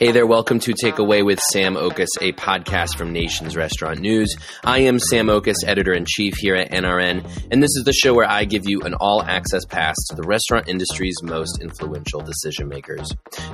Hey 0.00 0.10
there, 0.10 0.26
welcome 0.26 0.58
to 0.58 0.72
Takeaway 0.72 1.24
with 1.24 1.38
Sam 1.52 1.76
Oches, 1.76 2.10
a 2.20 2.32
podcast 2.32 2.96
from 2.96 3.12
Nation's 3.12 3.56
Restaurant 3.56 4.00
News. 4.00 4.34
I 4.64 4.80
am 4.80 4.98
Sam 4.98 5.30
Oches, 5.30 5.62
editor 5.64 5.92
in 5.92 6.04
chief 6.04 6.34
here 6.36 6.56
at 6.56 6.72
NRN, 6.72 7.48
and 7.50 7.62
this 7.62 7.70
is 7.76 7.84
the 7.84 7.92
show 7.92 8.12
where 8.12 8.28
I 8.28 8.44
give 8.44 8.64
you 8.66 8.82
an 8.82 8.94
all 8.94 9.22
access 9.22 9.64
pass 9.64 9.94
to 10.10 10.16
the 10.16 10.24
restaurant 10.24 10.68
industry's 10.68 11.14
most 11.22 11.62
influential 11.62 12.20
decision 12.20 12.68
makers. 12.68 13.08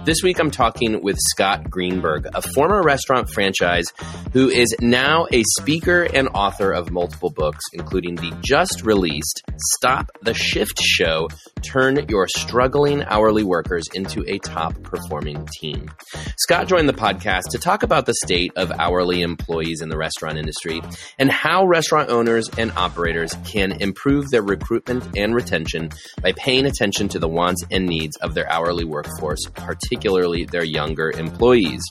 This 0.07 0.23
week 0.23 0.41
I'm 0.41 0.51
talking 0.51 1.03
with 1.03 1.19
Scott 1.31 1.71
Greenberg, 1.71 2.27
a 2.35 2.41
former 2.41 2.83
restaurant 2.83 3.29
franchise 3.29 3.93
who 4.33 4.49
is 4.49 4.75
now 4.81 5.27
a 5.33 5.45
speaker 5.59 6.05
and 6.05 6.29
author 6.29 6.73
of 6.73 6.91
multiple 6.91 7.31
books, 7.31 7.65
including 7.75 8.15
the 8.15 8.35
just 8.43 8.83
released 8.83 9.43
Stop 9.77 10.11
the 10.23 10.35
Shift 10.35 10.81
Show 10.81 11.29
Turn 11.63 12.07
Your 12.09 12.27
Struggling 12.29 13.05
Hourly 13.05 13.45
Workers 13.45 13.87
into 13.95 14.25
a 14.27 14.39
Top 14.39 14.83
Performing 14.83 15.47
Team. 15.61 15.91
Scott 16.39 16.69
joined 16.69 16.89
the 16.89 16.95
podcast 16.95 17.51
to 17.51 17.59
talk 17.59 17.83
about 17.83 18.07
the 18.07 18.15
state 18.25 18.53
of 18.57 18.73
hourly 18.73 19.23
employees 19.23 19.81
in 19.83 19.89
the 19.89 19.97
restaurant 19.97 20.39
industry 20.39 20.81
and 21.19 21.31
how 21.31 21.67
restaurant 21.67 22.11
owners 22.11 22.49
and 22.59 22.73
operators 22.73 23.37
can 23.45 23.73
improve 23.73 24.31
their 24.31 24.43
recruitment 24.43 25.05
and 25.17 25.35
retention 25.35 25.91
by 26.23 26.33
paying 26.33 26.67
attention 26.67 27.09
to 27.09 27.19
the 27.19 27.29
wants 27.29 27.63
and 27.71 27.87
needs 27.87 28.17
of 28.19 28.35
their 28.35 28.51
hourly 28.51 28.85
workforce, 28.85 29.41
particularly 29.55 30.45
their 30.45 30.65
younger 30.65 31.11
employees. 31.11 31.83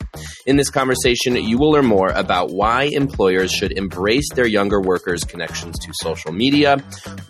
In 0.45 0.57
this 0.57 0.69
conversation, 0.69 1.35
you 1.35 1.57
will 1.57 1.71
learn 1.71 1.85
more 1.85 2.09
about 2.09 2.51
why 2.51 2.83
employers 2.83 3.51
should 3.51 3.71
embrace 3.73 4.29
their 4.33 4.47
younger 4.47 4.81
workers' 4.81 5.23
connections 5.23 5.77
to 5.79 5.91
social 6.01 6.31
media, 6.31 6.77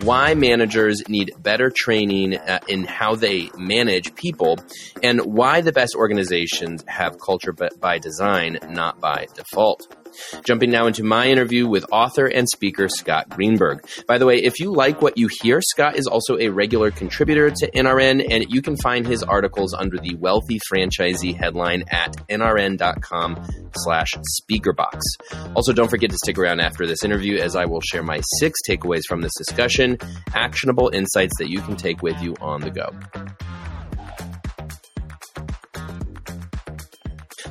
why 0.02 0.34
managers 0.34 1.08
need 1.08 1.32
better 1.40 1.72
training 1.76 2.29
uh, 2.36 2.60
in 2.68 2.84
how 2.84 3.16
they 3.16 3.50
manage 3.58 4.16
people, 4.16 4.58
and 5.04 5.22
why 5.22 5.62
the 5.62 5.72
best 5.72 5.96
organizations 5.96 6.84
have 6.88 7.20
culture 7.20 7.54
by 7.54 7.98
design, 7.98 8.58
not 8.70 9.00
by 9.00 9.28
default. 9.34 9.99
Jumping 10.44 10.72
now 10.72 10.88
into 10.88 11.04
my 11.04 11.28
interview 11.28 11.68
with 11.68 11.86
author 11.92 12.26
and 12.26 12.48
speaker 12.48 12.88
Scott 12.90 13.30
Greenberg. 13.30 13.88
By 14.08 14.18
the 14.18 14.26
way, 14.26 14.38
if 14.44 14.60
you 14.60 14.74
like 14.74 15.02
what 15.02 15.18
you 15.18 15.30
hear, 15.42 15.62
Scott 15.62 15.98
is 15.98 16.08
also 16.08 16.38
a 16.38 16.50
regular 16.50 16.92
contributor 16.92 17.50
to 17.50 17.72
NRN, 17.72 18.26
and 18.30 18.46
you 18.50 18.62
can 18.62 18.78
find 18.78 19.06
his 19.06 19.24
articles 19.24 19.74
under 19.74 19.98
the 19.98 20.16
Wealthy 20.16 20.60
Franchisee 20.72 21.36
headline 21.36 21.84
at 21.90 22.16
nrn.com 22.28 23.46
slash 23.76 24.10
speakerbox. 24.42 25.02
Also, 25.56 25.74
don't 25.74 25.90
forget 25.90 26.10
to 26.10 26.18
stick 26.18 26.38
around 26.38 26.60
after 26.60 26.86
this 26.86 27.04
interview 27.04 27.38
as 27.38 27.56
I 27.56 27.66
will 27.66 27.82
share 27.82 28.04
my 28.04 28.22
six 28.40 28.60
takeaways 28.68 29.04
from 29.08 29.22
this 29.22 29.34
discussion, 29.38 29.98
actionable 30.34 30.90
insights 30.94 31.34
that 31.40 31.50
you 31.50 31.62
can 31.62 31.76
take 31.76 32.02
with 32.02 32.22
you 32.22 32.36
on 32.42 32.62
the 32.62 32.72
go. 32.72 32.90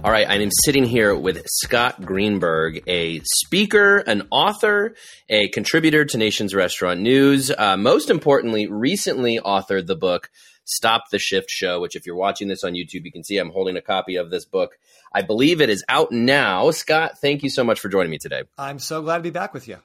All 0.09 0.13
right, 0.13 0.27
I 0.27 0.37
am 0.37 0.49
sitting 0.65 0.85
here 0.85 1.15
with 1.15 1.43
Scott 1.47 2.01
Greenberg, 2.01 2.83
a 2.87 3.21
speaker, 3.25 3.99
an 3.99 4.27
author, 4.31 4.95
a 5.29 5.49
contributor 5.49 6.07
to 6.07 6.17
Nation's 6.17 6.55
Restaurant 6.55 7.01
News. 7.01 7.51
Uh, 7.51 7.77
most 7.77 8.09
importantly, 8.09 8.69
recently 8.69 9.39
authored 9.39 9.87
the 9.87 9.97
book 9.97 10.31
Stop 10.65 11.11
the 11.13 11.19
Shift 11.19 11.51
Show, 11.51 11.83
which, 11.83 11.95
if 11.95 12.07
you're 12.07 12.17
watching 12.17 12.49
this 12.49 12.65
on 12.65 12.73
YouTube, 12.73 13.05
you 13.05 13.13
can 13.13 13.23
see 13.23 13.37
I'm 13.37 13.51
holding 13.51 13.77
a 13.77 13.83
copy 13.83 14.17
of 14.17 14.31
this 14.31 14.47
book. 14.47 14.79
I 15.13 15.21
believe 15.21 15.61
it 15.61 15.69
is 15.69 15.85
out 15.91 16.11
now. 16.11 16.71
Scott, 16.71 17.19
thank 17.21 17.43
you 17.43 17.51
so 17.51 17.63
much 17.63 17.79
for 17.79 17.91
joining 17.91 18.11
me 18.11 18.17
today. 18.17 18.45
I'm 18.57 18.79
so 18.79 19.03
glad 19.03 19.19
to 19.19 19.23
be 19.23 19.29
back 19.29 19.53
with 19.53 19.69
you. 19.69 19.77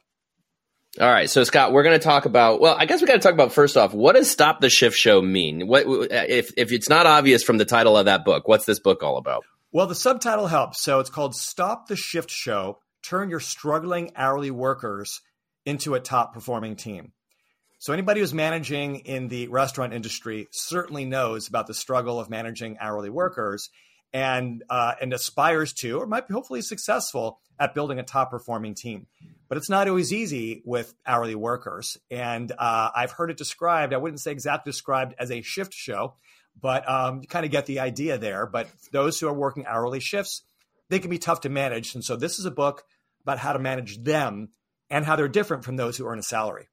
All 1.01 1.11
right, 1.11 1.29
so 1.29 1.43
Scott, 1.43 1.73
we're 1.73 1.83
going 1.83 1.99
to 1.99 2.03
talk 2.03 2.23
about. 2.23 2.61
Well, 2.61 2.77
I 2.79 2.85
guess 2.85 3.01
we 3.01 3.07
got 3.07 3.15
to 3.15 3.19
talk 3.19 3.33
about 3.33 3.51
first 3.51 3.75
off, 3.75 3.93
what 3.93 4.15
does 4.15 4.31
"Stop 4.31 4.61
the 4.61 4.69
Shift 4.69 4.95
Show" 4.95 5.21
mean? 5.21 5.67
What 5.67 5.83
if 5.85 6.53
if 6.55 6.71
it's 6.71 6.87
not 6.87 7.07
obvious 7.07 7.43
from 7.43 7.57
the 7.57 7.65
title 7.65 7.97
of 7.97 8.05
that 8.05 8.23
book? 8.23 8.47
What's 8.47 8.63
this 8.63 8.79
book 8.79 9.03
all 9.03 9.17
about? 9.17 9.43
Well, 9.73 9.87
the 9.87 9.95
subtitle 9.95 10.45
helps. 10.45 10.83
So 10.83 10.99
it's 10.99 11.09
called 11.09 11.35
Stop 11.35 11.87
the 11.87 11.95
Shift 11.95 12.29
Show 12.29 12.77
Turn 13.01 13.31
Your 13.31 13.39
Struggling 13.39 14.11
Hourly 14.15 14.51
Workers 14.51 15.19
into 15.65 15.95
a 15.95 15.99
Top 15.99 16.31
Performing 16.31 16.75
Team. 16.75 17.11
So 17.79 17.91
anybody 17.91 18.19
who's 18.19 18.35
managing 18.35 18.97
in 18.97 19.29
the 19.29 19.47
restaurant 19.47 19.91
industry 19.91 20.47
certainly 20.51 21.05
knows 21.05 21.47
about 21.47 21.65
the 21.65 21.73
struggle 21.73 22.19
of 22.19 22.29
managing 22.29 22.77
hourly 22.79 23.09
workers 23.09 23.71
and 24.13 24.63
uh, 24.69 24.93
and 25.01 25.11
aspires 25.11 25.73
to 25.79 25.97
or 25.97 26.05
might 26.05 26.27
be 26.27 26.35
hopefully 26.35 26.61
successful 26.61 27.39
at 27.59 27.73
building 27.73 27.97
a 27.97 28.03
top 28.03 28.29
performing 28.29 28.75
team. 28.75 29.07
But 29.49 29.57
it's 29.57 29.71
not 29.71 29.87
always 29.87 30.13
easy 30.13 30.61
with 30.65 30.93
hourly 31.03 31.33
workers. 31.33 31.97
And 32.11 32.51
uh, 32.51 32.91
I've 32.95 33.11
heard 33.11 33.31
it 33.31 33.37
described, 33.37 33.91
I 33.91 33.97
wouldn't 33.97 34.21
say 34.21 34.33
exactly 34.33 34.71
described 34.71 35.15
as 35.17 35.31
a 35.31 35.41
shift 35.41 35.73
show, 35.73 36.13
but 36.59 36.87
um, 36.89 37.21
you 37.21 37.27
kind 37.27 37.45
of 37.45 37.51
get 37.51 37.65
the 37.65 37.79
idea 37.79 38.17
there. 38.17 38.45
But 38.45 38.67
those 38.91 39.19
who 39.19 39.27
are 39.27 39.33
working 39.33 39.65
hourly 39.65 39.99
shifts, 39.99 40.43
they 40.89 40.99
can 40.99 41.09
be 41.09 41.19
tough 41.19 41.41
to 41.41 41.49
manage. 41.49 41.95
And 41.95 42.03
so 42.03 42.15
this 42.15 42.39
is 42.39 42.45
a 42.45 42.51
book 42.51 42.83
about 43.21 43.39
how 43.39 43.53
to 43.53 43.59
manage 43.59 44.03
them 44.03 44.49
and 44.89 45.05
how 45.05 45.15
they're 45.15 45.27
different 45.27 45.63
from 45.63 45.75
those 45.75 45.97
who 45.97 46.05
earn 46.05 46.19
a 46.19 46.23
salary. 46.23 46.67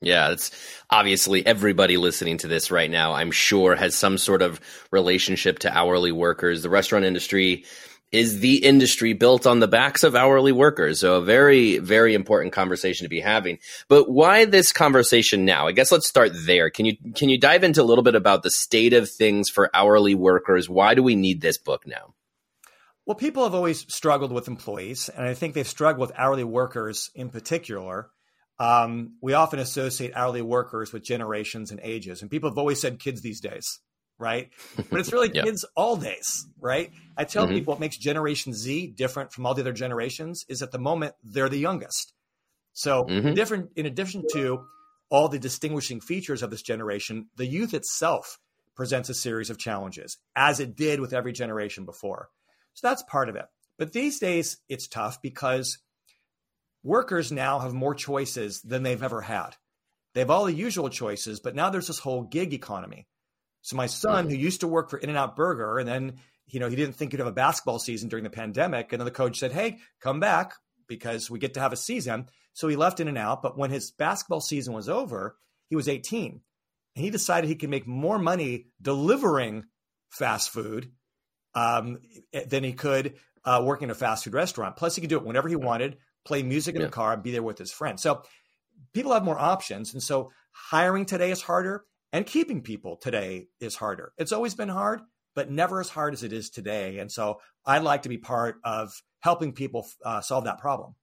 Yeah, 0.00 0.30
it's 0.30 0.52
obviously 0.90 1.44
everybody 1.44 1.96
listening 1.96 2.38
to 2.38 2.48
this 2.48 2.70
right 2.70 2.90
now, 2.90 3.14
I'm 3.14 3.32
sure, 3.32 3.74
has 3.74 3.96
some 3.96 4.16
sort 4.16 4.42
of 4.42 4.60
relationship 4.92 5.60
to 5.60 5.76
hourly 5.76 6.12
workers. 6.12 6.62
The 6.62 6.70
restaurant 6.70 7.04
industry 7.04 7.64
is 8.10 8.40
the 8.40 8.64
industry 8.64 9.12
built 9.12 9.46
on 9.46 9.60
the 9.60 9.68
backs 9.68 10.02
of 10.02 10.14
hourly 10.14 10.52
workers. 10.52 11.00
So 11.00 11.16
a 11.16 11.24
very, 11.24 11.78
very 11.78 12.14
important 12.14 12.52
conversation 12.52 13.04
to 13.04 13.08
be 13.08 13.20
having. 13.20 13.58
But 13.88 14.10
why 14.10 14.46
this 14.46 14.72
conversation 14.72 15.44
now? 15.44 15.66
I 15.66 15.72
guess 15.72 15.92
let's 15.92 16.08
start 16.08 16.32
there. 16.46 16.70
Can 16.70 16.86
you 16.86 16.96
can 17.14 17.28
you 17.28 17.38
dive 17.38 17.64
into 17.64 17.82
a 17.82 17.84
little 17.84 18.04
bit 18.04 18.14
about 18.14 18.42
the 18.42 18.50
state 18.50 18.94
of 18.94 19.10
things 19.10 19.50
for 19.50 19.70
hourly 19.74 20.14
workers? 20.14 20.68
Why 20.68 20.94
do 20.94 21.02
we 21.02 21.16
need 21.16 21.40
this 21.40 21.58
book 21.58 21.86
now? 21.86 22.14
Well, 23.04 23.14
people 23.14 23.44
have 23.44 23.54
always 23.54 23.90
struggled 23.92 24.32
with 24.32 24.48
employees, 24.48 25.08
and 25.08 25.26
I 25.26 25.32
think 25.32 25.54
they've 25.54 25.66
struggled 25.66 26.08
with 26.08 26.18
hourly 26.18 26.44
workers 26.44 27.10
in 27.14 27.30
particular. 27.30 28.10
Um, 28.58 29.16
we 29.22 29.34
often 29.34 29.60
associate 29.60 30.12
hourly 30.14 30.42
workers 30.42 30.92
with 30.92 31.04
generations 31.04 31.70
and 31.70 31.80
ages, 31.82 32.22
and 32.22 32.30
people 32.30 32.50
have 32.50 32.58
always 32.58 32.80
said 32.80 32.98
kids 32.98 33.22
these 33.22 33.40
days 33.40 33.80
right? 34.18 34.50
But 34.90 35.00
it's 35.00 35.12
really 35.12 35.30
kids 35.30 35.64
all 35.76 35.96
days, 35.96 36.46
right? 36.60 36.90
I 37.16 37.24
tell 37.24 37.44
mm-hmm. 37.44 37.54
people 37.54 37.72
what 37.72 37.80
makes 37.80 37.96
Generation 37.96 38.52
Z 38.52 38.94
different 38.96 39.32
from 39.32 39.46
all 39.46 39.54
the 39.54 39.62
other 39.62 39.72
generations 39.72 40.44
is 40.48 40.62
at 40.62 40.72
the 40.72 40.78
moment 40.78 41.14
they're 41.22 41.48
the 41.48 41.58
youngest. 41.58 42.12
So 42.72 43.04
mm-hmm. 43.04 43.34
different 43.34 43.70
in 43.76 43.86
addition 43.86 44.24
to 44.32 44.64
all 45.10 45.28
the 45.28 45.38
distinguishing 45.38 46.00
features 46.00 46.42
of 46.42 46.50
this 46.50 46.62
generation, 46.62 47.28
the 47.36 47.46
youth 47.46 47.74
itself 47.74 48.38
presents 48.74 49.08
a 49.08 49.14
series 49.14 49.50
of 49.50 49.58
challenges, 49.58 50.18
as 50.36 50.60
it 50.60 50.76
did 50.76 51.00
with 51.00 51.12
every 51.12 51.32
generation 51.32 51.84
before. 51.84 52.28
So 52.74 52.86
that's 52.86 53.02
part 53.02 53.28
of 53.28 53.36
it. 53.36 53.46
But 53.78 53.92
these 53.92 54.18
days 54.18 54.58
it's 54.68 54.86
tough 54.86 55.20
because 55.22 55.78
workers 56.82 57.32
now 57.32 57.58
have 57.58 57.74
more 57.74 57.94
choices 57.94 58.60
than 58.62 58.82
they've 58.82 59.02
ever 59.02 59.20
had. 59.20 59.56
They 60.14 60.20
have 60.20 60.30
all 60.30 60.44
the 60.44 60.54
usual 60.54 60.88
choices, 60.88 61.40
but 61.40 61.54
now 61.54 61.70
there's 61.70 61.86
this 61.86 61.98
whole 61.98 62.22
gig 62.22 62.54
economy 62.54 63.06
so 63.62 63.76
my 63.76 63.86
son, 63.86 64.24
mm-hmm. 64.24 64.34
who 64.34 64.40
used 64.40 64.60
to 64.60 64.68
work 64.68 64.90
for 64.90 64.98
In-N-Out 64.98 65.36
Burger, 65.36 65.78
and 65.78 65.88
then 65.88 66.18
you 66.46 66.60
know 66.60 66.68
he 66.68 66.76
didn't 66.76 66.94
think 66.94 67.12
he'd 67.12 67.20
have 67.20 67.26
a 67.26 67.32
basketball 67.32 67.78
season 67.78 68.08
during 68.08 68.24
the 68.24 68.30
pandemic, 68.30 68.92
and 68.92 69.00
then 69.00 69.04
the 69.04 69.10
coach 69.10 69.38
said, 69.38 69.52
"Hey, 69.52 69.78
come 70.00 70.20
back 70.20 70.54
because 70.86 71.30
we 71.30 71.38
get 71.38 71.54
to 71.54 71.60
have 71.60 71.72
a 71.72 71.76
season." 71.76 72.28
So 72.54 72.68
he 72.68 72.76
left 72.76 73.00
In-N-Out, 73.00 73.42
but 73.42 73.56
when 73.56 73.70
his 73.70 73.92
basketball 73.92 74.40
season 74.40 74.74
was 74.74 74.88
over, 74.88 75.36
he 75.68 75.76
was 75.76 75.88
18, 75.88 76.40
and 76.96 77.04
he 77.04 77.10
decided 77.10 77.48
he 77.48 77.56
could 77.56 77.70
make 77.70 77.86
more 77.86 78.18
money 78.18 78.66
delivering 78.82 79.64
fast 80.10 80.50
food 80.50 80.90
um, 81.54 81.98
than 82.46 82.64
he 82.64 82.72
could 82.72 83.14
uh, 83.44 83.62
working 83.64 83.86
in 83.86 83.90
a 83.90 83.94
fast 83.94 84.24
food 84.24 84.34
restaurant. 84.34 84.76
Plus, 84.76 84.94
he 84.94 85.00
could 85.00 85.10
do 85.10 85.16
it 85.16 85.24
whenever 85.24 85.48
he 85.48 85.56
wanted, 85.56 85.98
play 86.24 86.42
music 86.42 86.74
in 86.74 86.80
yeah. 86.80 86.86
the 86.86 86.92
car, 86.92 87.12
and 87.12 87.22
be 87.22 87.30
there 87.30 87.42
with 87.42 87.58
his 87.58 87.72
friends. 87.72 88.02
So 88.02 88.22
people 88.92 89.12
have 89.12 89.24
more 89.24 89.38
options, 89.38 89.92
and 89.92 90.02
so 90.02 90.32
hiring 90.52 91.04
today 91.04 91.30
is 91.30 91.42
harder 91.42 91.84
and 92.12 92.26
keeping 92.26 92.62
people 92.62 92.96
today 92.96 93.48
is 93.60 93.76
harder. 93.76 94.12
It's 94.18 94.32
always 94.32 94.54
been 94.54 94.68
hard, 94.68 95.00
but 95.34 95.50
never 95.50 95.80
as 95.80 95.88
hard 95.88 96.14
as 96.14 96.22
it 96.22 96.32
is 96.32 96.50
today. 96.50 96.98
And 96.98 97.10
so 97.12 97.40
I'd 97.66 97.82
like 97.82 98.02
to 98.02 98.08
be 98.08 98.18
part 98.18 98.56
of 98.64 98.92
helping 99.20 99.52
people 99.52 99.86
uh, 100.04 100.20
solve 100.20 100.44
that 100.44 100.58
problem. 100.58 100.94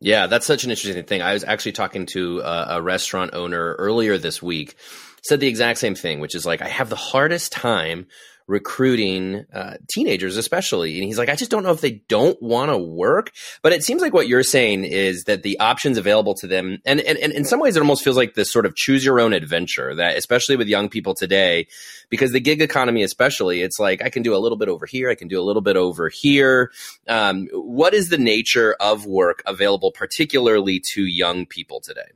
Yeah, 0.00 0.26
that's 0.26 0.46
such 0.46 0.64
an 0.64 0.70
interesting 0.70 1.04
thing. 1.04 1.22
I 1.22 1.32
was 1.32 1.44
actually 1.44 1.72
talking 1.72 2.06
to 2.06 2.40
a, 2.40 2.66
a 2.76 2.82
restaurant 2.82 3.32
owner 3.32 3.74
earlier 3.74 4.18
this 4.18 4.42
week, 4.42 4.76
said 5.22 5.40
the 5.40 5.48
exact 5.48 5.78
same 5.78 5.94
thing, 5.94 6.20
which 6.20 6.34
is 6.34 6.44
like, 6.44 6.60
I 6.60 6.68
have 6.68 6.90
the 6.90 6.96
hardest 6.96 7.52
time 7.52 8.06
recruiting 8.46 9.44
uh, 9.52 9.76
teenagers, 9.88 10.36
especially. 10.36 10.94
And 10.94 11.04
he's 11.04 11.18
like, 11.18 11.28
I 11.28 11.34
just 11.34 11.50
don't 11.50 11.62
know 11.62 11.72
if 11.72 11.80
they 11.80 12.02
don't 12.08 12.40
want 12.40 12.70
to 12.70 12.78
work. 12.78 13.32
But 13.62 13.72
it 13.72 13.82
seems 13.82 14.02
like 14.02 14.14
what 14.14 14.28
you're 14.28 14.42
saying 14.42 14.84
is 14.84 15.24
that 15.24 15.42
the 15.42 15.58
options 15.58 15.98
available 15.98 16.34
to 16.34 16.46
them, 16.46 16.78
and, 16.84 17.00
and, 17.00 17.18
and 17.18 17.32
in 17.32 17.44
some 17.44 17.60
ways, 17.60 17.76
it 17.76 17.80
almost 17.80 18.04
feels 18.04 18.16
like 18.16 18.34
this 18.34 18.52
sort 18.52 18.66
of 18.66 18.76
choose 18.76 19.04
your 19.04 19.20
own 19.20 19.32
adventure 19.32 19.94
that, 19.94 20.16
especially 20.16 20.56
with 20.56 20.68
young 20.68 20.88
people 20.88 21.14
today, 21.14 21.66
because 22.08 22.32
the 22.32 22.40
gig 22.40 22.62
economy, 22.62 23.02
especially, 23.02 23.62
it's 23.62 23.78
like 23.78 24.02
I 24.02 24.10
can 24.10 24.22
do 24.22 24.34
a 24.34 24.38
little 24.38 24.58
bit 24.58 24.68
over 24.68 24.86
here, 24.86 25.10
I 25.10 25.14
can 25.14 25.28
do 25.28 25.40
a 25.40 25.44
little 25.44 25.62
bit 25.62 25.76
over 25.76 26.08
here. 26.08 26.70
Um, 27.08 27.48
what 27.52 27.94
is 27.94 28.08
the 28.08 28.18
nature 28.18 28.76
of 28.80 29.06
work 29.06 29.42
available, 29.46 29.90
particularly 29.90 30.80
to 30.94 31.02
young 31.02 31.46
people 31.46 31.80
today? 31.80 32.12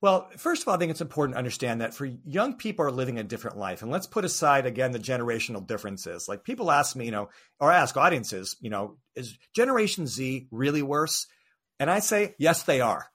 Well, 0.00 0.30
first 0.36 0.62
of 0.62 0.68
all, 0.68 0.74
I 0.74 0.78
think 0.78 0.92
it's 0.92 1.00
important 1.00 1.34
to 1.34 1.38
understand 1.38 1.80
that 1.80 1.92
for 1.92 2.06
young 2.06 2.54
people 2.54 2.84
are 2.84 2.90
living 2.92 3.18
a 3.18 3.24
different 3.24 3.56
life. 3.56 3.82
And 3.82 3.90
let's 3.90 4.06
put 4.06 4.24
aside 4.24 4.64
again 4.64 4.92
the 4.92 5.00
generational 5.00 5.66
differences. 5.66 6.28
Like 6.28 6.44
people 6.44 6.70
ask 6.70 6.94
me, 6.94 7.06
you 7.06 7.10
know, 7.10 7.30
or 7.58 7.72
ask 7.72 7.96
audiences, 7.96 8.56
you 8.60 8.70
know, 8.70 8.96
is 9.16 9.36
Generation 9.56 10.06
Z 10.06 10.46
really 10.52 10.82
worse? 10.82 11.26
And 11.80 11.90
I 11.90 11.98
say, 11.98 12.36
yes, 12.38 12.62
they 12.62 12.80
are. 12.80 13.06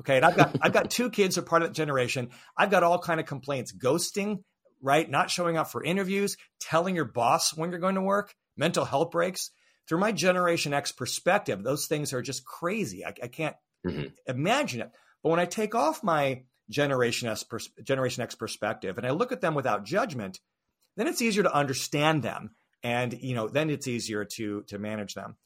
Okay. 0.00 0.16
And 0.16 0.26
I've 0.26 0.36
got 0.36 0.56
I've 0.60 0.72
got 0.74 0.90
two 0.90 1.08
kids 1.08 1.36
who 1.36 1.40
are 1.40 1.44
part 1.44 1.62
of 1.62 1.68
that 1.68 1.74
generation. 1.74 2.28
I've 2.56 2.70
got 2.70 2.82
all 2.82 2.98
kind 2.98 3.18
of 3.18 3.24
complaints. 3.24 3.72
Ghosting, 3.72 4.42
right? 4.82 5.08
Not 5.08 5.30
showing 5.30 5.56
up 5.56 5.70
for 5.70 5.82
interviews, 5.82 6.36
telling 6.60 6.94
your 6.94 7.06
boss 7.06 7.56
when 7.56 7.70
you're 7.70 7.80
going 7.80 7.94
to 7.94 8.02
work, 8.02 8.34
mental 8.58 8.84
health 8.84 9.10
breaks. 9.10 9.50
Through 9.88 10.00
my 10.00 10.12
Generation 10.12 10.74
X 10.74 10.92
perspective, 10.92 11.62
those 11.62 11.86
things 11.86 12.12
are 12.12 12.20
just 12.20 12.44
crazy. 12.44 13.06
I, 13.06 13.14
I 13.22 13.28
can't 13.28 13.56
mm-hmm. 13.86 14.08
imagine 14.26 14.82
it. 14.82 14.90
But 15.22 15.30
when 15.30 15.40
I 15.40 15.46
take 15.46 15.74
off 15.74 16.02
my 16.02 16.42
Generation 16.70 17.28
X, 17.28 17.44
Generation 17.82 18.22
X 18.22 18.34
perspective 18.34 18.98
and 18.98 19.06
I 19.06 19.10
look 19.10 19.32
at 19.32 19.40
them 19.40 19.54
without 19.54 19.84
judgment, 19.84 20.40
then 20.96 21.06
it's 21.06 21.22
easier 21.22 21.42
to 21.42 21.54
understand 21.54 22.22
them, 22.22 22.50
and 22.82 23.12
you 23.12 23.34
know, 23.34 23.48
then 23.48 23.70
it's 23.70 23.86
easier 23.86 24.24
to 24.36 24.62
to 24.68 24.78
manage 24.78 25.14
them. 25.14 25.36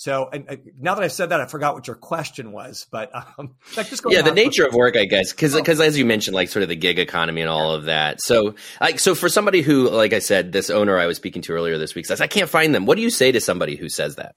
So, 0.00 0.30
and, 0.32 0.72
now 0.80 0.94
that 0.94 1.04
I've 1.04 1.12
said 1.12 1.28
that, 1.28 1.42
I 1.42 1.46
forgot 1.46 1.74
what 1.74 1.86
your 1.86 1.94
question 1.94 2.52
was, 2.52 2.86
but 2.90 3.14
um, 3.14 3.56
like 3.76 3.90
just 3.90 4.02
yeah, 4.08 4.22
the 4.22 4.32
nature 4.32 4.64
of 4.64 4.72
work, 4.72 4.96
I 4.96 5.04
guess, 5.04 5.30
because 5.30 5.54
because 5.54 5.78
oh. 5.78 5.84
as 5.84 5.98
you 5.98 6.06
mentioned, 6.06 6.34
like 6.34 6.48
sort 6.48 6.62
of 6.62 6.70
the 6.70 6.76
gig 6.76 6.98
economy 6.98 7.42
and 7.42 7.50
all 7.50 7.72
yeah. 7.72 7.76
of 7.76 7.84
that. 7.84 8.22
So, 8.22 8.54
like, 8.80 8.98
so 8.98 9.14
for 9.14 9.28
somebody 9.28 9.60
who, 9.60 9.90
like 9.90 10.14
I 10.14 10.20
said, 10.20 10.52
this 10.52 10.70
owner 10.70 10.98
I 10.98 11.06
was 11.06 11.18
speaking 11.18 11.42
to 11.42 11.52
earlier 11.52 11.76
this 11.76 11.94
week 11.94 12.06
says, 12.06 12.22
I 12.22 12.28
can't 12.28 12.48
find 12.48 12.74
them. 12.74 12.86
What 12.86 12.96
do 12.96 13.02
you 13.02 13.10
say 13.10 13.30
to 13.30 13.42
somebody 13.42 13.76
who 13.76 13.90
says 13.90 14.16
that? 14.16 14.36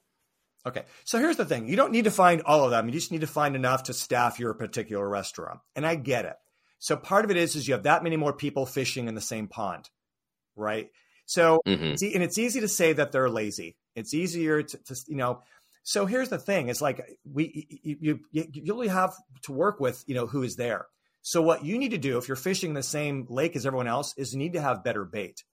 Okay. 0.65 0.83
So 1.03 1.19
here's 1.19 1.37
the 1.37 1.45
thing. 1.45 1.67
You 1.67 1.75
don't 1.75 1.91
need 1.91 2.05
to 2.05 2.11
find 2.11 2.41
all 2.45 2.63
of 2.63 2.71
them. 2.71 2.87
You 2.87 2.93
just 2.93 3.11
need 3.11 3.21
to 3.21 3.27
find 3.27 3.55
enough 3.55 3.83
to 3.83 3.93
staff 3.93 4.39
your 4.39 4.53
particular 4.53 5.07
restaurant. 5.07 5.59
And 5.75 5.85
I 5.85 5.95
get 5.95 6.25
it. 6.25 6.35
So 6.79 6.95
part 6.95 7.25
of 7.25 7.31
it 7.31 7.37
is, 7.37 7.55
is 7.55 7.67
you 7.67 7.73
have 7.73 7.83
that 7.83 8.03
many 8.03 8.17
more 8.17 8.33
people 8.33 8.65
fishing 8.65 9.07
in 9.07 9.15
the 9.15 9.21
same 9.21 9.47
pond, 9.47 9.89
right? 10.55 10.89
So, 11.25 11.61
mm-hmm. 11.65 11.95
see, 11.95 12.13
and 12.13 12.23
it's 12.23 12.37
easy 12.37 12.59
to 12.59 12.67
say 12.67 12.93
that 12.93 13.11
they're 13.11 13.29
lazy. 13.29 13.77
It's 13.95 14.13
easier 14.13 14.63
to, 14.63 14.77
to, 14.77 14.95
you 15.07 15.15
know, 15.15 15.41
so 15.83 16.05
here's 16.05 16.29
the 16.29 16.37
thing. 16.37 16.69
It's 16.69 16.81
like 16.81 17.17
we, 17.29 17.67
you, 17.83 18.19
you, 18.31 18.47
you 18.51 18.73
really 18.73 18.87
have 18.87 19.13
to 19.43 19.51
work 19.51 19.79
with, 19.79 20.03
you 20.07 20.15
know, 20.15 20.27
who 20.27 20.43
is 20.43 20.55
there. 20.55 20.87
So 21.21 21.41
what 21.41 21.63
you 21.63 21.77
need 21.77 21.91
to 21.91 21.97
do 21.97 22.17
if 22.17 22.27
you're 22.27 22.35
fishing 22.35 22.73
the 22.73 22.83
same 22.83 23.27
lake 23.29 23.55
as 23.55 23.65
everyone 23.65 23.87
else 23.87 24.13
is 24.17 24.33
you 24.33 24.39
need 24.39 24.53
to 24.53 24.61
have 24.61 24.83
better 24.83 25.05
bait. 25.05 25.43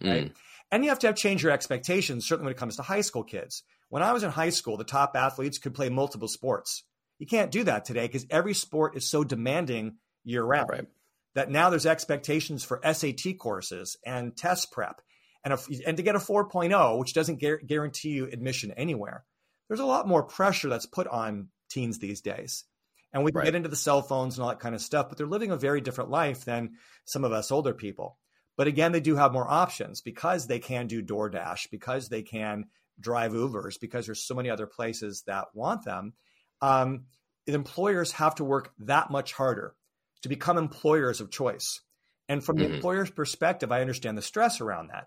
Right. 0.00 0.26
Mm. 0.26 0.32
And 0.70 0.84
you 0.84 0.90
have 0.90 1.00
to 1.00 1.08
have 1.08 1.16
change 1.16 1.42
your 1.42 1.50
expectations, 1.50 2.26
certainly 2.26 2.46
when 2.46 2.52
it 2.52 2.58
comes 2.58 2.76
to 2.76 2.82
high 2.82 3.00
school 3.00 3.24
kids. 3.24 3.64
When 3.88 4.02
I 4.02 4.12
was 4.12 4.22
in 4.22 4.30
high 4.30 4.50
school, 4.50 4.76
the 4.76 4.84
top 4.84 5.16
athletes 5.16 5.58
could 5.58 5.74
play 5.74 5.88
multiple 5.88 6.28
sports. 6.28 6.84
You 7.18 7.26
can't 7.26 7.50
do 7.50 7.64
that 7.64 7.84
today 7.84 8.06
because 8.06 8.26
every 8.30 8.54
sport 8.54 8.96
is 8.96 9.08
so 9.08 9.24
demanding 9.24 9.96
year 10.24 10.42
round 10.42 10.68
right. 10.68 10.86
that 11.34 11.50
now 11.50 11.70
there's 11.70 11.86
expectations 11.86 12.64
for 12.64 12.80
SAT 12.84 13.38
courses 13.38 13.96
and 14.04 14.36
test 14.36 14.70
prep. 14.70 15.00
And, 15.44 15.54
if, 15.54 15.66
and 15.86 15.96
to 15.96 16.02
get 16.02 16.16
a 16.16 16.18
4.0, 16.18 16.98
which 16.98 17.14
doesn't 17.14 17.40
guarantee 17.66 18.10
you 18.10 18.26
admission 18.26 18.72
anywhere, 18.72 19.24
there's 19.68 19.80
a 19.80 19.86
lot 19.86 20.08
more 20.08 20.22
pressure 20.22 20.68
that's 20.68 20.86
put 20.86 21.06
on 21.06 21.48
teens 21.70 21.98
these 21.98 22.20
days. 22.20 22.64
And 23.12 23.24
we 23.24 23.32
can 23.32 23.38
right. 23.38 23.46
get 23.46 23.54
into 23.54 23.70
the 23.70 23.76
cell 23.76 24.02
phones 24.02 24.36
and 24.36 24.42
all 24.42 24.50
that 24.50 24.60
kind 24.60 24.74
of 24.74 24.82
stuff, 24.82 25.08
but 25.08 25.16
they're 25.16 25.26
living 25.26 25.50
a 25.50 25.56
very 25.56 25.80
different 25.80 26.10
life 26.10 26.44
than 26.44 26.72
some 27.06 27.24
of 27.24 27.32
us 27.32 27.50
older 27.50 27.72
people. 27.72 28.18
But 28.56 28.66
again, 28.66 28.92
they 28.92 29.00
do 29.00 29.16
have 29.16 29.32
more 29.32 29.48
options 29.48 30.02
because 30.02 30.46
they 30.46 30.58
can 30.58 30.88
do 30.88 31.02
DoorDash, 31.02 31.70
because 31.70 32.08
they 32.08 32.22
can 32.22 32.66
drive 33.00 33.32
Ubers 33.32 33.78
because 33.80 34.06
there's 34.06 34.26
so 34.26 34.34
many 34.34 34.50
other 34.50 34.66
places 34.66 35.22
that 35.26 35.46
want 35.54 35.84
them. 35.84 36.14
Um, 36.60 37.04
employers 37.46 38.12
have 38.12 38.36
to 38.36 38.44
work 38.44 38.72
that 38.80 39.10
much 39.10 39.32
harder 39.32 39.74
to 40.22 40.28
become 40.28 40.58
employers 40.58 41.20
of 41.20 41.30
choice. 41.30 41.80
And 42.28 42.44
from 42.44 42.56
mm-hmm. 42.56 42.68
the 42.68 42.74
employer's 42.74 43.10
perspective, 43.10 43.72
I 43.72 43.80
understand 43.80 44.18
the 44.18 44.22
stress 44.22 44.60
around 44.60 44.88
that. 44.88 45.06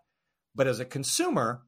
But 0.55 0.67
as 0.67 0.79
a 0.79 0.85
consumer 0.85 1.61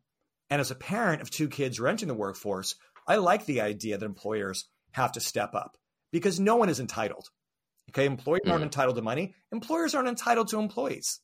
and 0.49 0.59
as 0.59 0.71
a 0.71 0.75
parent 0.75 1.21
of 1.21 1.29
two 1.29 1.47
kids 1.47 1.79
renting 1.79 2.07
the 2.07 2.13
workforce, 2.13 2.75
I 3.07 3.17
like 3.17 3.45
the 3.45 3.61
idea 3.61 3.97
that 3.97 4.05
employers 4.05 4.67
have 4.91 5.13
to 5.13 5.19
step 5.19 5.53
up 5.53 5.77
because 6.11 6.39
no 6.39 6.55
one 6.55 6.69
is 6.69 6.79
entitled. 6.79 7.27
Okay, 7.89 8.05
employers 8.05 8.41
mm-hmm. 8.43 8.51
aren't 8.51 8.63
entitled 8.63 8.95
to 8.95 9.01
money. 9.01 9.35
Employers 9.51 9.93
aren't 9.93 10.07
entitled 10.07 10.47
to 10.49 10.59
employees 10.59 11.19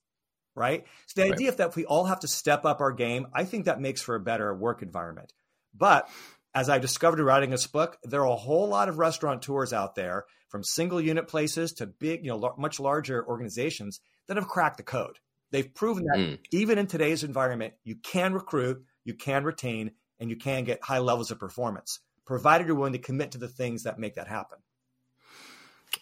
right? 0.59 0.85
So 1.07 1.21
the 1.21 1.29
right. 1.29 1.33
idea 1.33 1.51
that 1.53 1.69
if 1.69 1.75
we 1.75 1.85
all 1.85 2.05
have 2.05 2.19
to 2.19 2.27
step 2.27 2.65
up 2.65 2.81
our 2.81 2.91
game, 2.91 3.27
I 3.33 3.45
think 3.45 3.65
that 3.65 3.81
makes 3.81 4.01
for 4.01 4.15
a 4.15 4.19
better 4.19 4.53
work 4.53 4.83
environment. 4.83 5.33
But 5.73 6.09
as 6.53 6.69
I've 6.69 6.81
discovered 6.81 7.19
writing 7.19 7.49
this 7.49 7.65
book, 7.65 7.97
there 8.03 8.21
are 8.21 8.33
a 8.33 8.35
whole 8.35 8.67
lot 8.67 8.89
of 8.89 8.97
restaurateurs 8.97 9.73
out 9.73 9.95
there, 9.95 10.25
from 10.49 10.63
single 10.63 10.99
unit 10.99 11.27
places 11.27 11.73
to 11.73 11.85
big, 11.85 12.25
you 12.25 12.31
know, 12.31 12.55
much 12.57 12.79
larger 12.79 13.25
organizations 13.25 14.01
that 14.27 14.37
have 14.37 14.47
cracked 14.47 14.77
the 14.77 14.83
code. 14.83 15.17
They've 15.51 15.73
proven 15.73 16.05
that 16.05 16.17
mm. 16.19 16.39
even 16.51 16.77
in 16.77 16.87
today's 16.87 17.23
environment, 17.23 17.73
you 17.83 17.95
can 17.95 18.33
recruit, 18.33 18.83
you 19.05 19.13
can 19.13 19.43
retain, 19.43 19.91
and 20.19 20.29
you 20.29 20.35
can 20.35 20.63
get 20.63 20.83
high 20.83 20.99
levels 20.99 21.31
of 21.31 21.39
performance, 21.39 21.99
provided 22.25 22.67
you're 22.67 22.75
willing 22.75 22.93
to 22.93 22.99
commit 22.99 23.31
to 23.31 23.37
the 23.37 23.47
things 23.47 23.83
that 23.83 23.99
make 23.99 24.15
that 24.15 24.27
happen 24.27 24.57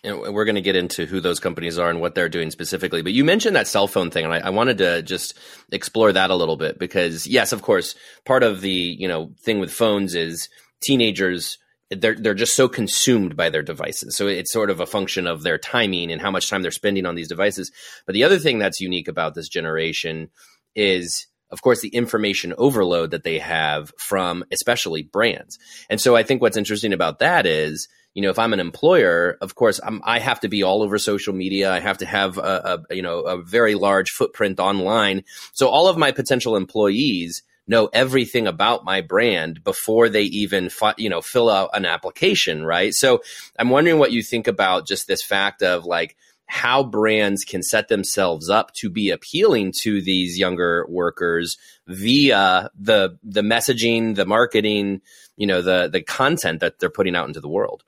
and 0.03 0.19
we're 0.19 0.45
going 0.45 0.55
to 0.55 0.61
get 0.61 0.75
into 0.75 1.05
who 1.05 1.19
those 1.19 1.39
companies 1.39 1.77
are 1.77 1.89
and 1.89 1.99
what 1.99 2.15
they're 2.15 2.29
doing 2.29 2.51
specifically. 2.51 3.01
But 3.01 3.13
you 3.13 3.23
mentioned 3.23 3.55
that 3.55 3.67
cell 3.67 3.87
phone 3.87 4.11
thing, 4.11 4.25
and 4.25 4.33
I, 4.33 4.39
I, 4.39 4.49
wanted 4.49 4.77
to 4.79 5.01
just 5.01 5.37
explore 5.71 6.11
that 6.11 6.29
a 6.29 6.35
little 6.35 6.57
bit 6.57 6.77
because, 6.77 7.25
yes, 7.25 7.51
of 7.51 7.61
course, 7.61 7.95
part 8.25 8.43
of 8.43 8.61
the 8.61 8.69
you 8.69 9.07
know 9.07 9.31
thing 9.41 9.59
with 9.59 9.71
phones 9.71 10.15
is 10.15 10.49
teenagers 10.81 11.57
they're 11.89 12.15
they're 12.15 12.33
just 12.33 12.55
so 12.55 12.67
consumed 12.67 13.35
by 13.35 13.49
their 13.49 13.63
devices. 13.63 14.15
So 14.15 14.27
it's 14.27 14.51
sort 14.51 14.69
of 14.69 14.79
a 14.79 14.85
function 14.85 15.25
of 15.25 15.43
their 15.43 15.57
timing 15.57 16.11
and 16.11 16.21
how 16.21 16.31
much 16.31 16.49
time 16.49 16.61
they're 16.61 16.71
spending 16.71 17.05
on 17.05 17.15
these 17.15 17.29
devices. 17.29 17.71
But 18.05 18.13
the 18.13 18.23
other 18.23 18.39
thing 18.39 18.59
that's 18.59 18.81
unique 18.81 19.07
about 19.07 19.35
this 19.35 19.47
generation 19.47 20.29
is 20.75 21.27
of 21.49 21.61
course, 21.61 21.79
the 21.79 21.87
information 21.89 22.53
overload 22.57 23.11
that 23.11 23.23
they 23.23 23.39
have 23.39 23.93
from 23.97 24.43
especially 24.51 25.03
brands. 25.03 25.57
And 25.89 26.01
so 26.01 26.13
I 26.15 26.23
think 26.23 26.41
what's 26.41 26.57
interesting 26.57 26.91
about 26.91 27.19
that 27.19 27.45
is 27.45 27.87
you 28.17 28.23
know, 28.23 28.31
if 28.31 28.39
I'm 28.39 28.51
an 28.51 28.59
employer, 28.59 29.37
of 29.41 29.53
course, 29.53 29.79
I'm, 29.83 30.01
i 30.03 30.17
have 30.17 30.39
to 30.39 30.47
be 30.47 30.63
all 30.63 30.81
over 30.81 30.97
social 30.97 31.35
media. 31.35 31.71
I 31.71 31.79
have 31.79 31.99
to 31.99 32.05
have 32.07 32.39
a, 32.39 32.83
a, 32.89 32.95
you 32.95 33.03
know 33.03 33.19
a 33.19 33.39
very 33.39 33.75
large 33.75 34.09
footprint 34.09 34.59
online. 34.59 35.23
So 35.53 35.67
all 35.67 35.87
of 35.87 35.99
my 35.99 36.11
potential 36.11 36.55
employees 36.55 37.43
know 37.67 37.91
everything 37.93 38.47
about 38.47 38.83
my 38.83 39.01
brand 39.01 39.63
before 39.63 40.09
they 40.09 40.23
even 40.23 40.69
fi- 40.69 40.95
you 40.97 41.09
know 41.09 41.21
fill 41.21 41.47
out 41.47 41.69
an 41.75 41.85
application, 41.85 42.65
right? 42.65 42.91
So 42.91 43.21
I'm 43.59 43.69
wondering 43.69 43.99
what 43.99 44.11
you 44.11 44.23
think 44.23 44.47
about 44.47 44.87
just 44.87 45.05
this 45.05 45.21
fact 45.21 45.61
of 45.61 45.85
like 45.85 46.17
how 46.47 46.81
brands 46.81 47.43
can 47.43 47.61
set 47.61 47.87
themselves 47.87 48.49
up 48.49 48.73
to 48.75 48.89
be 48.89 49.11
appealing 49.11 49.73
to 49.83 50.01
these 50.01 50.39
younger 50.39 50.87
workers 50.89 51.55
via 51.85 52.71
the 52.79 53.19
the 53.21 53.41
messaging, 53.41 54.15
the 54.15 54.25
marketing, 54.25 55.01
you 55.35 55.45
know, 55.45 55.61
the 55.61 55.87
the 55.87 56.01
content 56.01 56.61
that 56.61 56.79
they're 56.79 56.89
putting 56.89 57.15
out 57.15 57.27
into 57.27 57.41
the 57.41 57.47
world. 57.47 57.83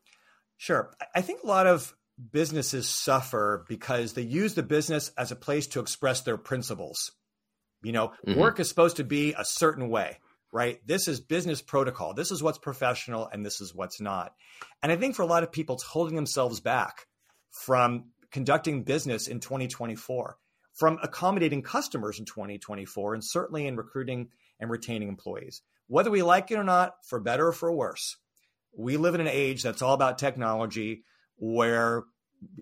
Sure. 0.59 0.91
I 1.15 1.21
think 1.21 1.41
a 1.41 1.47
lot 1.47 1.67
of 1.67 1.95
businesses 2.31 2.89
suffer 2.89 3.65
because 3.69 4.11
they 4.11 4.23
use 4.23 4.55
the 4.55 4.61
business 4.61 5.09
as 5.17 5.31
a 5.31 5.37
place 5.37 5.67
to 5.67 5.79
express 5.79 6.21
their 6.21 6.35
principles. 6.35 7.13
You 7.81 7.93
know, 7.93 8.11
mm-hmm. 8.27 8.37
work 8.37 8.59
is 8.59 8.67
supposed 8.67 8.97
to 8.97 9.05
be 9.05 9.31
a 9.31 9.45
certain 9.45 9.89
way, 9.89 10.17
right? 10.51 10.85
This 10.85 11.07
is 11.07 11.21
business 11.21 11.61
protocol. 11.61 12.13
This 12.13 12.29
is 12.29 12.43
what's 12.43 12.57
professional 12.57 13.29
and 13.31 13.45
this 13.45 13.61
is 13.61 13.73
what's 13.73 14.01
not. 14.01 14.33
And 14.83 14.91
I 14.91 14.97
think 14.97 15.15
for 15.15 15.21
a 15.21 15.27
lot 15.27 15.43
of 15.43 15.51
people, 15.53 15.75
it's 15.75 15.83
holding 15.85 16.17
themselves 16.17 16.59
back 16.59 17.07
from 17.63 18.09
conducting 18.29 18.83
business 18.83 19.29
in 19.29 19.39
2024, 19.39 20.35
from 20.77 20.99
accommodating 21.01 21.61
customers 21.61 22.19
in 22.19 22.25
2024, 22.25 23.13
and 23.13 23.23
certainly 23.23 23.65
in 23.65 23.77
recruiting 23.77 24.27
and 24.59 24.69
retaining 24.69 25.07
employees. 25.07 25.61
Whether 25.87 26.11
we 26.11 26.21
like 26.21 26.51
it 26.51 26.59
or 26.59 26.65
not, 26.65 26.95
for 27.07 27.21
better 27.21 27.47
or 27.47 27.53
for 27.53 27.71
worse, 27.71 28.17
we 28.77 28.97
live 28.97 29.15
in 29.15 29.21
an 29.21 29.27
age 29.27 29.63
that's 29.63 29.81
all 29.81 29.93
about 29.93 30.17
technology 30.17 31.03
where 31.37 32.03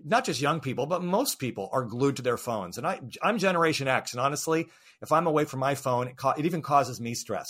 not 0.04 0.24
just 0.24 0.40
young 0.40 0.60
people, 0.60 0.86
but 0.86 1.02
most 1.02 1.38
people 1.38 1.68
are 1.72 1.84
glued 1.84 2.16
to 2.16 2.22
their 2.22 2.36
phones. 2.36 2.78
And 2.78 2.86
I, 2.86 3.00
I'm 3.22 3.38
Generation 3.38 3.88
X. 3.88 4.12
And 4.12 4.20
honestly, 4.20 4.68
if 5.00 5.12
I'm 5.12 5.26
away 5.26 5.44
from 5.44 5.60
my 5.60 5.74
phone, 5.74 6.08
it, 6.08 6.16
co- 6.16 6.30
it 6.30 6.46
even 6.46 6.62
causes 6.62 7.00
me 7.00 7.14
stress. 7.14 7.48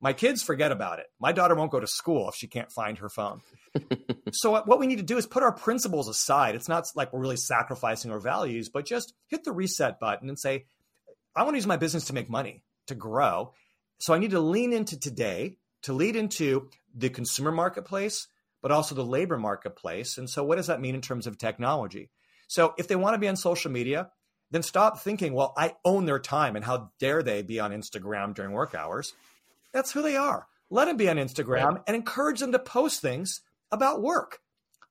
My 0.00 0.12
kids 0.12 0.42
forget 0.42 0.70
about 0.70 1.00
it. 1.00 1.06
My 1.20 1.32
daughter 1.32 1.56
won't 1.56 1.72
go 1.72 1.80
to 1.80 1.86
school 1.86 2.28
if 2.28 2.36
she 2.36 2.46
can't 2.46 2.70
find 2.70 2.98
her 2.98 3.08
phone. 3.08 3.40
so, 4.32 4.62
what 4.62 4.78
we 4.78 4.86
need 4.86 4.98
to 4.98 5.04
do 5.04 5.16
is 5.16 5.26
put 5.26 5.42
our 5.42 5.52
principles 5.52 6.08
aside. 6.08 6.54
It's 6.54 6.68
not 6.68 6.84
like 6.94 7.12
we're 7.12 7.20
really 7.20 7.36
sacrificing 7.36 8.12
our 8.12 8.20
values, 8.20 8.68
but 8.68 8.86
just 8.86 9.12
hit 9.26 9.42
the 9.42 9.50
reset 9.50 9.98
button 9.98 10.28
and 10.28 10.38
say, 10.38 10.66
I 11.34 11.42
want 11.42 11.54
to 11.54 11.58
use 11.58 11.66
my 11.66 11.76
business 11.76 12.06
to 12.06 12.14
make 12.14 12.30
money, 12.30 12.62
to 12.86 12.94
grow. 12.94 13.54
So, 13.98 14.14
I 14.14 14.18
need 14.18 14.30
to 14.30 14.40
lean 14.40 14.72
into 14.72 15.00
today 15.00 15.56
to 15.82 15.92
lead 15.92 16.16
into 16.16 16.68
the 16.98 17.10
consumer 17.10 17.52
marketplace, 17.52 18.26
but 18.60 18.72
also 18.72 18.94
the 18.94 19.04
labor 19.04 19.38
marketplace. 19.38 20.18
And 20.18 20.28
so, 20.28 20.44
what 20.44 20.56
does 20.56 20.66
that 20.66 20.80
mean 20.80 20.94
in 20.94 21.00
terms 21.00 21.26
of 21.26 21.38
technology? 21.38 22.10
So, 22.48 22.74
if 22.76 22.88
they 22.88 22.96
want 22.96 23.14
to 23.14 23.18
be 23.18 23.28
on 23.28 23.36
social 23.36 23.70
media, 23.70 24.10
then 24.50 24.62
stop 24.62 25.00
thinking, 25.00 25.34
well, 25.34 25.52
I 25.56 25.74
own 25.84 26.06
their 26.06 26.18
time 26.18 26.56
and 26.56 26.64
how 26.64 26.90
dare 26.98 27.22
they 27.22 27.42
be 27.42 27.60
on 27.60 27.70
Instagram 27.70 28.34
during 28.34 28.52
work 28.52 28.74
hours. 28.74 29.12
That's 29.72 29.92
who 29.92 30.02
they 30.02 30.16
are. 30.16 30.46
Let 30.70 30.86
them 30.86 30.96
be 30.96 31.08
on 31.08 31.16
Instagram 31.16 31.64
right. 31.64 31.82
and 31.86 31.96
encourage 31.96 32.40
them 32.40 32.52
to 32.52 32.58
post 32.58 33.00
things 33.00 33.40
about 33.70 34.02
work. 34.02 34.40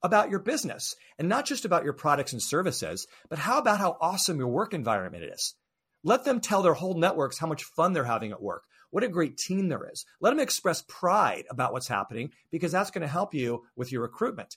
about 0.03 0.29
your 0.29 0.39
business 0.39 0.95
and 1.17 1.27
not 1.27 1.45
just 1.45 1.65
about 1.65 1.83
your 1.83 1.93
products 1.93 2.31
and 2.31 2.41
services, 2.41 3.07
but 3.29 3.39
how 3.39 3.57
about 3.57 3.79
how 3.79 3.97
awesome 3.99 4.37
your 4.37 4.47
work 4.47 4.73
environment 4.73 5.23
is. 5.23 5.55
Let 6.03 6.23
them 6.23 6.39
tell 6.39 6.61
their 6.61 6.75
whole 6.75 6.93
networks 6.93 7.39
how 7.39 7.47
much 7.47 7.63
fun 7.63 7.93
they're 7.93 8.03
having 8.03 8.31
at 8.31 8.41
work, 8.41 8.63
what 8.89 9.03
a 9.03 9.09
great 9.09 9.37
team 9.37 9.69
there 9.69 9.89
is. 9.91 10.05
Let 10.21 10.31
them 10.31 10.39
express 10.39 10.83
pride 10.87 11.45
about 11.49 11.73
what's 11.73 11.87
happening 11.87 12.31
because 12.51 12.71
that's 12.71 12.91
going 12.91 13.01
to 13.01 13.07
help 13.07 13.33
you 13.33 13.63
with 13.75 13.91
your 13.91 14.01
recruitment. 14.01 14.55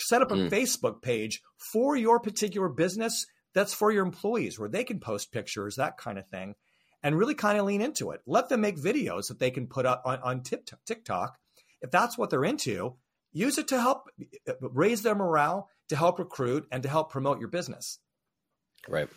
Set 0.00 0.22
up 0.22 0.30
a 0.30 0.34
mm. 0.34 0.50
Facebook 0.50 1.02
page 1.02 1.42
for 1.72 1.96
your 1.96 2.20
particular 2.20 2.68
business 2.68 3.26
that's 3.54 3.74
for 3.74 3.90
your 3.90 4.04
employees 4.04 4.58
where 4.58 4.68
they 4.68 4.84
can 4.84 5.00
post 5.00 5.32
pictures, 5.32 5.76
that 5.76 5.98
kind 5.98 6.18
of 6.18 6.26
thing, 6.28 6.54
and 7.02 7.18
really 7.18 7.34
kind 7.34 7.58
of 7.58 7.66
lean 7.66 7.80
into 7.80 8.10
it. 8.10 8.20
Let 8.26 8.48
them 8.48 8.60
make 8.60 8.76
videos 8.76 9.28
that 9.28 9.38
they 9.38 9.50
can 9.50 9.66
put 9.66 9.86
up 9.86 10.02
on, 10.04 10.20
on 10.22 10.42
TikTok. 10.42 11.38
If 11.82 11.90
that's 11.90 12.16
what 12.16 12.30
they're 12.30 12.44
into, 12.44 12.96
use 13.32 13.58
it 13.58 13.68
to 13.68 13.80
help 13.80 14.04
uh, 14.48 14.52
raise 14.60 15.02
their 15.02 15.14
morale, 15.14 15.68
to 15.88 15.96
help 15.96 16.18
recruit, 16.18 16.66
and 16.70 16.82
to 16.82 16.88
help 16.88 17.10
promote 17.10 17.40
your 17.40 17.48
business. 17.48 17.98
Right. 18.88 19.08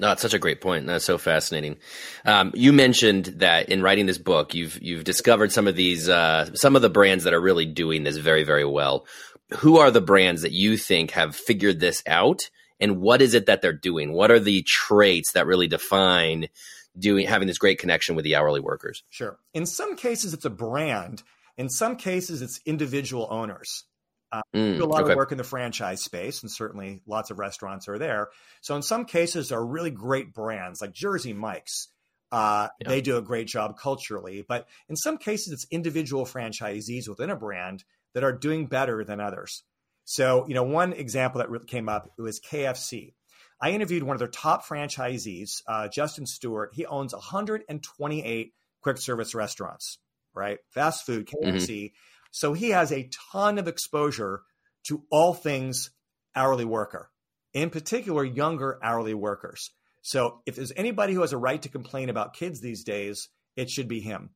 No, 0.00 0.12
it's 0.12 0.22
such 0.22 0.34
a 0.34 0.38
great 0.38 0.60
point. 0.60 0.86
That's 0.86 1.04
so 1.04 1.18
fascinating. 1.18 1.78
Um, 2.24 2.52
you 2.54 2.72
mentioned 2.72 3.26
that 3.36 3.68
in 3.68 3.82
writing 3.82 4.06
this 4.06 4.18
book, 4.18 4.54
you've 4.54 4.80
you've 4.80 5.04
discovered 5.04 5.50
some 5.50 5.66
of 5.66 5.74
these 5.74 6.08
uh, 6.08 6.54
some 6.54 6.76
of 6.76 6.82
the 6.82 6.90
brands 6.90 7.24
that 7.24 7.34
are 7.34 7.40
really 7.40 7.66
doing 7.66 8.04
this 8.04 8.16
very 8.16 8.44
very 8.44 8.64
well. 8.64 9.06
Who 9.58 9.78
are 9.78 9.90
the 9.90 10.00
brands 10.00 10.42
that 10.42 10.52
you 10.52 10.76
think 10.76 11.12
have 11.12 11.34
figured 11.34 11.80
this 11.80 12.02
out, 12.06 12.48
and 12.78 13.00
what 13.00 13.22
is 13.22 13.34
it 13.34 13.46
that 13.46 13.60
they're 13.60 13.72
doing? 13.72 14.12
What 14.12 14.30
are 14.30 14.38
the 14.38 14.62
traits 14.62 15.32
that 15.32 15.46
really 15.46 15.66
define 15.66 16.48
doing 16.96 17.26
having 17.26 17.48
this 17.48 17.58
great 17.58 17.78
connection 17.78 18.14
with 18.14 18.24
the 18.24 18.36
hourly 18.36 18.60
workers? 18.60 19.02
Sure. 19.10 19.38
In 19.52 19.66
some 19.66 19.96
cases, 19.96 20.32
it's 20.32 20.44
a 20.44 20.50
brand. 20.50 21.22
In 21.56 21.68
some 21.68 21.96
cases, 21.96 22.40
it's 22.40 22.60
individual 22.64 23.26
owners. 23.30 23.84
Uh, 24.30 24.42
mm, 24.54 24.76
do 24.76 24.84
a 24.84 24.86
lot 24.86 25.02
okay. 25.02 25.12
of 25.12 25.16
work 25.16 25.32
in 25.32 25.38
the 25.38 25.44
franchise 25.44 26.02
space, 26.02 26.42
and 26.42 26.50
certainly 26.50 27.00
lots 27.06 27.30
of 27.30 27.38
restaurants 27.38 27.88
are 27.88 27.98
there. 27.98 28.28
So 28.60 28.76
in 28.76 28.82
some 28.82 29.04
cases, 29.04 29.48
there 29.48 29.58
are 29.58 29.66
really 29.66 29.90
great 29.90 30.34
brands 30.34 30.80
like 30.80 30.92
Jersey 30.92 31.32
Mike's. 31.32 31.88
Uh, 32.30 32.68
yeah. 32.80 32.88
They 32.88 33.00
do 33.00 33.16
a 33.16 33.22
great 33.22 33.46
job 33.46 33.78
culturally, 33.78 34.44
but 34.46 34.66
in 34.88 34.96
some 34.96 35.16
cases, 35.16 35.52
it's 35.52 35.66
individual 35.70 36.26
franchisees 36.26 37.08
within 37.08 37.30
a 37.30 37.36
brand 37.36 37.84
that 38.12 38.22
are 38.22 38.32
doing 38.32 38.66
better 38.66 39.02
than 39.02 39.18
others. 39.20 39.62
So, 40.04 40.46
you 40.46 40.54
know, 40.54 40.62
one 40.62 40.92
example 40.92 41.38
that 41.38 41.50
really 41.50 41.66
came 41.66 41.88
up 41.88 42.10
was 42.18 42.40
KFC. 42.40 43.14
I 43.60 43.70
interviewed 43.72 44.02
one 44.02 44.14
of 44.14 44.20
their 44.20 44.28
top 44.28 44.64
franchisees, 44.64 45.62
uh, 45.66 45.88
Justin 45.88 46.26
Stewart. 46.26 46.70
He 46.74 46.86
owns 46.86 47.12
128 47.12 48.52
quick 48.82 48.98
service 48.98 49.34
restaurants, 49.34 49.98
right? 50.34 50.58
Fast 50.70 51.04
food, 51.04 51.26
KFC. 51.26 51.68
Mm-hmm. 51.68 51.94
So 52.30 52.52
he 52.52 52.70
has 52.70 52.92
a 52.92 53.10
ton 53.32 53.58
of 53.58 53.68
exposure 53.68 54.42
to 54.88 55.04
all 55.10 55.34
things 55.34 55.90
hourly 56.34 56.64
worker, 56.64 57.10
in 57.52 57.70
particular, 57.70 58.24
younger 58.24 58.78
hourly 58.82 59.14
workers. 59.14 59.70
So 60.02 60.42
if 60.46 60.56
there's 60.56 60.72
anybody 60.76 61.14
who 61.14 61.22
has 61.22 61.32
a 61.32 61.38
right 61.38 61.60
to 61.62 61.68
complain 61.68 62.08
about 62.08 62.34
kids 62.34 62.60
these 62.60 62.84
days, 62.84 63.28
it 63.56 63.70
should 63.70 63.88
be 63.88 64.00
him. 64.00 64.30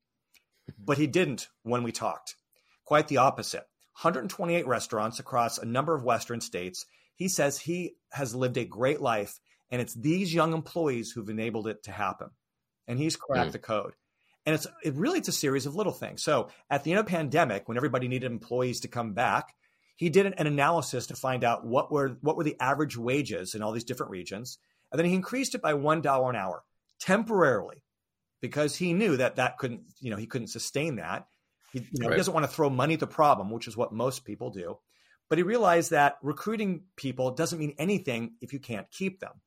But 0.79 0.99
he 0.99 1.07
didn't 1.07 1.49
when 1.63 1.83
we 1.83 1.93
talked. 1.93 2.37
Quite 2.85 3.09
the 3.09 3.19
opposite. 3.19 3.65
128 4.01 4.67
restaurants 4.67 5.21
across 5.21 5.59
a 5.59 5.65
number 5.65 5.95
of 5.95 6.03
Western 6.03 6.41
states. 6.41 6.85
He 7.15 7.29
says 7.29 7.59
he 7.59 7.95
has 8.11 8.35
lived 8.35 8.57
a 8.57 8.65
great 8.65 9.01
life, 9.01 9.39
and 9.71 9.81
it's 9.81 9.95
these 9.95 10.35
young 10.35 10.53
employees 10.53 11.13
who've 11.13 11.29
enabled 11.29 11.69
it 11.69 11.85
to 11.85 11.93
happen. 11.93 12.31
And 12.89 12.99
he's 12.99 13.17
cracked 13.17 13.51
mm. 13.51 13.53
the 13.53 13.59
code. 13.59 13.95
And 14.45 14.55
it's 14.55 14.67
it 14.85 14.95
really 14.95 15.19
it's 15.19 15.29
a 15.29 15.33
series 15.33 15.67
of 15.67 15.77
little 15.77 15.93
things. 15.93 16.23
So 16.23 16.49
at 16.69 16.85
the 16.85 16.93
end 16.93 17.01
of 17.01 17.07
the 17.07 17.11
pandemic, 17.11 17.69
when 17.69 17.77
everybody 17.77 18.09
needed 18.09 18.31
employees 18.31 18.81
to 18.81 18.89
come 18.89 19.13
back, 19.13 19.55
he 19.97 20.09
did 20.09 20.27
an, 20.27 20.47
analysis 20.47 21.07
to 21.09 21.15
find 21.15 21.45
out 21.45 21.65
what 21.65 21.93
were 21.93 22.17
what 22.23 22.37
were 22.37 22.45
the 22.45 22.57
average 22.61 22.97
wages 22.97 23.55
in 23.55 23.63
all 23.63 23.73
these 23.73 23.85
different 23.85 24.11
regions, 24.11 24.59
and 24.91 24.99
then 24.99 25.07
he 25.07 25.15
increased 25.15 25.55
it 25.55 25.63
by 25.63 25.75
one 25.75 26.01
dollar 26.01 26.31
an 26.31 26.37
hour 26.37 26.65
temporarily, 26.99 27.83
because 28.41 28.75
he 28.75 28.93
knew 28.93 29.17
that 29.17 29.37
that 29.37 29.59
couldn't 29.59 29.83
you 30.01 30.11
know 30.11 30.17
he 30.17 30.27
couldn't 30.27 30.49
sustain 30.49 30.97
that. 30.97 31.27
He, 31.73 31.79
you 31.79 31.87
know, 32.01 32.09
right. 32.09 32.15
he 32.15 32.19
doesn't 32.19 32.35
want 32.35 32.45
to 32.45 32.53
throw 32.53 32.69
money 32.69 32.95
at 32.95 33.01
the 33.01 33.07
problem, 33.07 33.51
which 33.51 33.69
is 33.69 33.77
what 33.77 33.93
most 33.93 34.25
people 34.25 34.51
do. 34.51 34.79
But 35.29 35.39
he 35.39 35.45
realized 35.45 35.93
that 35.93 36.19
recruiting 36.23 36.83
people 36.97 37.31
doesn't 37.31 37.59
mean 37.59 37.75
anything 37.79 38.35
if 38.43 38.53
you 38.53 38.59
can't 38.59 38.91
keep 38.91 39.21
them. 39.21 39.41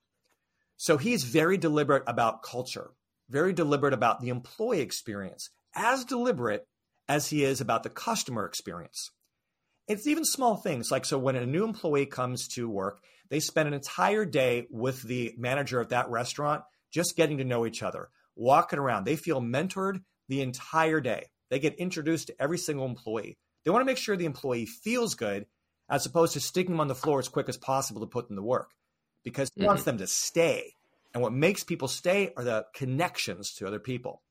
So 0.77 0.97
he's 0.97 1.23
very 1.23 1.57
deliberate 1.57 2.03
about 2.07 2.43
culture 2.43 2.91
very 3.29 3.53
deliberate 3.53 3.93
about 3.93 4.21
the 4.21 4.29
employee 4.29 4.81
experience, 4.81 5.49
as 5.75 6.05
deliberate 6.05 6.67
as 7.07 7.29
he 7.29 7.43
is 7.43 7.61
about 7.61 7.83
the 7.83 7.89
customer 7.89 8.45
experience. 8.45 9.11
It's 9.87 10.07
even 10.07 10.25
small 10.25 10.55
things 10.55 10.89
like 10.91 11.05
so 11.05 11.17
when 11.17 11.35
a 11.35 11.45
new 11.45 11.63
employee 11.63 12.07
comes 12.07 12.47
to 12.49 12.69
work, 12.69 12.99
they 13.29 13.39
spend 13.39 13.67
an 13.67 13.73
entire 13.73 14.25
day 14.25 14.67
with 14.69 15.01
the 15.03 15.33
manager 15.37 15.79
of 15.79 15.89
that 15.89 16.09
restaurant 16.09 16.63
just 16.91 17.15
getting 17.15 17.37
to 17.37 17.43
know 17.43 17.65
each 17.65 17.83
other, 17.83 18.09
walking 18.35 18.79
around. 18.79 19.03
They 19.03 19.15
feel 19.15 19.41
mentored 19.41 20.01
the 20.27 20.41
entire 20.41 21.01
day. 21.01 21.27
They 21.49 21.59
get 21.59 21.75
introduced 21.75 22.27
to 22.27 22.41
every 22.41 22.57
single 22.57 22.85
employee. 22.85 23.37
They 23.63 23.71
want 23.71 23.81
to 23.81 23.85
make 23.85 23.97
sure 23.97 24.15
the 24.15 24.25
employee 24.25 24.65
feels 24.65 25.15
good 25.15 25.45
as 25.89 26.05
opposed 26.05 26.33
to 26.33 26.39
sticking 26.39 26.73
them 26.73 26.79
on 26.79 26.87
the 26.87 26.95
floor 26.95 27.19
as 27.19 27.27
quick 27.27 27.49
as 27.49 27.57
possible 27.57 28.01
to 28.01 28.07
put 28.07 28.27
them 28.27 28.37
to 28.37 28.43
work 28.43 28.71
because 29.23 29.49
he 29.53 29.61
mm-hmm. 29.61 29.67
wants 29.67 29.83
them 29.83 29.97
to 29.99 30.07
stay. 30.07 30.73
And 31.15 31.21
what 31.21 31.31
makes 31.31 31.63
people 31.63 31.87
stay 31.87 32.33
are 32.35 32.43
the 32.43 32.65
connections 32.75 33.53
to 33.53 33.65
other 33.65 33.79
people. 33.79 34.21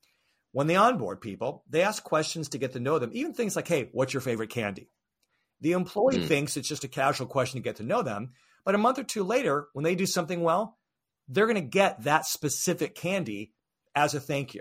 When 0.52 0.66
they 0.66 0.76
onboard 0.76 1.22
people, 1.22 1.64
they 1.68 1.80
ask 1.80 2.04
questions 2.04 2.50
to 2.50 2.58
get 2.58 2.74
to 2.74 2.78
know 2.78 2.98
them, 2.98 3.10
even 3.14 3.32
things 3.32 3.56
like, 3.56 3.66
hey, 3.66 3.88
what's 3.92 4.12
your 4.12 4.20
favorite 4.20 4.50
candy? 4.50 4.90
The 5.62 5.72
employee 5.72 6.18
mm. 6.18 6.26
thinks 6.26 6.58
it's 6.58 6.68
just 6.68 6.84
a 6.84 6.88
casual 6.88 7.26
question 7.26 7.58
to 7.58 7.64
get 7.64 7.76
to 7.76 7.82
know 7.84 8.02
them. 8.02 8.32
But 8.66 8.74
a 8.74 8.78
month 8.78 8.98
or 8.98 9.02
two 9.02 9.24
later, 9.24 9.68
when 9.72 9.82
they 9.82 9.94
do 9.94 10.04
something 10.04 10.42
well, 10.42 10.76
they're 11.26 11.46
going 11.46 11.54
to 11.54 11.62
get 11.62 12.04
that 12.04 12.26
specific 12.26 12.94
candy 12.94 13.54
as 13.94 14.14
a 14.14 14.20
thank 14.20 14.52
you. 14.52 14.60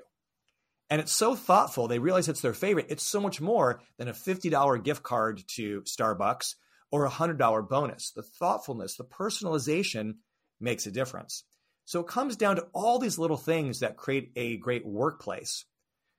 And 0.90 1.02
it's 1.02 1.12
so 1.12 1.36
thoughtful. 1.36 1.90
They 1.90 2.00
realize 2.00 2.30
it's 2.30 2.40
their 2.40 2.54
favorite. 2.54 2.88
It's 2.88 3.04
so 3.04 3.20
much 3.20 3.42
more 3.42 3.82
than 3.98 4.08
a 4.08 4.14
$50 4.14 4.82
gift 4.82 5.04
card 5.04 5.44
to 5.56 5.82
Starbucks 5.82 6.56
or 6.90 7.06
a 7.06 7.12
$100 7.12 7.68
bonus. 7.68 8.12
The 8.12 8.24
thoughtfulness, 8.24 8.96
the 8.96 9.04
personalization 9.04 10.16
makes 10.62 10.88
a 10.88 10.92
difference. 10.92 11.44
So 11.86 12.00
it 12.00 12.08
comes 12.08 12.36
down 12.36 12.56
to 12.56 12.68
all 12.74 13.00
these 13.00 13.20
little 13.20 13.38
things 13.38 13.80
that 13.80 13.98
create 13.98 14.32
a 14.36 14.58
great 14.58 14.86
workplace. 14.86 15.66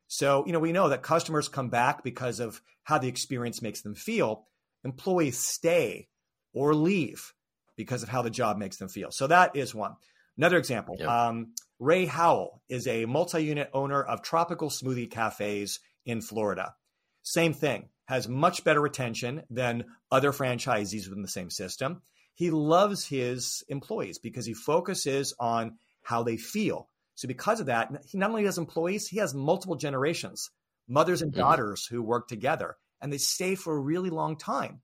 So, 0.08 0.44
you 0.46 0.52
know, 0.52 0.60
we 0.60 0.72
know 0.72 0.90
that 0.90 1.02
customers 1.02 1.48
come 1.48 1.70
back 1.70 2.04
because 2.04 2.40
of 2.40 2.60
how 2.82 2.98
the 2.98 3.08
experience 3.08 3.62
makes 3.62 3.82
them 3.82 3.94
feel. 3.94 4.46
Employees 4.84 5.38
stay 5.38 6.08
or 6.52 6.74
leave 6.74 7.32
because 7.76 8.02
of 8.02 8.08
how 8.08 8.22
the 8.22 8.30
job 8.30 8.58
makes 8.58 8.76
them 8.76 8.88
feel. 8.88 9.10
So 9.10 9.26
that 9.26 9.56
is 9.56 9.74
one. 9.74 9.94
Another 10.36 10.58
example 10.58 10.96
yep. 10.98 11.08
um, 11.08 11.54
Ray 11.78 12.06
Howell 12.06 12.62
is 12.68 12.86
a 12.86 13.06
multi 13.06 13.44
unit 13.44 13.70
owner 13.72 14.02
of 14.02 14.22
tropical 14.22 14.68
smoothie 14.68 15.10
cafes 15.10 15.80
in 16.04 16.20
Florida. 16.20 16.74
Same 17.22 17.54
thing, 17.54 17.88
has 18.06 18.28
much 18.28 18.64
better 18.64 18.80
retention 18.80 19.42
than 19.50 19.84
other 20.10 20.32
franchisees 20.32 21.08
within 21.08 21.22
the 21.22 21.28
same 21.28 21.50
system 21.50 22.02
he 22.34 22.50
loves 22.50 23.06
his 23.06 23.64
employees 23.68 24.18
because 24.18 24.44
he 24.44 24.54
focuses 24.54 25.34
on 25.38 25.78
how 26.02 26.22
they 26.22 26.36
feel. 26.36 26.88
So 27.14 27.28
because 27.28 27.60
of 27.60 27.66
that, 27.66 27.90
he 28.06 28.18
not 28.18 28.30
only 28.30 28.44
has 28.44 28.58
employees, 28.58 29.06
he 29.06 29.18
has 29.18 29.34
multiple 29.34 29.76
generations, 29.76 30.50
mothers 30.88 31.22
and 31.22 31.32
daughters 31.32 31.86
who 31.86 32.02
work 32.02 32.28
together, 32.28 32.76
and 33.00 33.12
they 33.12 33.18
stay 33.18 33.54
for 33.54 33.76
a 33.76 33.80
really 33.80 34.10
long 34.10 34.36
time. 34.36 34.82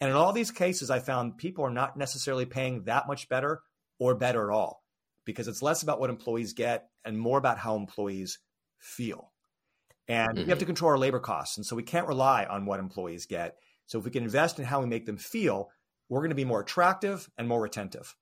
And 0.00 0.10
in 0.10 0.16
all 0.16 0.32
these 0.32 0.50
cases, 0.50 0.90
I 0.90 1.00
found 1.00 1.38
people 1.38 1.64
are 1.64 1.70
not 1.70 1.96
necessarily 1.96 2.46
paying 2.46 2.84
that 2.84 3.08
much 3.08 3.28
better 3.28 3.62
or 3.98 4.14
better 4.14 4.50
at 4.50 4.54
all 4.54 4.82
because 5.24 5.48
it's 5.48 5.62
less 5.62 5.82
about 5.82 5.98
what 5.98 6.10
employees 6.10 6.52
get 6.52 6.88
and 7.04 7.18
more 7.18 7.38
about 7.38 7.58
how 7.58 7.76
employees 7.76 8.38
feel. 8.78 9.32
And 10.06 10.28
mm-hmm. 10.28 10.44
we 10.44 10.50
have 10.50 10.58
to 10.58 10.64
mm-hmm. 10.64 10.66
control 10.66 10.90
our 10.92 10.98
labor 10.98 11.20
costs. 11.20 11.56
And 11.56 11.64
so 11.64 11.74
we 11.74 11.82
can't 11.82 12.06
rely 12.06 12.44
on 12.44 12.66
what 12.66 12.80
employees 12.80 13.26
get. 13.26 13.56
So 13.86 13.98
if 13.98 14.04
we 14.04 14.10
can 14.10 14.24
invest 14.24 14.58
in 14.58 14.64
how 14.64 14.80
we 14.80 14.86
make 14.86 15.06
them 15.06 15.16
feel, 15.16 15.70
we're 16.08 16.20
going 16.20 16.30
to 16.30 16.36
be 16.36 16.44
more 16.44 16.60
attractive 16.60 17.28
and 17.38 17.48
more 17.48 17.60
retentive. 17.60 18.14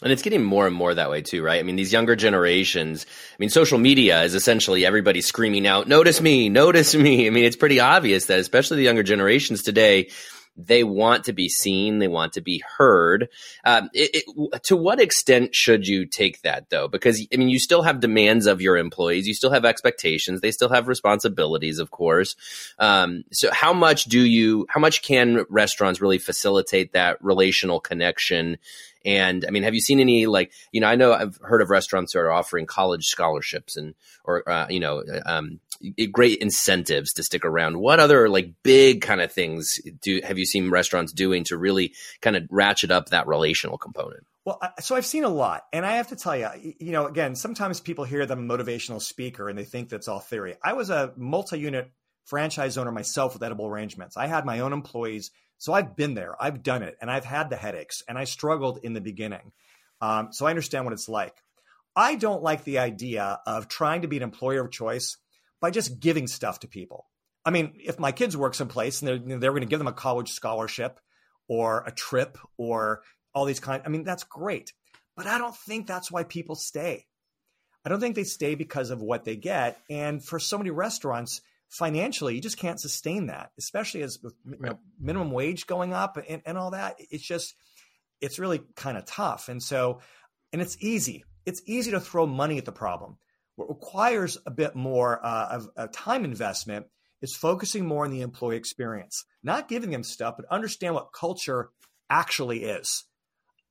And 0.00 0.12
it's 0.12 0.22
getting 0.22 0.44
more 0.44 0.66
and 0.66 0.76
more 0.76 0.94
that 0.94 1.10
way 1.10 1.22
too, 1.22 1.42
right? 1.42 1.58
I 1.58 1.64
mean, 1.64 1.74
these 1.74 1.92
younger 1.92 2.14
generations, 2.14 3.04
I 3.08 3.36
mean, 3.40 3.50
social 3.50 3.78
media 3.78 4.22
is 4.22 4.36
essentially 4.36 4.86
everybody 4.86 5.20
screaming 5.20 5.66
out, 5.66 5.88
notice 5.88 6.20
me, 6.20 6.48
notice 6.48 6.94
me. 6.94 7.26
I 7.26 7.30
mean, 7.30 7.44
it's 7.44 7.56
pretty 7.56 7.80
obvious 7.80 8.26
that 8.26 8.38
especially 8.38 8.76
the 8.76 8.84
younger 8.84 9.02
generations 9.02 9.62
today, 9.62 10.10
they 10.58 10.82
want 10.82 11.24
to 11.24 11.32
be 11.32 11.48
seen, 11.48 12.00
they 12.00 12.08
want 12.08 12.32
to 12.32 12.40
be 12.40 12.62
heard. 12.76 13.28
Um, 13.64 13.88
it, 13.94 14.24
it, 14.26 14.62
to 14.64 14.76
what 14.76 15.00
extent 15.00 15.54
should 15.54 15.86
you 15.86 16.04
take 16.04 16.42
that 16.42 16.68
though? 16.68 16.88
Because 16.88 17.24
I 17.32 17.36
mean, 17.36 17.48
you 17.48 17.60
still 17.60 17.82
have 17.82 18.00
demands 18.00 18.46
of 18.46 18.60
your 18.60 18.76
employees, 18.76 19.28
you 19.28 19.34
still 19.34 19.52
have 19.52 19.64
expectations, 19.64 20.40
they 20.40 20.50
still 20.50 20.68
have 20.68 20.88
responsibilities, 20.88 21.78
of 21.78 21.92
course. 21.92 22.34
Um, 22.78 23.24
so, 23.32 23.50
how 23.52 23.72
much 23.72 24.06
do 24.06 24.20
you? 24.20 24.66
How 24.68 24.80
much 24.80 25.02
can 25.02 25.46
restaurants 25.48 26.00
really 26.00 26.18
facilitate 26.18 26.92
that 26.92 27.22
relational 27.22 27.78
connection? 27.78 28.58
And 29.08 29.46
I 29.48 29.50
mean, 29.50 29.62
have 29.62 29.72
you 29.72 29.80
seen 29.80 30.00
any 30.00 30.26
like 30.26 30.52
you 30.70 30.82
know? 30.82 30.86
I 30.86 30.94
know 30.94 31.14
I've 31.14 31.38
heard 31.38 31.62
of 31.62 31.70
restaurants 31.70 32.12
that 32.12 32.18
are 32.18 32.30
offering 32.30 32.66
college 32.66 33.06
scholarships 33.06 33.74
and 33.78 33.94
or 34.22 34.46
uh, 34.46 34.66
you 34.68 34.80
know 34.80 35.02
um, 35.24 35.60
great 36.12 36.40
incentives 36.40 37.14
to 37.14 37.22
stick 37.22 37.42
around. 37.42 37.78
What 37.78 38.00
other 38.00 38.28
like 38.28 38.52
big 38.62 39.00
kind 39.00 39.22
of 39.22 39.32
things 39.32 39.80
do 40.02 40.20
have 40.22 40.36
you 40.36 40.44
seen 40.44 40.70
restaurants 40.70 41.14
doing 41.14 41.44
to 41.44 41.56
really 41.56 41.94
kind 42.20 42.36
of 42.36 42.44
ratchet 42.50 42.90
up 42.90 43.08
that 43.08 43.26
relational 43.26 43.78
component? 43.78 44.26
Well, 44.44 44.60
so 44.78 44.94
I've 44.94 45.06
seen 45.06 45.24
a 45.24 45.30
lot, 45.30 45.64
and 45.72 45.86
I 45.86 45.96
have 45.96 46.08
to 46.08 46.16
tell 46.16 46.36
you, 46.36 46.74
you 46.78 46.92
know, 46.92 47.06
again, 47.06 47.34
sometimes 47.34 47.80
people 47.80 48.04
hear 48.04 48.26
them 48.26 48.46
motivational 48.46 49.00
speaker 49.00 49.48
and 49.48 49.58
they 49.58 49.64
think 49.64 49.88
that's 49.88 50.08
all 50.08 50.20
theory. 50.20 50.56
I 50.62 50.74
was 50.74 50.90
a 50.90 51.14
multi-unit 51.16 51.90
franchise 52.26 52.76
owner 52.76 52.92
myself 52.92 53.32
with 53.32 53.42
edible 53.42 53.66
arrangements. 53.66 54.18
I 54.18 54.26
had 54.26 54.44
my 54.44 54.60
own 54.60 54.74
employees, 54.74 55.30
so 55.58 55.72
I've 55.72 55.96
been 55.96 56.14
there, 56.14 56.34
I've 56.40 56.62
done 56.62 56.82
it, 56.82 56.96
and 57.00 57.10
I've 57.10 57.24
had 57.24 57.50
the 57.50 57.56
headaches, 57.56 58.02
and 58.08 58.16
I 58.16 58.24
struggled 58.24 58.80
in 58.82 58.94
the 58.94 59.00
beginning. 59.00 59.52
Um, 60.00 60.28
so 60.32 60.46
I 60.46 60.50
understand 60.50 60.84
what 60.84 60.94
it's 60.94 61.08
like. 61.08 61.34
I 61.96 62.14
don't 62.14 62.42
like 62.42 62.64
the 62.64 62.78
idea 62.78 63.40
of 63.44 63.68
trying 63.68 64.02
to 64.02 64.08
be 64.08 64.16
an 64.16 64.22
employer 64.22 64.64
of 64.64 64.70
choice 64.70 65.16
by 65.60 65.72
just 65.72 65.98
giving 65.98 66.28
stuff 66.28 66.60
to 66.60 66.68
people. 66.68 67.06
I 67.44 67.50
mean, 67.50 67.74
if 67.84 67.98
my 67.98 68.12
kids 68.12 68.36
work 68.36 68.54
someplace 68.54 69.02
and 69.02 69.08
they're, 69.08 69.38
they're 69.38 69.50
going 69.50 69.62
to 69.62 69.66
give 69.66 69.80
them 69.80 69.88
a 69.88 69.92
college 69.92 70.30
scholarship 70.30 71.00
or 71.48 71.82
a 71.86 71.90
trip 71.90 72.38
or 72.56 73.02
all 73.34 73.44
these 73.44 73.60
kind. 73.60 73.82
I 73.84 73.88
mean, 73.88 74.04
that's 74.04 74.24
great, 74.24 74.72
but 75.16 75.26
I 75.26 75.38
don't 75.38 75.56
think 75.56 75.86
that's 75.86 76.10
why 76.10 76.24
people 76.24 76.54
stay. 76.54 77.06
I 77.84 77.88
don't 77.88 78.00
think 78.00 78.16
they 78.16 78.24
stay 78.24 78.54
because 78.54 78.90
of 78.90 79.00
what 79.00 79.24
they 79.24 79.36
get. 79.36 79.78
And 79.88 80.24
for 80.24 80.38
so 80.38 80.58
many 80.58 80.70
restaurants, 80.70 81.40
financially, 81.68 82.34
you 82.34 82.40
just 82.40 82.58
can't 82.58 82.80
sustain 82.80 83.26
that, 83.26 83.50
especially 83.58 84.02
as 84.02 84.18
with 84.22 84.34
you 84.44 84.56
know, 84.58 84.78
minimum 85.00 85.30
wage 85.30 85.66
going 85.66 85.92
up 85.92 86.16
and, 86.28 86.42
and 86.46 86.58
all 86.58 86.70
that. 86.70 86.96
It's 86.98 87.26
just, 87.26 87.54
it's 88.20 88.38
really 88.38 88.60
kind 88.74 88.96
of 88.96 89.04
tough. 89.04 89.48
And 89.48 89.62
so, 89.62 90.00
and 90.52 90.62
it's 90.62 90.76
easy. 90.80 91.24
It's 91.46 91.62
easy 91.66 91.90
to 91.92 92.00
throw 92.00 92.26
money 92.26 92.58
at 92.58 92.64
the 92.64 92.72
problem. 92.72 93.18
What 93.56 93.68
requires 93.68 94.38
a 94.46 94.50
bit 94.50 94.76
more 94.76 95.24
uh, 95.24 95.48
of 95.50 95.68
a 95.76 95.88
time 95.88 96.24
investment 96.24 96.86
is 97.20 97.34
focusing 97.34 97.86
more 97.86 98.04
on 98.04 98.10
the 98.10 98.20
employee 98.20 98.56
experience, 98.56 99.24
not 99.42 99.68
giving 99.68 99.90
them 99.90 100.04
stuff, 100.04 100.34
but 100.36 100.46
understand 100.50 100.94
what 100.94 101.12
culture 101.12 101.70
actually 102.08 102.64
is. 102.64 103.04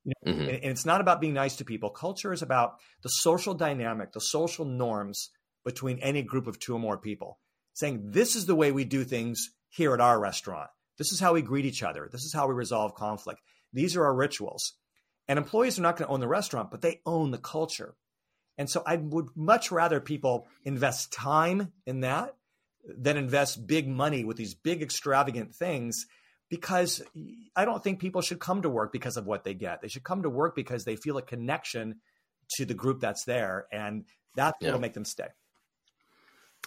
You 0.04 0.12
know, 0.24 0.32
mm-hmm. 0.32 0.40
and, 0.42 0.50
and 0.50 0.64
it's 0.64 0.86
not 0.86 1.00
about 1.00 1.20
being 1.20 1.34
nice 1.34 1.56
to 1.56 1.64
people. 1.64 1.90
Culture 1.90 2.32
is 2.32 2.42
about 2.42 2.74
the 3.02 3.08
social 3.08 3.54
dynamic, 3.54 4.12
the 4.12 4.20
social 4.20 4.64
norms 4.64 5.30
between 5.64 5.98
any 5.98 6.22
group 6.22 6.46
of 6.46 6.58
two 6.58 6.74
or 6.74 6.78
more 6.78 6.98
people. 6.98 7.38
Saying 7.78 8.10
this 8.10 8.34
is 8.34 8.46
the 8.46 8.56
way 8.56 8.72
we 8.72 8.84
do 8.84 9.04
things 9.04 9.50
here 9.68 9.94
at 9.94 10.00
our 10.00 10.18
restaurant. 10.18 10.68
This 10.96 11.12
is 11.12 11.20
how 11.20 11.34
we 11.34 11.42
greet 11.42 11.64
each 11.64 11.84
other. 11.84 12.08
This 12.10 12.24
is 12.24 12.32
how 12.32 12.48
we 12.48 12.54
resolve 12.54 12.96
conflict. 12.96 13.40
These 13.72 13.94
are 13.94 14.04
our 14.04 14.14
rituals. 14.14 14.72
And 15.28 15.38
employees 15.38 15.78
are 15.78 15.82
not 15.82 15.96
going 15.96 16.08
to 16.08 16.12
own 16.12 16.18
the 16.18 16.26
restaurant, 16.26 16.72
but 16.72 16.80
they 16.82 17.00
own 17.06 17.30
the 17.30 17.38
culture. 17.38 17.94
And 18.56 18.68
so 18.68 18.82
I 18.84 18.96
would 18.96 19.28
much 19.36 19.70
rather 19.70 20.00
people 20.00 20.48
invest 20.64 21.12
time 21.12 21.72
in 21.86 22.00
that 22.00 22.34
than 22.84 23.16
invest 23.16 23.64
big 23.64 23.86
money 23.86 24.24
with 24.24 24.36
these 24.36 24.54
big 24.56 24.82
extravagant 24.82 25.54
things 25.54 26.04
because 26.48 27.00
I 27.54 27.64
don't 27.64 27.84
think 27.84 28.00
people 28.00 28.22
should 28.22 28.40
come 28.40 28.62
to 28.62 28.68
work 28.68 28.90
because 28.90 29.16
of 29.16 29.24
what 29.24 29.44
they 29.44 29.54
get. 29.54 29.82
They 29.82 29.88
should 29.88 30.02
come 30.02 30.24
to 30.24 30.30
work 30.30 30.56
because 30.56 30.84
they 30.84 30.96
feel 30.96 31.16
a 31.16 31.22
connection 31.22 32.00
to 32.56 32.64
the 32.64 32.74
group 32.74 32.98
that's 32.98 33.22
there, 33.22 33.68
and 33.70 34.04
that's 34.34 34.56
yeah. 34.60 34.68
what'll 34.68 34.80
make 34.80 34.94
them 34.94 35.04
stay. 35.04 35.28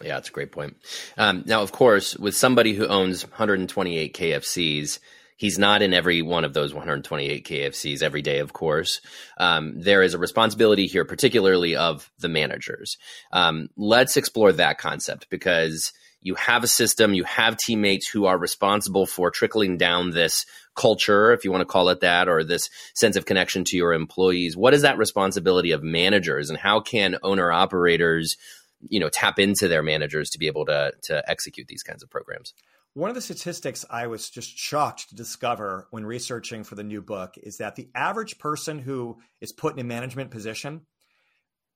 Yeah, 0.01 0.15
that's 0.15 0.29
a 0.29 0.33
great 0.33 0.51
point. 0.51 0.77
Um, 1.17 1.43
now, 1.45 1.61
of 1.61 1.71
course, 1.71 2.15
with 2.17 2.35
somebody 2.35 2.73
who 2.73 2.87
owns 2.87 3.23
128 3.23 4.15
KFCs, 4.15 4.99
he's 5.37 5.59
not 5.59 5.81
in 5.81 5.93
every 5.93 6.21
one 6.21 6.45
of 6.45 6.53
those 6.53 6.73
128 6.73 7.45
KFCs 7.45 8.01
every 8.01 8.21
day, 8.21 8.39
of 8.39 8.53
course. 8.53 9.01
Um, 9.37 9.73
there 9.81 10.01
is 10.01 10.13
a 10.13 10.19
responsibility 10.19 10.87
here, 10.87 11.05
particularly 11.05 11.75
of 11.75 12.11
the 12.19 12.29
managers. 12.29 12.97
Um, 13.31 13.69
let's 13.75 14.17
explore 14.17 14.51
that 14.53 14.77
concept 14.77 15.29
because 15.29 15.91
you 16.21 16.35
have 16.35 16.63
a 16.63 16.67
system, 16.67 17.15
you 17.15 17.23
have 17.23 17.57
teammates 17.57 18.07
who 18.07 18.25
are 18.25 18.37
responsible 18.37 19.07
for 19.07 19.31
trickling 19.31 19.77
down 19.77 20.11
this 20.11 20.45
culture, 20.75 21.31
if 21.31 21.43
you 21.43 21.51
want 21.51 21.61
to 21.61 21.65
call 21.65 21.89
it 21.89 22.01
that, 22.01 22.29
or 22.29 22.43
this 22.43 22.69
sense 22.93 23.15
of 23.15 23.25
connection 23.25 23.63
to 23.65 23.75
your 23.75 23.93
employees. 23.93 24.55
What 24.55 24.73
is 24.73 24.83
that 24.83 24.97
responsibility 24.97 25.71
of 25.71 25.83
managers, 25.83 26.49
and 26.49 26.59
how 26.59 26.79
can 26.79 27.17
owner 27.23 27.51
operators, 27.51 28.37
you 28.87 28.99
know, 28.99 29.09
tap 29.09 29.39
into 29.39 29.67
their 29.67 29.83
managers 29.83 30.29
to 30.31 30.39
be 30.39 30.47
able 30.47 30.65
to 30.65 30.93
to 31.03 31.29
execute 31.29 31.67
these 31.67 31.83
kinds 31.83 32.03
of 32.03 32.09
programs? 32.09 32.53
One 32.93 33.09
of 33.09 33.15
the 33.15 33.21
statistics 33.21 33.85
I 33.89 34.07
was 34.07 34.29
just 34.29 34.57
shocked 34.57 35.09
to 35.09 35.15
discover 35.15 35.87
when 35.91 36.05
researching 36.05 36.65
for 36.65 36.75
the 36.75 36.83
new 36.83 37.01
book 37.01 37.35
is 37.41 37.57
that 37.57 37.77
the 37.77 37.89
average 37.95 38.37
person 38.37 38.79
who 38.79 39.17
is 39.39 39.53
put 39.53 39.73
in 39.73 39.79
a 39.79 39.83
management 39.83 40.29
position 40.29 40.81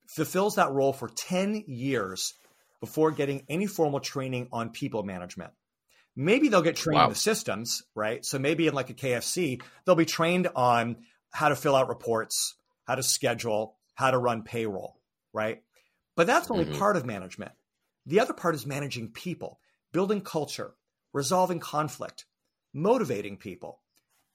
fulfills 0.07 0.55
that 0.55 0.71
role 0.71 0.91
for 0.91 1.07
10 1.07 1.63
years 1.67 2.33
before 2.81 3.11
getting 3.11 3.45
any 3.47 3.65
formal 3.65 4.01
training 4.01 4.49
on 4.51 4.69
people 4.69 5.03
management. 5.03 5.51
Maybe 6.17 6.49
they'll 6.49 6.61
get 6.61 6.75
trained 6.75 6.99
wow. 6.99 7.05
in 7.05 7.09
the 7.09 7.15
systems, 7.15 7.83
right? 7.95 8.23
So 8.25 8.37
maybe 8.37 8.67
in 8.67 8.73
like 8.73 8.89
a 8.89 8.93
KFC, 8.93 9.61
they'll 9.85 9.95
be 9.95 10.05
trained 10.05 10.49
on 10.55 10.97
how 11.31 11.49
to 11.49 11.55
fill 11.55 11.75
out 11.75 11.87
reports, 11.87 12.55
how 12.85 12.95
to 12.95 13.03
schedule, 13.03 13.77
how 13.95 14.11
to 14.11 14.17
run 14.17 14.43
payroll, 14.43 14.99
right? 15.33 15.63
But 16.15 16.27
that's 16.27 16.49
only 16.49 16.65
mm-hmm. 16.65 16.79
part 16.79 16.97
of 16.97 17.05
management. 17.05 17.51
The 18.05 18.19
other 18.19 18.33
part 18.33 18.55
is 18.55 18.65
managing 18.65 19.11
people, 19.11 19.59
building 19.91 20.21
culture, 20.21 20.73
resolving 21.13 21.59
conflict, 21.59 22.25
motivating 22.73 23.37
people. 23.37 23.81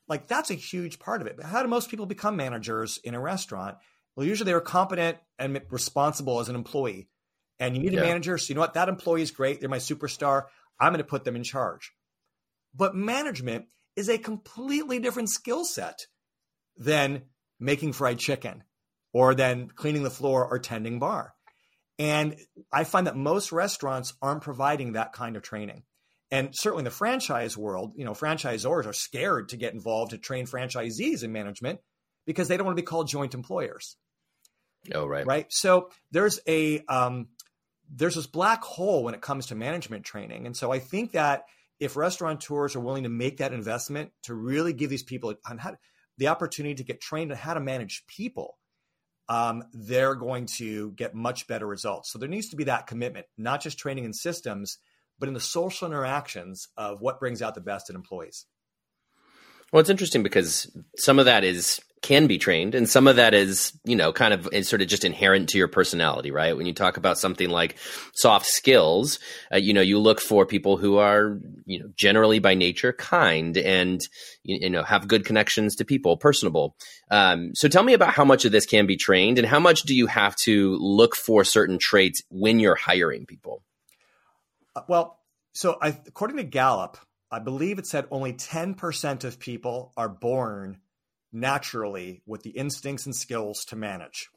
Like 0.09 0.27
that's 0.27 0.51
a 0.51 0.55
huge 0.55 0.99
part 0.99 1.21
of 1.21 1.27
it. 1.27 1.37
But 1.37 1.47
how 1.47 1.63
do 1.63 1.69
most 1.69 1.91
people 1.91 2.07
become 2.07 2.37
managers 2.37 2.99
in 3.03 3.15
a 3.15 3.21
restaurant? 3.21 3.77
Well, 4.17 4.27
usually 4.27 4.47
they 4.47 4.57
are 4.57 4.61
competent 4.61 5.19
and 5.39 5.61
responsible 5.71 6.41
as 6.41 6.49
an 6.49 6.57
employee 6.57 7.09
and 7.61 7.77
you 7.77 7.83
need 7.83 7.93
yeah. 7.93 8.01
a 8.01 8.05
manager. 8.05 8.39
So 8.39 8.49
you 8.49 8.55
know 8.57 8.63
what? 8.63 8.75
That 8.75 8.89
employee 8.89 9.23
is 9.23 9.31
great. 9.31 9.61
They're 9.61 9.69
my 9.69 9.79
superstar. 9.79 10.47
I'm 10.81 10.93
going 10.93 10.99
to 10.99 11.05
put 11.05 11.25
them 11.25 11.37
in 11.37 11.45
charge. 11.45 11.93
But 12.75 12.97
management 12.97 13.67
is 13.95 14.09
a 14.09 14.19
completely 14.19 14.99
different 14.99 15.29
skill 15.29 15.65
set 15.65 15.99
than 16.77 17.23
making 17.61 17.93
fried 17.93 18.19
chicken 18.19 18.65
or 19.13 19.35
then 19.35 19.69
cleaning 19.69 20.03
the 20.03 20.11
floor 20.11 20.49
or 20.49 20.59
tending 20.59 20.99
bar. 20.99 21.35
And 22.01 22.37
I 22.73 22.85
find 22.85 23.07
that 23.07 23.15
most 23.15 23.53
restaurants 23.53 24.15
aren't 24.23 24.41
providing 24.41 24.93
that 24.93 25.13
kind 25.13 25.37
of 25.37 25.43
training. 25.43 25.83
And 26.31 26.49
certainly 26.55 26.81
in 26.81 26.87
the 26.87 26.91
franchise 26.91 27.59
world, 27.59 27.93
you 27.95 28.07
know, 28.07 28.13
franchisors 28.13 28.87
are 28.87 28.95
scared 28.95 29.51
to 29.51 29.59
get 29.59 29.75
involved 29.75 30.13
to 30.13 30.19
train 30.19 30.47
franchisees 30.47 31.23
in 31.23 31.31
management 31.31 31.81
because 32.25 32.49
they 32.49 32.57
don't 32.57 32.65
want 32.65 32.75
to 32.75 32.83
be 32.83 32.87
called 32.87 33.09
joint 33.09 33.35
employers. 33.35 33.99
Oh, 34.95 35.05
right. 35.05 35.27
Right. 35.27 35.47
So 35.51 35.91
there's 36.11 36.41
a 36.49 36.81
um, 36.89 37.29
there's 37.95 38.15
this 38.15 38.27
black 38.27 38.63
hole 38.65 39.05
when 39.05 39.13
it 39.13 39.21
comes 39.21 39.47
to 39.47 39.55
management 39.55 40.05
training. 40.05 40.47
And 40.47 40.57
so 40.57 40.73
I 40.73 40.79
think 40.79 41.13
that 41.13 41.43
if 41.81 41.97
restaurateurs 41.97 42.77
are 42.77 42.81
willing 42.81 43.03
to 43.03 43.11
make 43.11 43.39
that 43.39 43.53
investment 43.53 44.13
to 44.23 44.35
really 44.35 44.73
give 44.73 44.89
these 44.89 45.03
people 45.03 45.35
how, 45.45 45.77
the 46.17 46.29
opportunity 46.29 46.77
to 46.77 46.85
get 46.85 47.03
trained 47.03 47.31
on 47.31 47.37
how 47.37 47.53
to 47.53 47.61
manage 47.61 48.05
people, 48.07 48.57
um, 49.31 49.63
they're 49.73 50.17
going 50.17 50.47
to 50.59 50.91
get 50.91 51.15
much 51.15 51.47
better 51.47 51.67
results. 51.67 52.13
So 52.13 52.19
there 52.19 52.29
needs 52.29 52.49
to 52.49 52.57
be 52.57 52.65
that 52.65 52.89
commitment, 52.89 53.27
not 53.39 53.63
just 53.63 53.79
training 53.79 54.05
in 54.05 54.13
systems, 54.13 54.79
but 55.21 55.29
in 55.29 55.35
the 55.35 55.41
social 55.41 55.87
interactions 55.87 56.67
of 56.77 57.01
what 57.01 57.21
brings 57.21 57.41
out 57.41 57.55
the 57.55 57.61
best 57.61 57.89
in 57.89 57.97
employees. 57.97 58.45
Well, 59.73 59.81
it's 59.81 59.89
interesting 59.89 60.25
because 60.25 60.69
some 60.97 61.21
of 61.21 61.27
that 61.27 61.45
is 61.45 61.81
can 62.03 62.27
be 62.27 62.39
trained. 62.39 62.75
And 62.75 62.89
some 62.89 63.07
of 63.07 63.17
that 63.17 63.35
is 63.35 63.73
you 63.85 63.97
know 63.97 64.13
kind 64.13 64.33
of 64.33 64.49
is 64.53 64.69
sort 64.69 64.83
of 64.83 64.89
just 64.89 65.05
inherent 65.05 65.51
to 65.51 65.59
your 65.59 65.69
personality 65.69 66.31
right? 66.31 66.57
When 66.57 66.67
you 66.67 66.73
talk 66.73 66.97
about 66.97 67.19
something 67.19 67.51
like 67.51 67.77
soft 68.15 68.47
skills 68.47 69.19
uh, 69.53 69.59
you 69.59 69.73
know 69.73 69.81
you 69.81 69.99
look 69.99 70.21
for 70.21 70.47
people 70.47 70.77
who 70.77 70.97
are 70.99 71.39
you 71.67 71.79
know 71.79 71.91
generally 71.97 72.39
by 72.39 72.55
nature 72.55 72.93
kind 72.93 73.57
and 73.59 74.01
you, 74.43 74.59
you 74.63 74.71
know 74.71 74.83
have 74.83 75.09
good 75.09 75.25
connections 75.25 75.77
to 75.77 75.85
people 75.85 76.17
personable. 76.17 76.75
Um, 77.11 77.55
so 77.55 77.69
tell 77.69 77.83
me 77.83 77.95
about 77.95 78.15
how 78.15 78.25
much 78.25 78.45
of 78.45 78.53
this 78.53 78.67
can 78.67 78.87
be 78.87 78.97
trained 78.97 79.39
and 79.39 79.47
how 79.47 79.61
much 79.61 79.83
do 79.83 79.95
you 79.95 80.07
have 80.07 80.37
to 80.37 80.77
look 80.77 81.17
for 81.17 81.45
certain 81.45 81.79
traits 81.79 82.23
when 82.31 82.61
you're 82.61 82.77
hiring 82.77 83.27
people? 83.27 83.63
Uh, 84.75 84.83
well 84.89 85.19
so 85.53 85.77
I, 85.83 85.89
according 86.07 86.39
to 86.39 86.45
gallup 86.45 86.97
I 87.33 87.39
believe 87.39 87.79
it 87.79 87.87
said 87.87 88.07
only 88.11 88.33
10% 88.33 89.25
of 89.25 89.39
people 89.39 89.93
are 89.97 90.09
born 90.09 90.79
naturally 91.33 92.23
with 92.27 92.43
the 92.43 92.51
instincts 92.51 93.07
and 93.07 93.15
skills 93.15 93.65
to 93.67 93.77
manage. 93.77 94.29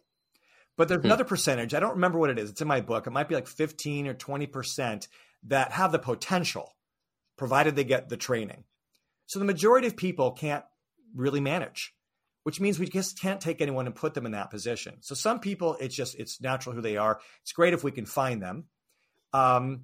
But 0.77 0.87
there's 0.87 1.01
hmm. 1.01 1.07
another 1.07 1.23
percentage, 1.23 1.73
I 1.73 1.79
don't 1.79 1.95
remember 1.95 2.19
what 2.19 2.29
it 2.29 2.39
is. 2.39 2.49
It's 2.49 2.61
in 2.61 2.67
my 2.67 2.81
book. 2.81 3.07
It 3.07 3.11
might 3.11 3.29
be 3.29 3.35
like 3.35 3.47
15 3.47 4.07
or 4.07 4.13
20% 4.13 5.07
that 5.47 5.71
have 5.71 5.91
the 5.91 5.99
potential, 5.99 6.73
provided 7.37 7.75
they 7.75 7.83
get 7.83 8.09
the 8.09 8.17
training. 8.17 8.63
So 9.25 9.39
the 9.39 9.45
majority 9.45 9.87
of 9.87 9.95
people 9.95 10.31
can't 10.31 10.63
really 11.15 11.39
manage, 11.39 11.93
which 12.43 12.59
means 12.59 12.79
we 12.79 12.87
just 12.87 13.19
can't 13.19 13.41
take 13.41 13.61
anyone 13.61 13.85
and 13.85 13.95
put 13.95 14.13
them 14.13 14.25
in 14.25 14.33
that 14.33 14.51
position. 14.51 14.97
So 15.01 15.15
some 15.15 15.39
people, 15.39 15.77
it's 15.79 15.95
just, 15.95 16.15
it's 16.15 16.41
natural 16.41 16.75
who 16.75 16.81
they 16.81 16.97
are. 16.97 17.19
It's 17.41 17.51
great 17.51 17.73
if 17.73 17.83
we 17.83 17.91
can 17.91 18.05
find 18.05 18.41
them. 18.41 18.65
Um, 19.31 19.83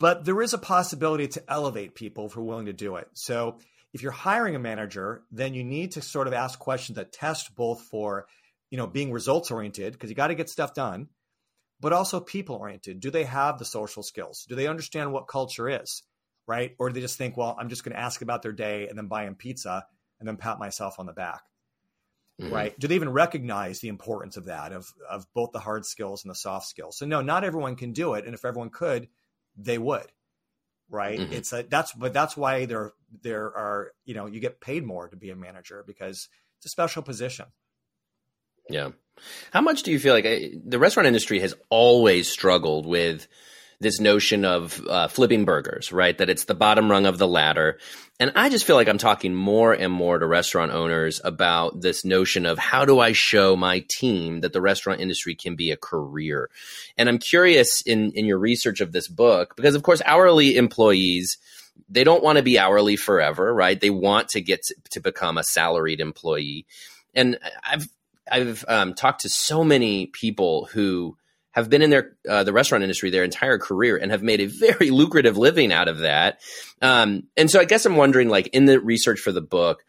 but 0.00 0.24
there 0.24 0.42
is 0.42 0.54
a 0.54 0.58
possibility 0.58 1.28
to 1.28 1.42
elevate 1.50 1.94
people 1.94 2.26
if 2.26 2.36
we're 2.36 2.42
willing 2.42 2.66
to 2.66 2.72
do 2.72 2.96
it. 2.96 3.08
So 3.14 3.58
if 3.94 4.02
you're 4.02 4.12
hiring 4.12 4.56
a 4.56 4.58
manager, 4.58 5.22
then 5.30 5.54
you 5.54 5.62
need 5.62 5.92
to 5.92 6.02
sort 6.02 6.26
of 6.26 6.32
ask 6.32 6.58
questions 6.58 6.96
that 6.96 7.12
test 7.12 7.54
both 7.54 7.80
for, 7.82 8.26
you 8.68 8.76
know, 8.76 8.88
being 8.88 9.12
results 9.12 9.52
oriented 9.52 9.92
because 9.92 10.10
you 10.10 10.16
got 10.16 10.26
to 10.26 10.34
get 10.34 10.50
stuff 10.50 10.74
done, 10.74 11.08
but 11.80 11.92
also 11.92 12.18
people 12.18 12.56
oriented. 12.56 12.98
Do 12.98 13.12
they 13.12 13.22
have 13.22 13.56
the 13.56 13.64
social 13.64 14.02
skills? 14.02 14.46
Do 14.48 14.56
they 14.56 14.66
understand 14.66 15.12
what 15.12 15.28
culture 15.28 15.68
is? 15.68 16.02
Right? 16.46 16.74
Or 16.78 16.88
do 16.88 16.94
they 16.94 17.00
just 17.00 17.16
think, 17.16 17.36
well, 17.36 17.56
I'm 17.58 17.68
just 17.68 17.84
going 17.84 17.94
to 17.94 18.02
ask 18.02 18.20
about 18.20 18.42
their 18.42 18.52
day 18.52 18.88
and 18.88 18.98
then 18.98 19.06
buy 19.06 19.24
them 19.24 19.36
pizza 19.36 19.86
and 20.18 20.28
then 20.28 20.36
pat 20.36 20.58
myself 20.58 20.98
on 20.98 21.06
the 21.06 21.12
back? 21.12 21.42
Mm-hmm. 22.42 22.52
Right? 22.52 22.78
Do 22.78 22.88
they 22.88 22.96
even 22.96 23.10
recognize 23.10 23.78
the 23.78 23.88
importance 23.88 24.36
of 24.36 24.46
that, 24.46 24.72
of 24.72 24.92
of 25.08 25.24
both 25.34 25.52
the 25.52 25.60
hard 25.60 25.86
skills 25.86 26.24
and 26.24 26.30
the 26.32 26.34
soft 26.34 26.66
skills? 26.66 26.98
So 26.98 27.06
no, 27.06 27.22
not 27.22 27.44
everyone 27.44 27.76
can 27.76 27.92
do 27.92 28.14
it, 28.14 28.24
and 28.24 28.34
if 28.34 28.44
everyone 28.44 28.70
could, 28.70 29.08
they 29.56 29.78
would 29.78 30.10
right? 30.90 31.18
Mm-hmm. 31.18 31.32
It's 31.32 31.52
a 31.52 31.62
that's 31.62 31.92
but 31.92 32.12
that's 32.12 32.36
why 32.36 32.66
there 32.66 32.92
there 33.22 33.46
are 33.56 33.92
you 34.04 34.14
know 34.14 34.26
you 34.26 34.40
get 34.40 34.60
paid 34.60 34.84
more 34.84 35.08
to 35.08 35.16
be 35.16 35.30
a 35.30 35.36
manager 35.36 35.84
because 35.86 36.28
it's 36.58 36.66
a 36.66 36.68
special 36.68 37.02
position. 37.02 37.46
Yeah. 38.68 38.90
How 39.52 39.60
much 39.60 39.82
do 39.82 39.92
you 39.92 39.98
feel 39.98 40.14
like 40.14 40.24
eh, 40.24 40.48
the 40.64 40.78
restaurant 40.78 41.06
industry 41.06 41.40
has 41.40 41.54
always 41.68 42.28
struggled 42.28 42.86
with 42.86 43.28
this 43.80 44.00
notion 44.00 44.44
of 44.44 44.80
uh, 44.88 45.08
flipping 45.08 45.44
burgers, 45.44 45.92
right? 45.92 46.16
That 46.16 46.30
it's 46.30 46.44
the 46.44 46.54
bottom 46.54 46.90
rung 46.90 47.06
of 47.06 47.18
the 47.18 47.28
ladder. 47.28 47.78
And 48.20 48.32
I 48.36 48.48
just 48.48 48.64
feel 48.64 48.76
like 48.76 48.88
I'm 48.88 48.98
talking 48.98 49.34
more 49.34 49.72
and 49.72 49.92
more 49.92 50.18
to 50.18 50.26
restaurant 50.26 50.72
owners 50.72 51.20
about 51.24 51.80
this 51.80 52.04
notion 52.04 52.46
of 52.46 52.58
how 52.58 52.84
do 52.84 53.00
I 53.00 53.12
show 53.12 53.56
my 53.56 53.84
team 53.88 54.40
that 54.40 54.52
the 54.52 54.60
restaurant 54.60 55.00
industry 55.00 55.34
can 55.34 55.56
be 55.56 55.72
a 55.72 55.76
career? 55.76 56.48
And 56.96 57.08
I'm 57.08 57.18
curious 57.18 57.82
in, 57.82 58.12
in 58.12 58.24
your 58.24 58.38
research 58.38 58.80
of 58.80 58.92
this 58.92 59.08
book, 59.08 59.56
because 59.56 59.74
of 59.74 59.82
course, 59.82 60.00
hourly 60.06 60.56
employees, 60.56 61.38
they 61.88 62.04
don't 62.04 62.22
want 62.22 62.38
to 62.38 62.44
be 62.44 62.58
hourly 62.58 62.96
forever, 62.96 63.52
right? 63.52 63.80
They 63.80 63.90
want 63.90 64.28
to 64.30 64.40
get 64.40 64.62
to, 64.62 64.74
to 64.92 65.00
become 65.00 65.36
a 65.36 65.44
salaried 65.44 66.00
employee. 66.00 66.66
And 67.14 67.38
I've, 67.62 67.88
I've 68.30 68.64
um, 68.68 68.94
talked 68.94 69.22
to 69.22 69.28
so 69.28 69.64
many 69.64 70.06
people 70.06 70.66
who 70.66 71.16
have 71.54 71.70
been 71.70 71.82
in 71.82 71.90
their 71.90 72.16
uh, 72.28 72.42
the 72.42 72.52
restaurant 72.52 72.82
industry 72.82 73.10
their 73.10 73.24
entire 73.24 73.58
career 73.58 73.96
and 73.96 74.10
have 74.10 74.22
made 74.22 74.40
a 74.40 74.46
very 74.46 74.90
lucrative 74.90 75.38
living 75.38 75.72
out 75.72 75.88
of 75.88 75.98
that. 75.98 76.40
Um, 76.82 77.24
and 77.36 77.50
so 77.50 77.60
I 77.60 77.64
guess 77.64 77.86
I'm 77.86 77.96
wondering, 77.96 78.28
like 78.28 78.48
in 78.48 78.66
the 78.66 78.80
research 78.80 79.20
for 79.20 79.32
the 79.32 79.40
book, 79.40 79.84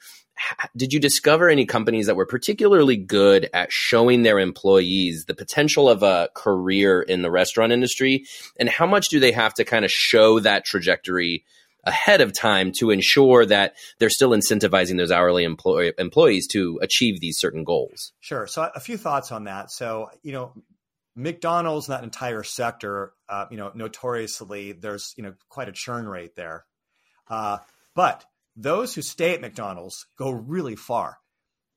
did 0.78 0.94
you 0.94 1.00
discover 1.00 1.50
any 1.50 1.66
companies 1.66 2.06
that 2.06 2.16
were 2.16 2.26
particularly 2.26 2.98
good 2.98 3.50
at 3.54 3.72
showing 3.72 4.22
their 4.22 4.38
employees 4.38 5.26
the 5.26 5.34
potential 5.34 5.90
of 5.90 6.04
a 6.04 6.30
career 6.36 7.02
in 7.02 7.24
the 7.24 7.32
restaurant 7.32 7.72
industry? 7.72 8.26
And 8.60 8.70
how 8.70 8.86
much 8.86 9.08
do 9.10 9.20
they 9.20 9.32
have 9.32 9.54
to 9.56 9.66
kind 9.66 9.86
of 9.86 9.92
show 9.92 10.40
that 10.42 10.66
trajectory 10.66 11.46
ahead 11.84 12.22
of 12.22 12.34
time 12.34 12.72
to 12.80 12.92
ensure 12.92 13.46
that 13.46 13.76
they're 14.00 14.10
still 14.10 14.32
incentivizing 14.32 14.98
those 14.98 15.12
hourly 15.12 15.44
employ- 15.44 15.92
employees 15.98 16.48
to 16.48 16.80
achieve 16.82 17.20
these 17.22 17.40
certain 17.40 17.64
goals? 17.64 18.12
Sure. 18.20 18.46
So 18.46 18.70
a 18.76 18.80
few 18.80 18.98
thoughts 18.98 19.32
on 19.32 19.46
that. 19.46 19.72
So 19.72 20.10
you 20.22 20.34
know 20.34 20.52
McDonald's, 21.16 21.88
that 21.88 22.04
entire 22.04 22.44
sector, 22.44 23.14
uh, 23.30 23.46
you 23.50 23.58
know, 23.58 23.72
notoriously 23.74 24.74
there's 24.74 25.14
you 25.18 25.24
know 25.24 25.34
quite 25.50 25.70
a 25.70 25.74
churn 25.74 26.08
rate 26.08 26.36
there. 26.36 26.66
Uh, 27.28 27.60
but 27.94 28.26
those 28.56 28.94
who 28.94 29.02
stay 29.02 29.34
at 29.34 29.42
McDonald's 29.42 30.06
go 30.18 30.32
really 30.32 30.76
far. 30.76 31.18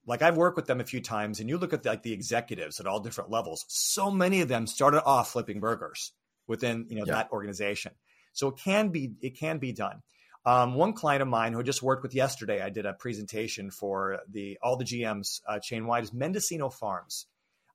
Like 0.06 0.22
I've 0.22 0.36
worked 0.36 0.56
with 0.56 0.66
them 0.66 0.80
a 0.80 0.84
few 0.84 1.00
times, 1.00 1.38
and 1.38 1.48
you 1.48 1.58
look 1.58 1.72
at 1.72 1.82
the, 1.82 1.90
like 1.90 2.02
the 2.02 2.12
executives 2.12 2.80
at 2.80 2.86
all 2.86 3.00
different 3.00 3.30
levels. 3.30 3.64
So 3.68 4.10
many 4.10 4.40
of 4.40 4.48
them 4.48 4.66
started 4.66 5.04
off 5.04 5.32
flipping 5.32 5.60
burgers 5.60 6.12
within 6.46 6.86
you 6.88 6.96
know 6.96 7.04
yeah. 7.06 7.14
that 7.14 7.32
organization. 7.32 7.92
So 8.32 8.48
it 8.48 8.56
can 8.56 8.88
be 8.88 9.12
it 9.20 9.38
can 9.38 9.58
be 9.58 9.72
done. 9.72 10.02
Um, 10.44 10.74
one 10.74 10.94
client 10.94 11.20
of 11.20 11.28
mine 11.28 11.52
who 11.52 11.60
I 11.60 11.62
just 11.62 11.82
worked 11.82 12.02
with 12.02 12.14
yesterday, 12.14 12.62
I 12.62 12.70
did 12.70 12.86
a 12.86 12.94
presentation 12.94 13.70
for 13.70 14.20
the 14.30 14.58
all 14.62 14.76
the 14.76 14.84
GMs 14.84 15.40
uh, 15.46 15.58
chain 15.60 15.86
wide 15.86 16.04
is 16.04 16.12
Mendocino 16.12 16.70
Farms 16.70 17.26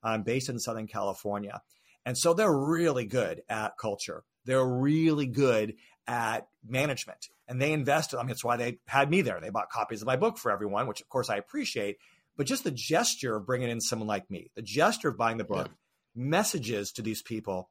um, 0.04 0.22
based 0.22 0.48
in 0.48 0.58
Southern 0.58 0.86
California. 0.86 1.60
And 2.06 2.16
so 2.16 2.34
they're 2.34 2.52
really 2.52 3.06
good 3.06 3.42
at 3.48 3.78
culture. 3.78 4.22
They're 4.44 4.64
really 4.64 5.26
good 5.26 5.74
at 6.06 6.46
management 6.66 7.30
and 7.48 7.60
they 7.60 7.72
invest. 7.72 8.14
I 8.14 8.18
mean, 8.18 8.28
that's 8.28 8.44
why 8.44 8.56
they 8.56 8.78
had 8.86 9.10
me 9.10 9.22
there. 9.22 9.40
They 9.40 9.50
bought 9.50 9.70
copies 9.70 10.02
of 10.02 10.06
my 10.06 10.16
book 10.16 10.38
for 10.38 10.52
everyone, 10.52 10.86
which 10.86 11.00
of 11.00 11.08
course 11.08 11.30
I 11.30 11.36
appreciate. 11.36 11.96
But 12.36 12.46
just 12.46 12.64
the 12.64 12.70
gesture 12.70 13.36
of 13.36 13.46
bringing 13.46 13.70
in 13.70 13.80
someone 13.80 14.08
like 14.08 14.30
me, 14.30 14.50
the 14.54 14.62
gesture 14.62 15.08
of 15.08 15.16
buying 15.16 15.38
the 15.38 15.44
book, 15.44 15.68
yeah. 15.68 15.74
messages 16.14 16.92
to 16.92 17.02
these 17.02 17.22
people 17.22 17.70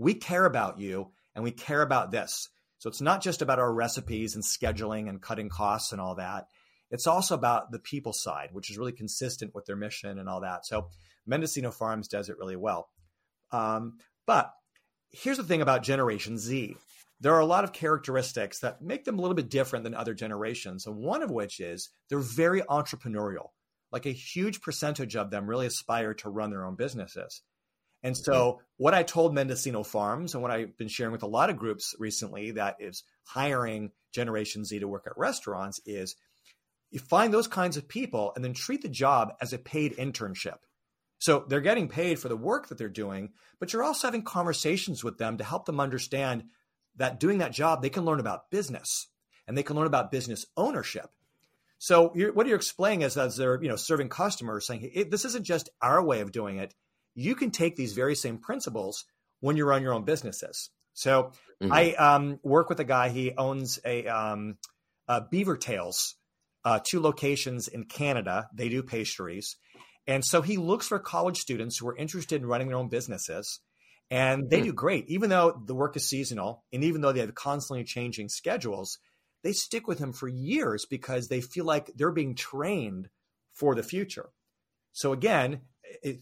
we 0.00 0.14
care 0.14 0.46
about 0.46 0.78
you 0.80 1.10
and 1.34 1.44
we 1.44 1.50
care 1.50 1.82
about 1.82 2.10
this. 2.10 2.48
So 2.78 2.88
it's 2.88 3.02
not 3.02 3.22
just 3.22 3.42
about 3.42 3.58
our 3.58 3.72
recipes 3.72 4.34
and 4.34 4.42
scheduling 4.42 5.10
and 5.10 5.20
cutting 5.20 5.50
costs 5.50 5.92
and 5.92 6.00
all 6.00 6.14
that. 6.14 6.46
It's 6.90 7.06
also 7.06 7.34
about 7.34 7.70
the 7.70 7.78
people 7.78 8.12
side, 8.12 8.50
which 8.52 8.70
is 8.70 8.78
really 8.78 8.92
consistent 8.92 9.54
with 9.54 9.66
their 9.66 9.76
mission 9.76 10.18
and 10.18 10.28
all 10.28 10.40
that. 10.40 10.66
So 10.66 10.88
Mendocino 11.26 11.70
Farms 11.70 12.08
does 12.08 12.28
it 12.28 12.38
really 12.38 12.56
well. 12.56 12.88
Um, 13.52 13.98
but 14.26 14.52
here's 15.12 15.36
the 15.36 15.44
thing 15.44 15.62
about 15.62 15.82
Generation 15.82 16.38
Z 16.38 16.76
there 17.20 17.34
are 17.34 17.40
a 17.40 17.46
lot 17.46 17.64
of 17.64 17.72
characteristics 17.72 18.60
that 18.60 18.80
make 18.80 19.04
them 19.04 19.18
a 19.18 19.20
little 19.20 19.34
bit 19.34 19.50
different 19.50 19.84
than 19.84 19.94
other 19.94 20.14
generations. 20.14 20.86
And 20.86 20.96
one 20.96 21.22
of 21.22 21.30
which 21.30 21.60
is 21.60 21.90
they're 22.08 22.18
very 22.18 22.62
entrepreneurial. 22.62 23.48
Like 23.92 24.06
a 24.06 24.12
huge 24.12 24.62
percentage 24.62 25.16
of 25.16 25.30
them 25.30 25.46
really 25.46 25.66
aspire 25.66 26.14
to 26.14 26.30
run 26.30 26.50
their 26.50 26.64
own 26.64 26.76
businesses. 26.76 27.42
And 28.02 28.16
so, 28.16 28.32
mm-hmm. 28.32 28.62
what 28.78 28.94
I 28.94 29.02
told 29.02 29.34
Mendocino 29.34 29.82
Farms 29.82 30.32
and 30.32 30.42
what 30.42 30.52
I've 30.52 30.78
been 30.78 30.88
sharing 30.88 31.12
with 31.12 31.22
a 31.22 31.28
lot 31.28 31.50
of 31.50 31.58
groups 31.58 31.94
recently 31.98 32.52
that 32.52 32.76
is 32.78 33.02
hiring 33.24 33.90
Generation 34.14 34.64
Z 34.64 34.78
to 34.78 34.88
work 34.88 35.06
at 35.06 35.18
restaurants 35.18 35.80
is 35.84 36.16
you 36.90 36.98
find 36.98 37.32
those 37.32 37.48
kinds 37.48 37.76
of 37.76 37.88
people 37.88 38.32
and 38.34 38.44
then 38.44 38.52
treat 38.52 38.82
the 38.82 38.88
job 38.88 39.34
as 39.40 39.52
a 39.52 39.58
paid 39.58 39.96
internship. 39.96 40.58
So 41.18 41.44
they're 41.48 41.60
getting 41.60 41.88
paid 41.88 42.18
for 42.18 42.28
the 42.28 42.36
work 42.36 42.68
that 42.68 42.78
they're 42.78 42.88
doing, 42.88 43.30
but 43.58 43.72
you're 43.72 43.84
also 43.84 44.06
having 44.06 44.22
conversations 44.22 45.04
with 45.04 45.18
them 45.18 45.36
to 45.38 45.44
help 45.44 45.66
them 45.66 45.80
understand 45.80 46.44
that 46.96 47.20
doing 47.20 47.38
that 47.38 47.52
job, 47.52 47.82
they 47.82 47.90
can 47.90 48.04
learn 48.04 48.20
about 48.20 48.50
business 48.50 49.08
and 49.46 49.56
they 49.56 49.62
can 49.62 49.76
learn 49.76 49.86
about 49.86 50.10
business 50.10 50.46
ownership. 50.56 51.10
So 51.78 52.12
you're, 52.14 52.32
what 52.32 52.46
you're 52.46 52.56
explaining 52.56 53.02
is 53.02 53.16
as 53.16 53.36
they're 53.36 53.60
you 53.62 53.68
know 53.68 53.76
serving 53.76 54.08
customers, 54.10 54.66
saying 54.66 54.80
hey, 54.80 55.04
this 55.04 55.24
isn't 55.24 55.44
just 55.44 55.70
our 55.80 56.02
way 56.02 56.20
of 56.20 56.32
doing 56.32 56.58
it. 56.58 56.74
You 57.14 57.34
can 57.34 57.50
take 57.50 57.76
these 57.76 57.94
very 57.94 58.14
same 58.14 58.38
principles 58.38 59.04
when 59.40 59.56
you 59.56 59.64
run 59.64 59.82
your 59.82 59.94
own 59.94 60.04
businesses. 60.04 60.70
So 60.92 61.32
mm-hmm. 61.62 61.72
I 61.72 61.94
um, 61.94 62.38
work 62.42 62.68
with 62.68 62.80
a 62.80 62.84
guy. 62.84 63.08
He 63.08 63.32
owns 63.36 63.78
a, 63.84 64.06
um, 64.06 64.58
a 65.08 65.22
Beaver 65.22 65.56
Tails, 65.56 66.16
uh, 66.64 66.80
two 66.82 67.00
locations 67.00 67.68
in 67.68 67.84
Canada. 67.84 68.48
They 68.54 68.68
do 68.68 68.82
pastries, 68.82 69.56
and 70.06 70.24
so 70.24 70.42
he 70.42 70.56
looks 70.56 70.88
for 70.88 70.98
college 70.98 71.38
students 71.38 71.78
who 71.78 71.88
are 71.88 71.96
interested 71.96 72.40
in 72.40 72.48
running 72.48 72.68
their 72.68 72.78
own 72.78 72.88
businesses. 72.88 73.60
And 74.10 74.50
they 74.50 74.60
mm. 74.60 74.64
do 74.64 74.72
great, 74.72 75.04
even 75.08 75.30
though 75.30 75.62
the 75.64 75.74
work 75.74 75.94
is 75.96 76.08
seasonal 76.08 76.64
and 76.72 76.82
even 76.82 77.00
though 77.00 77.12
they 77.12 77.20
have 77.20 77.34
constantly 77.36 77.84
changing 77.84 78.28
schedules, 78.28 78.98
they 79.44 79.52
stick 79.52 79.86
with 79.86 80.00
him 80.00 80.12
for 80.12 80.26
years 80.26 80.84
because 80.84 81.28
they 81.28 81.40
feel 81.40 81.64
like 81.64 81.92
they're 81.94 82.10
being 82.10 82.34
trained 82.34 83.08
for 83.52 83.74
the 83.74 83.84
future. 83.84 84.30
So 84.92 85.12
again, 85.12 85.60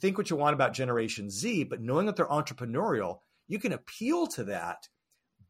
think 0.01 0.18
what 0.18 0.29
you 0.29 0.37
want 0.37 0.55
about 0.55 0.74
Generation 0.74 1.31
Z, 1.31 1.64
but 1.64 1.81
knowing 1.81 2.07
that 2.07 2.16
they're 2.16 2.27
entrepreneurial, 2.27 3.20
you 3.46 3.59
can 3.59 3.72
appeal 3.72 4.27
to 4.29 4.44
that 4.44 4.88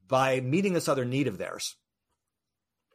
by 0.06 0.40
meeting 0.40 0.72
this 0.72 0.88
other 0.88 1.04
need 1.04 1.26
of 1.26 1.38
theirs. 1.38 1.76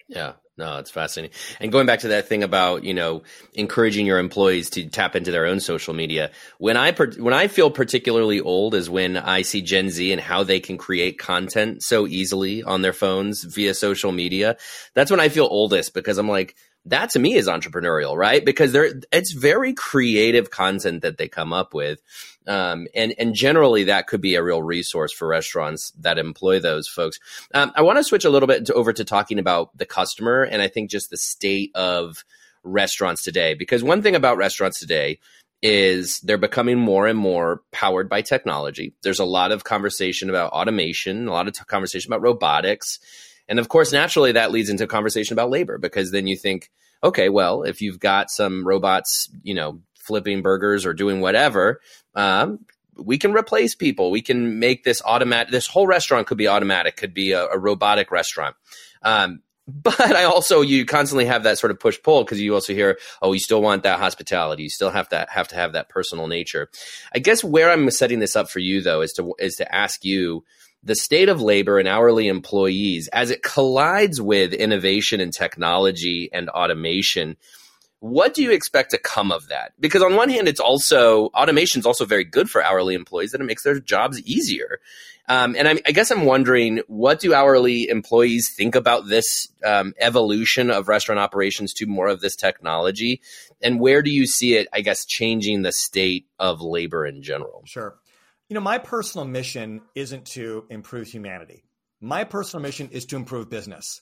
Yeah, 0.08 0.34
no, 0.58 0.78
it's 0.78 0.92
fascinating. 0.92 1.36
And 1.60 1.72
going 1.72 1.88
back 1.88 2.00
to 2.02 2.10
that 2.10 2.28
thing 2.28 2.44
about 2.44 2.84
you 2.84 2.94
know 2.94 3.24
encouraging 3.54 4.06
your 4.06 4.20
employees 4.20 4.70
to 4.72 4.88
tap 4.88 5.16
into 5.16 5.32
their 5.32 5.46
own 5.46 5.60
social 5.60 5.94
media. 5.94 6.32
When 6.60 6.78
I 6.78 6.92
when 6.92 7.34
I 7.34 7.48
feel 7.48 7.72
particularly 7.72 8.40
old 8.40 8.76
is 8.76 8.90
when 8.90 9.18
I 9.18 9.42
see 9.42 9.62
Gen 9.62 9.90
Z 9.90 10.12
and 10.12 10.22
how 10.22 10.44
they 10.44 10.60
can 10.60 10.78
create 10.78 11.18
content 11.18 11.82
so 11.84 12.06
easily 12.06 12.64
on 12.64 12.82
their 12.82 12.94
phones 12.94 13.44
via 13.44 13.74
social 13.74 14.12
media. 14.12 14.58
That's 14.94 15.10
when 15.10 15.20
I 15.20 15.30
feel 15.30 15.48
oldest 15.50 15.94
because 15.94 16.18
I'm 16.18 16.30
like, 16.30 16.56
that 16.86 17.12
to 17.12 17.20
me 17.20 17.36
is 17.36 17.48
entrepreneurial, 17.48 18.16
right? 18.18 18.44
Because 18.44 18.72
they're 18.72 18.94
it's 19.12 19.32
very 19.32 19.74
creative 19.74 20.50
content 20.50 21.02
that 21.04 21.18
they 21.18 21.28
come 21.28 21.54
up 21.54 21.74
with, 21.74 22.02
um, 22.46 22.88
and 22.94 23.14
and 23.18 23.34
generally 23.34 23.86
that 23.86 24.08
could 24.08 24.22
be 24.22 24.36
a 24.36 24.44
real 24.44 24.62
resource 24.62 25.14
for 25.14 25.28
restaurants 25.28 25.92
that 26.00 26.18
employ 26.18 26.60
those 26.60 26.88
folks. 26.88 27.20
Um, 27.54 27.72
I 27.76 27.82
want 27.84 28.00
to 28.00 28.04
switch 28.04 28.26
a 28.26 28.30
little 28.30 28.48
bit 28.48 28.66
to, 28.66 28.74
over 28.74 28.92
to 28.92 29.06
talking 29.06 29.40
about 29.40 29.76
the 29.78 29.86
customer, 29.86 30.44
and 30.44 30.62
I 30.62 30.68
think 30.68 30.90
just 30.90 31.10
the 31.10 31.18
state 31.18 31.72
of 31.74 32.26
restaurants 32.64 33.24
today. 33.24 33.54
Because 33.54 33.84
one 33.84 34.02
thing 34.02 34.16
about 34.16 34.38
restaurants 34.38 34.80
today 34.80 35.20
is 35.62 36.20
they're 36.20 36.38
becoming 36.38 36.78
more 36.78 37.08
and 37.08 37.18
more 37.18 37.62
powered 37.72 38.10
by 38.10 38.22
technology. 38.22 38.94
There's 39.02 39.20
a 39.20 39.26
lot 39.26 39.54
of 39.54 39.64
conversation 39.64 40.30
about 40.30 40.52
automation, 40.52 41.30
a 41.30 41.32
lot 41.32 41.48
of 41.48 41.54
t- 41.54 41.64
conversation 41.66 42.12
about 42.12 42.22
robotics 42.22 43.00
and 43.48 43.60
of 43.60 43.70
course, 43.70 43.92
naturally, 43.92 44.34
that 44.34 44.52
leads 44.52 44.70
into 44.70 44.84
a 44.84 44.88
conversation 44.88 45.34
about 45.34 45.50
labor 45.50 45.78
because 45.78 46.12
then 46.12 46.28
you 46.28 46.38
think, 46.38 46.72
okay, 47.04 47.30
well, 47.30 47.64
if 47.64 47.82
you've 47.82 48.00
got 48.00 48.32
some 48.32 48.66
robots, 48.66 49.30
you 49.44 49.54
know, 49.54 49.82
flipping 49.96 50.42
burgers 50.42 50.86
or 50.86 50.94
doing 50.94 51.22
whatever, 51.22 51.82
um, 52.16 52.60
we 52.98 53.18
can 53.18 53.34
replace 53.34 53.76
people. 53.76 54.12
We 54.12 54.22
can 54.22 54.60
make 54.60 54.84
this 54.84 55.02
automatic. 55.04 55.52
This 55.52 55.68
whole 55.68 55.88
restaurant 55.88 56.28
could 56.28 56.38
be 56.38 56.48
automatic, 56.48 56.96
could 56.96 57.14
be 57.14 57.32
a, 57.32 57.46
a 57.48 57.58
robotic 57.58 58.12
restaurant. 58.12 58.56
Um, 59.02 59.42
but 59.68 60.00
I 60.02 60.26
also 60.26 60.60
you 60.60 60.86
constantly 60.86 61.26
have 61.26 61.44
that 61.44 61.58
sort 61.58 61.72
of 61.72 61.80
push 61.80 61.98
pull 62.02 62.26
because 62.26 62.42
you 62.42 62.54
also 62.54 62.74
hear, 62.74 63.00
oh, 63.22 63.32
you 63.32 63.40
still 63.40 63.62
want 63.62 63.84
that 63.84 63.98
hospitality, 63.98 64.64
you 64.64 64.70
still 64.70 64.90
have 64.90 65.08
to 65.10 65.26
have 65.30 65.48
to 65.50 65.56
have 65.56 65.72
that 65.74 65.88
personal 65.88 66.28
nature. 66.28 66.70
I 67.16 67.20
guess 67.20 67.46
where 67.46 67.70
I'm 67.70 67.90
setting 67.90 68.20
this 68.20 68.36
up 68.36 68.50
for 68.50 68.60
you 68.60 68.82
though 68.82 69.02
is 69.02 69.14
to 69.14 69.34
is 69.40 69.56
to 69.56 69.74
ask 69.76 70.04
you 70.04 70.44
the 70.84 70.96
state 70.96 71.30
of 71.30 71.42
labor 71.42 71.80
and 71.80 71.88
hourly 71.88 72.28
employees 72.28 73.08
as 73.14 73.32
it 73.32 73.42
collides 73.42 74.22
with 74.22 74.54
innovation 74.54 75.20
and 75.22 75.34
technology 75.34 76.30
and 76.34 76.50
automation. 76.50 77.38
What 78.00 78.34
do 78.34 78.44
you 78.44 78.52
expect 78.52 78.92
to 78.92 78.98
come 78.98 79.32
of 79.32 79.48
that? 79.48 79.72
Because 79.80 80.02
on 80.02 80.16
one 80.16 80.30
hand, 80.30 80.50
it's 80.50 80.60
also 80.60 81.28
automation 81.28 81.80
is 81.80 81.86
also 81.86 82.04
very 82.04 82.26
good 82.26 82.50
for 82.50 82.62
hourly 82.62 82.96
employees 82.96 83.32
that 83.32 83.40
it 83.40 83.46
makes 83.46 83.64
their 83.64 83.80
jobs 83.80 84.22
easier. 84.24 84.80
Um, 85.30 85.56
and 85.58 85.70
I, 85.70 85.80
I, 85.86 85.94
guess 85.94 86.12
I'm 86.12 86.26
wondering, 86.26 86.82
what 86.88 87.22
do 87.22 87.34
hourly 87.34 87.88
employees 87.88 88.54
think 88.54 88.76
about 88.76 89.08
this 89.08 89.48
um, 89.64 89.94
evolution 89.98 90.70
of 90.70 90.90
restaurant 90.90 91.20
operations 91.20 91.72
to 91.76 91.86
more 91.86 92.08
of 92.08 92.20
this 92.20 92.36
technology? 92.36 93.22
And 93.62 93.80
where 93.80 94.02
do 94.02 94.12
you 94.12 94.28
see 94.28 94.56
it, 94.56 94.68
I 94.74 94.82
guess, 94.82 95.06
changing 95.06 95.62
the 95.62 95.72
state 95.72 96.28
of 96.40 96.60
labor 96.60 97.06
in 97.06 97.22
general? 97.22 97.64
Sure. 97.66 97.96
You 98.54 98.60
know, 98.60 98.66
my 98.66 98.78
personal 98.78 99.26
mission 99.26 99.82
isn't 99.96 100.26
to 100.34 100.66
improve 100.70 101.08
humanity. 101.08 101.64
My 102.00 102.24
personal 102.24 102.62
mission 102.62 102.90
is 102.92 103.08
to 103.08 103.16
improve 103.16 103.50
business. 103.50 104.00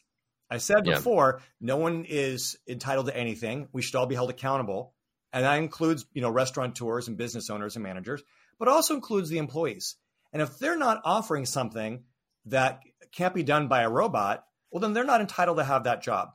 I 0.49 0.57
said 0.57 0.85
yeah. 0.85 0.95
before, 0.95 1.41
no 1.61 1.77
one 1.77 2.03
is 2.03 2.57
entitled 2.67 3.05
to 3.05 3.15
anything. 3.15 3.69
We 3.71 3.81
should 3.81 3.95
all 3.95 4.07
be 4.07 4.15
held 4.15 4.29
accountable. 4.29 4.93
And 5.31 5.45
that 5.45 5.57
includes, 5.59 6.05
you 6.11 6.21
know, 6.21 6.29
restaurateurs 6.29 7.07
and 7.07 7.15
business 7.15 7.49
owners 7.49 7.77
and 7.77 7.83
managers, 7.83 8.23
but 8.59 8.67
also 8.67 8.93
includes 8.93 9.29
the 9.29 9.37
employees. 9.37 9.95
And 10.33 10.41
if 10.41 10.59
they're 10.59 10.77
not 10.77 10.99
offering 11.05 11.45
something 11.45 12.03
that 12.47 12.81
can't 13.13 13.33
be 13.33 13.43
done 13.43 13.69
by 13.69 13.83
a 13.83 13.89
robot, 13.89 14.43
well, 14.69 14.81
then 14.81 14.91
they're 14.91 15.05
not 15.05 15.21
entitled 15.21 15.59
to 15.59 15.63
have 15.63 15.85
that 15.85 16.03
job. 16.03 16.31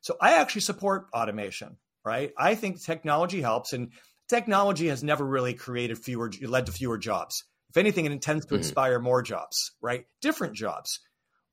So 0.00 0.16
I 0.20 0.40
actually 0.40 0.62
support 0.62 1.06
automation, 1.14 1.76
right? 2.04 2.32
I 2.36 2.56
think 2.56 2.82
technology 2.82 3.40
helps. 3.40 3.72
And 3.72 3.92
technology 4.28 4.88
has 4.88 5.02
never 5.02 5.24
really 5.24 5.54
created 5.54 5.98
fewer, 5.98 6.30
led 6.42 6.66
to 6.66 6.72
fewer 6.72 6.98
jobs. 6.98 7.44
If 7.70 7.76
anything, 7.76 8.06
it 8.06 8.12
intends 8.12 8.46
to 8.46 8.54
mm-hmm. 8.54 8.62
inspire 8.62 9.00
more 9.00 9.22
jobs, 9.22 9.72
right? 9.82 10.04
Different 10.22 10.54
jobs, 10.54 11.00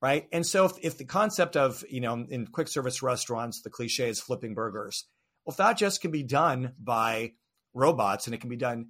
right? 0.01 0.27
And 0.31 0.45
so 0.45 0.65
if, 0.65 0.73
if 0.81 0.97
the 0.97 1.05
concept 1.05 1.57
of, 1.57 1.83
you 1.89 2.01
know, 2.01 2.25
in 2.29 2.47
quick 2.47 2.67
service 2.67 3.01
restaurants, 3.01 3.61
the 3.61 3.69
cliche 3.69 4.09
is 4.09 4.19
flipping 4.19 4.53
burgers. 4.53 5.05
Well, 5.45 5.53
if 5.53 5.57
that 5.57 5.77
just 5.77 6.01
can 6.01 6.11
be 6.11 6.23
done 6.23 6.73
by 6.79 7.33
robots 7.73 8.27
and 8.27 8.35
it 8.35 8.41
can 8.41 8.49
be 8.49 8.57
done, 8.57 8.89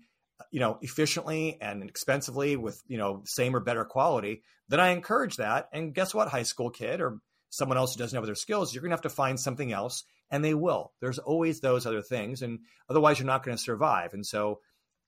you 0.51 0.59
know, 0.59 0.77
efficiently 0.81 1.57
and 1.61 1.83
expensively 1.83 2.57
with, 2.57 2.81
you 2.87 2.97
know, 2.97 3.21
same 3.25 3.55
or 3.55 3.61
better 3.61 3.85
quality, 3.85 4.43
then 4.67 4.79
I 4.79 4.89
encourage 4.89 5.37
that. 5.37 5.69
And 5.71 5.93
guess 5.93 6.13
what, 6.13 6.27
high 6.27 6.43
school 6.43 6.69
kid 6.69 6.99
or 6.99 7.19
someone 7.49 7.77
else 7.77 7.93
who 7.93 7.99
doesn't 7.99 8.17
have 8.17 8.25
their 8.25 8.35
skills, 8.35 8.73
you're 8.73 8.81
going 8.81 8.89
to 8.89 8.95
have 8.95 9.01
to 9.03 9.09
find 9.09 9.39
something 9.39 9.71
else 9.71 10.03
and 10.31 10.43
they 10.43 10.53
will. 10.53 10.93
There's 11.01 11.19
always 11.19 11.59
those 11.59 11.85
other 11.85 12.01
things, 12.01 12.41
and 12.41 12.59
otherwise 12.89 13.19
you're 13.19 13.27
not 13.27 13.43
going 13.43 13.57
to 13.57 13.61
survive. 13.61 14.13
And 14.13 14.25
so, 14.25 14.61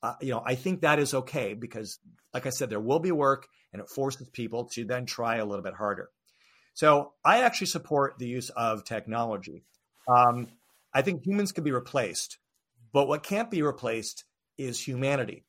uh, 0.03 0.15
you 0.21 0.31
know, 0.31 0.43
I 0.45 0.55
think 0.55 0.81
that 0.81 0.99
is 0.99 1.13
okay 1.13 1.53
because, 1.53 1.97
like 2.33 2.45
I 2.45 2.49
said, 2.49 2.69
there 2.69 2.79
will 2.79 2.99
be 2.99 3.11
work, 3.11 3.47
and 3.71 3.81
it 3.81 3.89
forces 3.89 4.29
people 4.29 4.65
to 4.73 4.83
then 4.85 5.05
try 5.05 5.37
a 5.37 5.45
little 5.45 5.63
bit 5.63 5.73
harder. 5.73 6.09
So 6.73 7.13
I 7.23 7.43
actually 7.43 7.67
support 7.67 8.15
the 8.19 8.27
use 8.27 8.49
of 8.49 8.83
technology. 8.83 9.63
Um, 10.07 10.47
I 10.93 11.01
think 11.01 11.25
humans 11.25 11.51
can 11.51 11.63
be 11.63 11.71
replaced, 11.71 12.37
but 12.91 13.07
what 13.07 13.23
can't 13.23 13.49
be 13.49 13.61
replaced 13.61 14.25
is 14.57 14.79
humanity. 14.79 15.45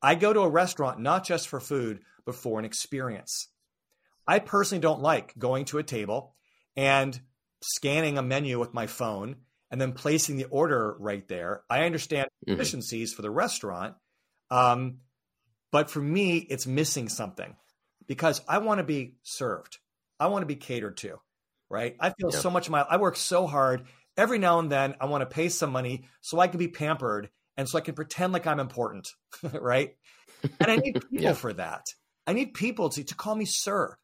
I 0.00 0.14
go 0.14 0.32
to 0.32 0.40
a 0.40 0.48
restaurant 0.48 1.00
not 1.00 1.24
just 1.24 1.48
for 1.48 1.58
food, 1.58 2.00
but 2.24 2.36
for 2.36 2.58
an 2.58 2.64
experience. 2.64 3.48
I 4.26 4.38
personally 4.38 4.80
don't 4.80 5.00
like 5.00 5.36
going 5.38 5.64
to 5.66 5.78
a 5.78 5.82
table 5.82 6.34
and 6.76 7.18
scanning 7.62 8.18
a 8.18 8.22
menu 8.22 8.58
with 8.58 8.74
my 8.74 8.86
phone 8.86 9.36
and 9.70 9.80
then 9.80 9.92
placing 9.92 10.36
the 10.36 10.44
order 10.44 10.96
right 10.98 11.26
there. 11.28 11.62
I 11.68 11.84
understand 11.84 12.28
mm-hmm. 12.46 12.54
efficiencies 12.54 13.12
for 13.12 13.22
the 13.22 13.30
restaurant, 13.30 13.94
um, 14.50 14.98
but 15.72 15.90
for 15.90 16.00
me, 16.00 16.38
it's 16.38 16.66
missing 16.66 17.08
something 17.08 17.56
because 18.06 18.40
I 18.48 18.58
want 18.58 18.78
to 18.78 18.84
be 18.84 19.16
served. 19.22 19.78
I 20.18 20.28
want 20.28 20.42
to 20.42 20.46
be 20.46 20.56
catered 20.56 20.96
to, 20.98 21.18
right? 21.68 21.96
I 22.00 22.10
feel 22.10 22.30
so 22.30 22.50
much. 22.50 22.70
My 22.70 22.82
I 22.82 22.96
work 22.96 23.16
so 23.16 23.46
hard. 23.46 23.86
Every 24.16 24.38
now 24.38 24.60
and 24.60 24.72
then, 24.72 24.94
I 25.00 25.06
want 25.06 25.22
to 25.22 25.34
pay 25.34 25.50
some 25.50 25.70
money 25.70 26.04
so 26.22 26.40
I 26.40 26.48
can 26.48 26.58
be 26.58 26.68
pampered 26.68 27.28
and 27.56 27.68
so 27.68 27.76
I 27.76 27.82
can 27.82 27.94
pretend 27.94 28.32
like 28.32 28.46
I'm 28.46 28.60
important, 28.60 29.08
right? 29.52 29.94
And 30.60 30.70
I 30.70 30.76
need 30.76 30.94
people 31.10 31.24
yeah. 31.24 31.32
for 31.34 31.52
that. 31.52 31.84
I 32.26 32.32
need 32.32 32.54
people 32.54 32.88
to, 32.90 33.04
to 33.04 33.14
call 33.14 33.34
me 33.34 33.44
sir, 33.44 33.96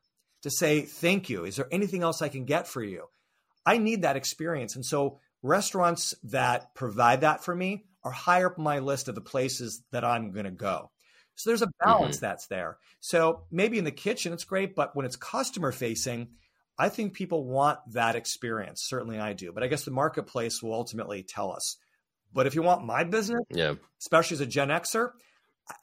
to 0.43 0.51
say 0.51 0.83
thank 0.83 1.31
you. 1.31 1.45
Is 1.45 1.57
there 1.57 1.69
anything 1.71 2.03
else 2.03 2.23
I 2.23 2.29
can 2.29 2.45
get 2.45 2.69
for 2.69 2.83
you? 2.83 3.07
I 3.65 3.79
need 3.79 4.03
that 4.03 4.17
experience. 4.17 4.77
And 4.77 4.85
so 4.85 5.21
restaurants 5.43 6.15
that 6.25 6.75
provide 6.75 7.23
that 7.23 7.45
for 7.45 7.55
me 7.55 7.85
are 8.05 8.11
higher 8.11 8.47
up 8.47 8.59
my 8.59 8.81
list 8.81 9.09
of 9.09 9.15
the 9.15 9.21
places 9.21 9.83
that 9.93 10.05
I'm 10.05 10.33
going 10.33 10.45
to 10.45 10.51
go. 10.51 10.91
So 11.35 11.51
there's 11.51 11.63
a 11.63 11.71
balance 11.81 12.17
mm-hmm. 12.17 12.27
that's 12.27 12.47
there. 12.47 12.79
So 13.01 13.45
maybe 13.51 13.79
in 13.79 13.85
the 13.85 13.91
kitchen 13.91 14.33
it's 14.33 14.45
great, 14.45 14.75
but 14.75 14.95
when 14.95 15.07
it's 15.07 15.17
customer 15.17 15.73
facing, 15.73 16.29
I 16.79 16.89
think 16.89 17.15
people 17.15 17.45
want 17.45 17.79
that 17.93 18.17
experience. 18.17 18.83
Certainly 18.83 19.19
I 19.19 19.33
do. 19.33 19.53
But 19.53 19.63
I 19.63 19.69
guess 19.69 19.85
the 19.85 19.91
marketplace 19.91 20.63
will 20.63 20.75
ultimately 20.75 21.23
tell 21.23 21.53
us. 21.53 21.77
But 22.33 22.47
if 22.47 22.55
you 22.55 22.63
want 22.63 22.85
my 22.85 23.05
business, 23.05 23.43
yeah, 23.51 23.75
especially 24.01 24.37
as 24.37 24.41
a 24.41 24.47
Gen 24.47 24.69
Xer, 24.69 25.11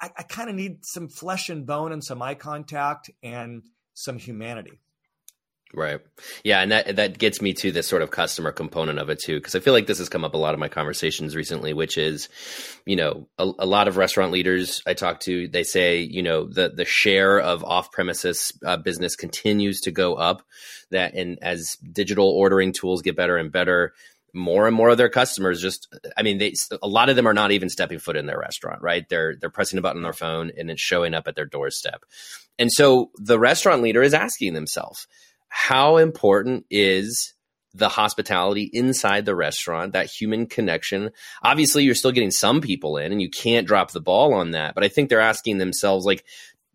I, 0.02 0.10
I 0.18 0.24
kind 0.24 0.50
of 0.50 0.56
need 0.56 0.86
some 0.86 1.08
flesh 1.08 1.50
and 1.50 1.66
bone 1.66 1.92
and 1.92 2.04
some 2.04 2.22
eye 2.22 2.36
contact 2.36 3.12
and 3.22 3.64
some 3.94 4.18
humanity. 4.18 4.82
Right. 5.72 6.00
Yeah, 6.44 6.62
and 6.62 6.72
that 6.72 6.96
that 6.96 7.20
gets 7.20 7.44
me 7.44 7.54
to 7.54 7.72
this 7.72 7.88
sort 7.88 8.02
of 8.02 8.10
customer 8.10 8.52
component 8.52 8.98
of 8.98 9.10
it 9.10 9.20
too, 9.20 9.36
because 9.38 9.54
I 9.54 9.60
feel 9.60 9.74
like 9.74 9.86
this 9.86 10.00
has 10.00 10.10
come 10.10 10.26
up 10.26 10.34
a 10.34 10.38
lot 10.38 10.56
of 10.56 10.60
my 10.60 10.68
conversations 10.68 11.36
recently, 11.36 11.74
which 11.74 11.96
is, 11.96 12.28
you 12.88 12.96
know, 12.96 13.28
a, 13.38 13.52
a 13.60 13.66
lot 13.68 13.88
of 13.88 13.96
restaurant 13.96 14.32
leaders 14.32 14.82
I 14.88 14.96
talk 14.96 15.20
to, 15.22 15.48
they 15.48 15.64
say, 15.64 16.00
you 16.00 16.24
know, 16.24 16.46
the 16.46 16.70
the 16.70 16.86
share 16.86 17.40
of 17.40 17.64
off 17.64 17.92
premises 17.92 18.52
uh, 18.66 18.78
business 18.78 19.16
continues 19.16 19.82
to 19.82 19.92
go 19.92 20.16
up. 20.16 20.42
That 20.90 21.14
and 21.14 21.38
as 21.44 21.78
digital 21.92 22.30
ordering 22.30 22.74
tools 22.74 23.04
get 23.04 23.16
better 23.16 23.38
and 23.38 23.52
better, 23.52 23.94
more 24.34 24.66
and 24.66 24.76
more 24.76 24.90
of 24.90 24.98
their 24.98 25.10
customers 25.10 25.62
just 25.62 25.88
i 26.16 26.22
mean 26.22 26.38
they 26.38 26.54
a 26.84 26.88
lot 26.88 27.10
of 27.10 27.16
them 27.16 27.28
are 27.28 27.34
not 27.34 27.52
even 27.52 27.70
stepping 27.70 28.00
foot 28.00 28.16
in 28.16 28.28
their 28.28 28.38
restaurant 28.40 28.82
right 28.82 29.10
they're 29.10 29.36
they're 29.36 29.50
pressing 29.50 29.80
a 29.80 29.82
button 29.82 29.98
on 29.98 30.04
their 30.04 30.14
phone 30.14 30.52
and 30.58 30.70
it's 30.70 30.82
showing 30.82 31.14
up 31.14 31.28
at 31.28 31.36
their 31.36 31.46
doorstep 31.46 32.04
and 32.60 32.72
so 32.72 33.10
the 33.16 33.40
restaurant 33.40 33.82
leader 33.82 34.04
is 34.04 34.14
asking 34.14 34.54
themselves 34.54 35.08
how 35.50 35.98
important 35.98 36.66
is 36.70 37.34
the 37.74 37.90
hospitality 37.90 38.70
inside 38.74 39.26
the 39.26 39.36
restaurant, 39.36 39.94
that 39.94 40.08
human 40.08 40.48
connection. 40.48 41.12
Obviously, 41.44 41.84
you're 41.84 41.96
still 41.96 42.12
getting 42.12 42.32
some 42.32 42.62
people 42.62 42.98
in 42.98 43.12
and 43.12 43.22
you 43.22 43.30
can't 43.30 43.68
drop 43.68 43.92
the 43.92 44.02
ball 44.02 44.34
on 44.34 44.52
that. 44.52 44.74
But 44.74 44.84
I 44.84 44.88
think 44.88 45.10
they're 45.10 45.20
asking 45.20 45.60
themselves, 45.60 46.06
like, 46.06 46.26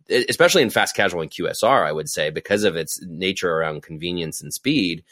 especially 0.09 0.63
in 0.63 0.71
fast 0.71 0.95
casual 0.95 1.23
and 1.23 1.31
QSR, 1.31 1.85
I 1.85 1.93
would 1.93 2.09
say, 2.09 2.31
because 2.31 2.65
of 2.65 2.77
its 2.77 3.01
nature 3.03 3.53
around 3.53 3.83
convenience 3.83 4.43
and 4.43 4.53
speed, 4.53 5.03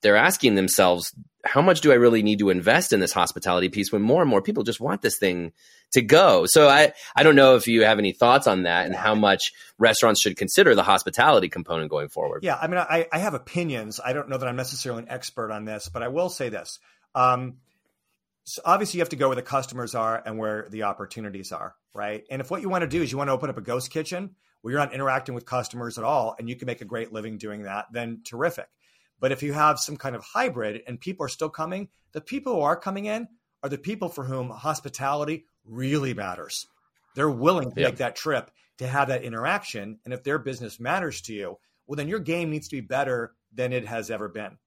they're 0.00 0.16
asking 0.16 0.54
themselves, 0.54 1.14
how 1.46 1.62
much 1.62 1.80
do 1.80 1.92
I 1.92 1.94
really 1.94 2.22
need 2.22 2.40
to 2.40 2.50
invest 2.50 2.92
in 2.92 3.00
this 3.00 3.12
hospitality 3.12 3.68
piece 3.68 3.92
when 3.92 4.02
more 4.02 4.20
and 4.20 4.30
more 4.30 4.42
people 4.42 4.62
just 4.62 4.80
want 4.80 5.02
this 5.02 5.18
thing 5.18 5.52
to 5.92 6.02
go? 6.02 6.46
So 6.46 6.68
I, 6.68 6.92
I 7.14 7.22
don't 7.22 7.36
know 7.36 7.56
if 7.56 7.66
you 7.66 7.84
have 7.84 7.98
any 7.98 8.12
thoughts 8.12 8.46
on 8.46 8.64
that 8.64 8.86
and 8.86 8.94
how 8.94 9.14
much 9.14 9.52
restaurants 9.78 10.20
should 10.20 10.36
consider 10.36 10.74
the 10.74 10.82
hospitality 10.82 11.48
component 11.48 11.90
going 11.90 12.08
forward. 12.08 12.42
Yeah, 12.42 12.58
I 12.60 12.66
mean, 12.66 12.78
I, 12.78 13.06
I 13.12 13.18
have 13.18 13.34
opinions. 13.34 14.00
I 14.04 14.12
don't 14.12 14.28
know 14.28 14.38
that 14.38 14.48
I'm 14.48 14.56
necessarily 14.56 15.02
an 15.04 15.08
expert 15.08 15.50
on 15.50 15.64
this, 15.64 15.88
but 15.88 16.02
I 16.02 16.08
will 16.08 16.28
say 16.28 16.48
this. 16.48 16.78
Um, 17.14 17.58
so 18.44 18.62
obviously, 18.64 18.98
you 18.98 19.02
have 19.02 19.08
to 19.08 19.16
go 19.16 19.28
where 19.28 19.36
the 19.36 19.42
customers 19.42 19.94
are 19.94 20.22
and 20.24 20.38
where 20.38 20.68
the 20.70 20.84
opportunities 20.84 21.50
are, 21.50 21.74
right? 21.92 22.24
And 22.30 22.40
if 22.40 22.50
what 22.50 22.62
you 22.62 22.68
want 22.68 22.82
to 22.82 22.88
do 22.88 23.02
is 23.02 23.10
you 23.10 23.18
want 23.18 23.28
to 23.28 23.32
open 23.32 23.50
up 23.50 23.58
a 23.58 23.62
ghost 23.62 23.90
kitchen 23.90 24.36
where 24.62 24.72
you're 24.72 24.80
not 24.80 24.94
interacting 24.94 25.34
with 25.34 25.46
customers 25.46 25.98
at 25.98 26.04
all 26.04 26.36
and 26.38 26.48
you 26.48 26.54
can 26.54 26.66
make 26.66 26.80
a 26.80 26.84
great 26.84 27.12
living 27.12 27.38
doing 27.38 27.64
that, 27.64 27.86
then 27.92 28.20
terrific. 28.24 28.68
But 29.20 29.32
if 29.32 29.42
you 29.42 29.52
have 29.52 29.78
some 29.78 29.96
kind 29.96 30.14
of 30.14 30.22
hybrid 30.22 30.82
and 30.86 31.00
people 31.00 31.24
are 31.24 31.30
still 31.30 31.48
coming, 31.48 31.88
the 32.12 32.20
people 32.20 32.54
who 32.54 32.60
are 32.60 32.76
coming 32.76 33.06
in 33.06 33.28
are 33.62 33.68
the 33.68 33.78
people 33.78 34.08
for 34.08 34.24
whom 34.24 34.50
hospitality 34.50 35.46
really 35.64 36.14
matters. 36.14 36.66
They're 37.14 37.30
willing 37.30 37.72
to 37.72 37.80
yep. 37.80 37.92
make 37.92 37.98
that 37.98 38.16
trip 38.16 38.50
to 38.78 38.86
have 38.86 39.08
that 39.08 39.22
interaction. 39.22 39.98
And 40.04 40.12
if 40.12 40.22
their 40.22 40.38
business 40.38 40.78
matters 40.78 41.22
to 41.22 41.32
you, 41.32 41.58
well, 41.86 41.96
then 41.96 42.08
your 42.08 42.18
game 42.18 42.50
needs 42.50 42.68
to 42.68 42.76
be 42.76 42.80
better 42.80 43.32
than 43.54 43.72
it 43.72 43.86
has 43.86 44.10
ever 44.10 44.28
been. 44.28 44.58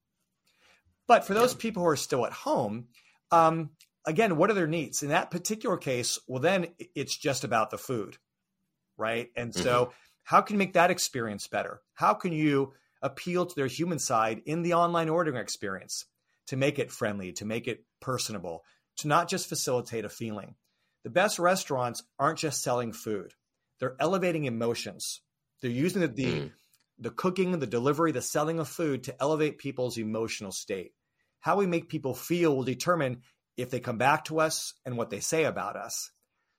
But 1.07 1.25
for 1.25 1.33
those 1.33 1.53
people 1.53 1.83
who 1.83 1.89
are 1.89 1.95
still 1.95 2.25
at 2.25 2.33
home, 2.33 2.87
um, 3.31 3.71
again, 4.05 4.37
what 4.37 4.49
are 4.49 4.53
their 4.55 4.67
needs? 4.67 5.03
In 5.03 5.09
that 5.09 5.31
particular 5.31 5.77
case, 5.77 6.19
well, 6.27 6.41
then 6.41 6.67
it's 6.95 7.15
just 7.15 7.43
about 7.43 7.69
the 7.69 7.77
food, 7.77 8.17
right? 8.97 9.29
And 9.35 9.53
so, 9.53 9.85
mm-hmm. 9.85 9.93
how 10.23 10.41
can 10.41 10.55
you 10.55 10.59
make 10.59 10.73
that 10.73 10.91
experience 10.91 11.47
better? 11.47 11.81
How 11.93 12.13
can 12.13 12.31
you 12.31 12.73
appeal 13.01 13.45
to 13.45 13.55
their 13.55 13.67
human 13.67 13.99
side 13.99 14.41
in 14.45 14.61
the 14.61 14.73
online 14.73 15.09
ordering 15.09 15.37
experience 15.37 16.05
to 16.47 16.57
make 16.57 16.79
it 16.79 16.91
friendly, 16.91 17.31
to 17.33 17.45
make 17.45 17.67
it 17.67 17.83
personable, 17.99 18.63
to 18.97 19.07
not 19.07 19.29
just 19.29 19.47
facilitate 19.47 20.05
a 20.05 20.09
feeling. 20.09 20.55
The 21.03 21.09
best 21.09 21.39
restaurants 21.39 22.03
aren't 22.17 22.39
just 22.39 22.61
selling 22.61 22.91
food, 22.91 23.33
they're 23.79 23.95
elevating 23.99 24.45
emotions. 24.45 25.21
They're 25.61 25.71
using 25.71 26.01
the, 26.01 26.07
the, 26.07 26.25
mm. 26.25 26.51
the 26.99 27.09
cooking, 27.09 27.59
the 27.59 27.67
delivery, 27.67 28.13
the 28.13 28.21
selling 28.21 28.59
of 28.59 28.69
food 28.69 29.03
to 29.03 29.15
elevate 29.21 29.57
people's 29.57 29.97
emotional 29.97 30.53
state. 30.53 30.93
How 31.41 31.57
we 31.57 31.67
make 31.67 31.89
people 31.89 32.13
feel 32.13 32.55
will 32.55 32.63
determine 32.63 33.23
if 33.57 33.69
they 33.69 33.81
come 33.81 33.97
back 33.97 34.25
to 34.25 34.39
us 34.39 34.73
and 34.85 34.97
what 34.97 35.09
they 35.09 35.19
say 35.19 35.43
about 35.43 35.75
us. 35.75 36.11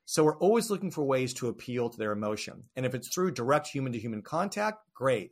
So 0.04 0.24
we're 0.24 0.38
always 0.38 0.70
looking 0.70 0.90
for 0.90 1.02
ways 1.02 1.32
to 1.34 1.48
appeal 1.48 1.88
to 1.88 1.96
their 1.96 2.12
emotion. 2.12 2.64
And 2.76 2.84
if 2.84 2.94
it's 2.94 3.08
through 3.08 3.32
direct 3.32 3.68
human 3.68 3.92
to 3.92 3.98
human 3.98 4.22
contact, 4.22 4.78
great. 4.92 5.30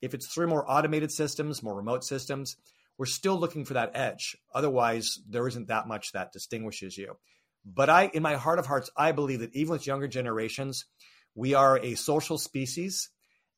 If 0.00 0.14
it's 0.14 0.26
through 0.26 0.48
more 0.48 0.68
automated 0.70 1.12
systems, 1.12 1.62
more 1.62 1.74
remote 1.74 2.04
systems, 2.04 2.56
we're 2.98 3.06
still 3.06 3.38
looking 3.38 3.64
for 3.64 3.74
that 3.74 3.92
edge. 3.94 4.36
Otherwise, 4.54 5.18
there 5.28 5.48
isn't 5.48 5.68
that 5.68 5.88
much 5.88 6.12
that 6.12 6.32
distinguishes 6.32 6.96
you. 6.98 7.16
But 7.64 7.90
I, 7.90 8.10
in 8.12 8.22
my 8.22 8.36
heart 8.36 8.58
of 8.58 8.66
hearts, 8.66 8.90
I 8.96 9.12
believe 9.12 9.40
that 9.40 9.54
even 9.54 9.72
with 9.72 9.86
younger 9.86 10.08
generations, 10.08 10.86
we 11.34 11.54
are 11.54 11.78
a 11.78 11.94
social 11.94 12.38
species 12.38 13.10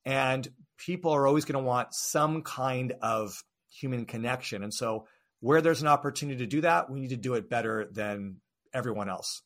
and 0.04 0.48
people 0.78 1.12
are 1.12 1.26
always 1.26 1.44
going 1.44 1.62
to 1.62 1.66
want 1.66 1.94
some 1.94 2.42
kind 2.42 2.94
of 3.02 3.42
human 3.70 4.04
connection. 4.04 4.62
And 4.62 4.74
so, 4.74 5.06
where 5.40 5.60
there's 5.60 5.82
an 5.82 5.88
opportunity 5.88 6.38
to 6.38 6.46
do 6.46 6.60
that, 6.60 6.88
we 6.90 7.00
need 7.00 7.10
to 7.10 7.16
do 7.16 7.34
it 7.34 7.50
better 7.50 7.88
than 7.90 8.36
everyone 8.72 9.08
else. 9.08 9.42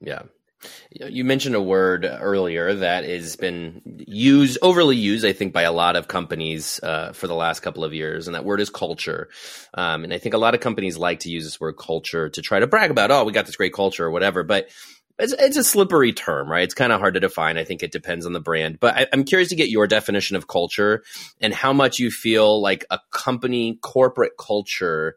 Yeah. 0.00 0.22
You 0.92 1.24
mentioned 1.24 1.54
a 1.54 1.62
word 1.62 2.04
earlier 2.04 2.74
that 2.74 3.04
has 3.04 3.36
been 3.36 4.04
used, 4.06 4.58
overly 4.60 4.96
used, 4.96 5.24
I 5.24 5.32
think, 5.32 5.52
by 5.52 5.62
a 5.62 5.72
lot 5.72 5.96
of 5.96 6.08
companies 6.08 6.78
uh, 6.82 7.12
for 7.12 7.26
the 7.26 7.34
last 7.34 7.60
couple 7.60 7.84
of 7.84 7.94
years, 7.94 8.26
and 8.26 8.34
that 8.34 8.44
word 8.44 8.60
is 8.60 8.70
culture. 8.70 9.28
Um, 9.72 10.04
and 10.04 10.12
I 10.12 10.18
think 10.18 10.34
a 10.34 10.38
lot 10.38 10.54
of 10.54 10.60
companies 10.60 10.98
like 10.98 11.20
to 11.20 11.30
use 11.30 11.44
this 11.44 11.60
word 11.60 11.78
culture 11.78 12.28
to 12.28 12.42
try 12.42 12.58
to 12.58 12.66
brag 12.66 12.90
about, 12.90 13.10
oh, 13.10 13.24
we 13.24 13.32
got 13.32 13.46
this 13.46 13.56
great 13.56 13.72
culture 13.72 14.04
or 14.04 14.10
whatever. 14.10 14.42
But 14.42 14.68
it's, 15.18 15.32
it's 15.32 15.56
a 15.56 15.64
slippery 15.64 16.12
term, 16.12 16.50
right? 16.50 16.64
It's 16.64 16.74
kind 16.74 16.92
of 16.92 17.00
hard 17.00 17.14
to 17.14 17.20
define. 17.20 17.58
I 17.58 17.64
think 17.64 17.82
it 17.82 17.92
depends 17.92 18.26
on 18.26 18.32
the 18.32 18.40
brand. 18.40 18.80
But 18.80 18.96
I, 18.96 19.06
I'm 19.12 19.24
curious 19.24 19.50
to 19.50 19.56
get 19.56 19.70
your 19.70 19.86
definition 19.86 20.36
of 20.36 20.48
culture 20.48 21.04
and 21.40 21.54
how 21.54 21.72
much 21.72 21.98
you 21.98 22.10
feel 22.10 22.60
like 22.60 22.84
a 22.90 22.98
company 23.12 23.78
corporate 23.82 24.32
culture. 24.38 25.16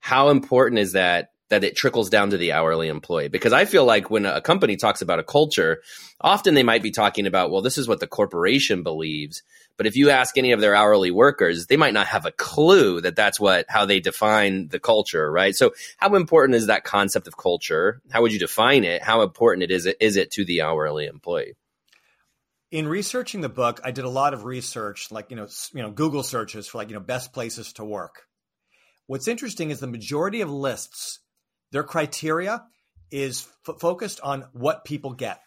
How 0.00 0.28
important 0.28 0.78
is 0.78 0.92
that 0.92 1.30
that 1.48 1.64
it 1.64 1.76
trickles 1.76 2.10
down 2.10 2.30
to 2.30 2.36
the 2.36 2.52
hourly 2.52 2.88
employee. 2.88 3.28
Because 3.28 3.52
I 3.52 3.64
feel 3.64 3.84
like 3.84 4.10
when 4.10 4.26
a 4.26 4.40
company 4.40 4.76
talks 4.76 5.00
about 5.00 5.18
a 5.18 5.24
culture, 5.24 5.82
often 6.20 6.54
they 6.54 6.62
might 6.62 6.82
be 6.82 6.90
talking 6.90 7.26
about, 7.26 7.50
well, 7.50 7.62
this 7.62 7.78
is 7.78 7.88
what 7.88 8.00
the 8.00 8.06
corporation 8.06 8.82
believes. 8.82 9.42
But 9.76 9.86
if 9.86 9.96
you 9.96 10.10
ask 10.10 10.36
any 10.36 10.52
of 10.52 10.60
their 10.60 10.74
hourly 10.74 11.10
workers, 11.10 11.66
they 11.66 11.76
might 11.76 11.94
not 11.94 12.08
have 12.08 12.26
a 12.26 12.32
clue 12.32 13.00
that 13.00 13.16
that's 13.16 13.38
what 13.38 13.66
how 13.68 13.86
they 13.86 14.00
define 14.00 14.68
the 14.68 14.80
culture, 14.80 15.30
right? 15.30 15.54
So, 15.54 15.72
how 15.98 16.14
important 16.16 16.56
is 16.56 16.66
that 16.66 16.84
concept 16.84 17.28
of 17.28 17.36
culture? 17.36 18.02
How 18.10 18.22
would 18.22 18.32
you 18.32 18.40
define 18.40 18.84
it? 18.84 19.02
How 19.02 19.22
important 19.22 19.62
it 19.62 19.70
is 19.70 19.86
it 19.86 19.96
is 20.00 20.16
it 20.16 20.32
to 20.32 20.44
the 20.44 20.62
hourly 20.62 21.06
employee? 21.06 21.54
In 22.72 22.88
researching 22.88 23.40
the 23.40 23.48
book, 23.48 23.80
I 23.84 23.92
did 23.92 24.04
a 24.04 24.10
lot 24.10 24.34
of 24.34 24.44
research, 24.44 25.12
like 25.12 25.30
you 25.30 25.36
know, 25.36 25.46
you 25.72 25.82
know, 25.82 25.92
Google 25.92 26.24
searches 26.24 26.66
for 26.66 26.78
like 26.78 26.88
you 26.88 26.94
know 26.94 27.00
best 27.00 27.32
places 27.32 27.72
to 27.74 27.84
work. 27.84 28.26
What's 29.06 29.28
interesting 29.28 29.70
is 29.70 29.78
the 29.78 29.86
majority 29.86 30.40
of 30.40 30.50
lists 30.50 31.20
their 31.72 31.82
criteria 31.82 32.64
is 33.10 33.46
f- 33.66 33.80
focused 33.80 34.20
on 34.20 34.46
what 34.52 34.84
people 34.84 35.12
get. 35.12 35.40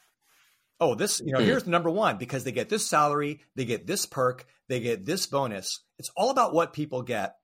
Oh, 0.79 0.95
this, 0.95 1.21
you 1.23 1.31
know, 1.31 1.39
mm. 1.39 1.45
here's 1.45 1.67
number 1.67 1.89
one 1.89 2.17
because 2.17 2.43
they 2.43 2.51
get 2.51 2.69
this 2.69 2.87
salary, 2.87 3.41
they 3.55 3.65
get 3.65 3.85
this 3.85 4.05
perk, 4.05 4.45
they 4.67 4.79
get 4.79 5.05
this 5.05 5.27
bonus. 5.27 5.79
It's 5.99 6.09
all 6.15 6.31
about 6.31 6.53
what 6.53 6.73
people 6.73 7.03
get. 7.03 7.35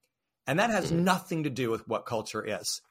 And 0.47 0.59
that 0.59 0.71
has 0.71 0.91
mm. 0.91 0.99
nothing 0.99 1.43
to 1.43 1.49
do 1.49 1.69
with 1.69 1.87
what 1.87 2.05
culture 2.05 2.43
is. 2.43 2.81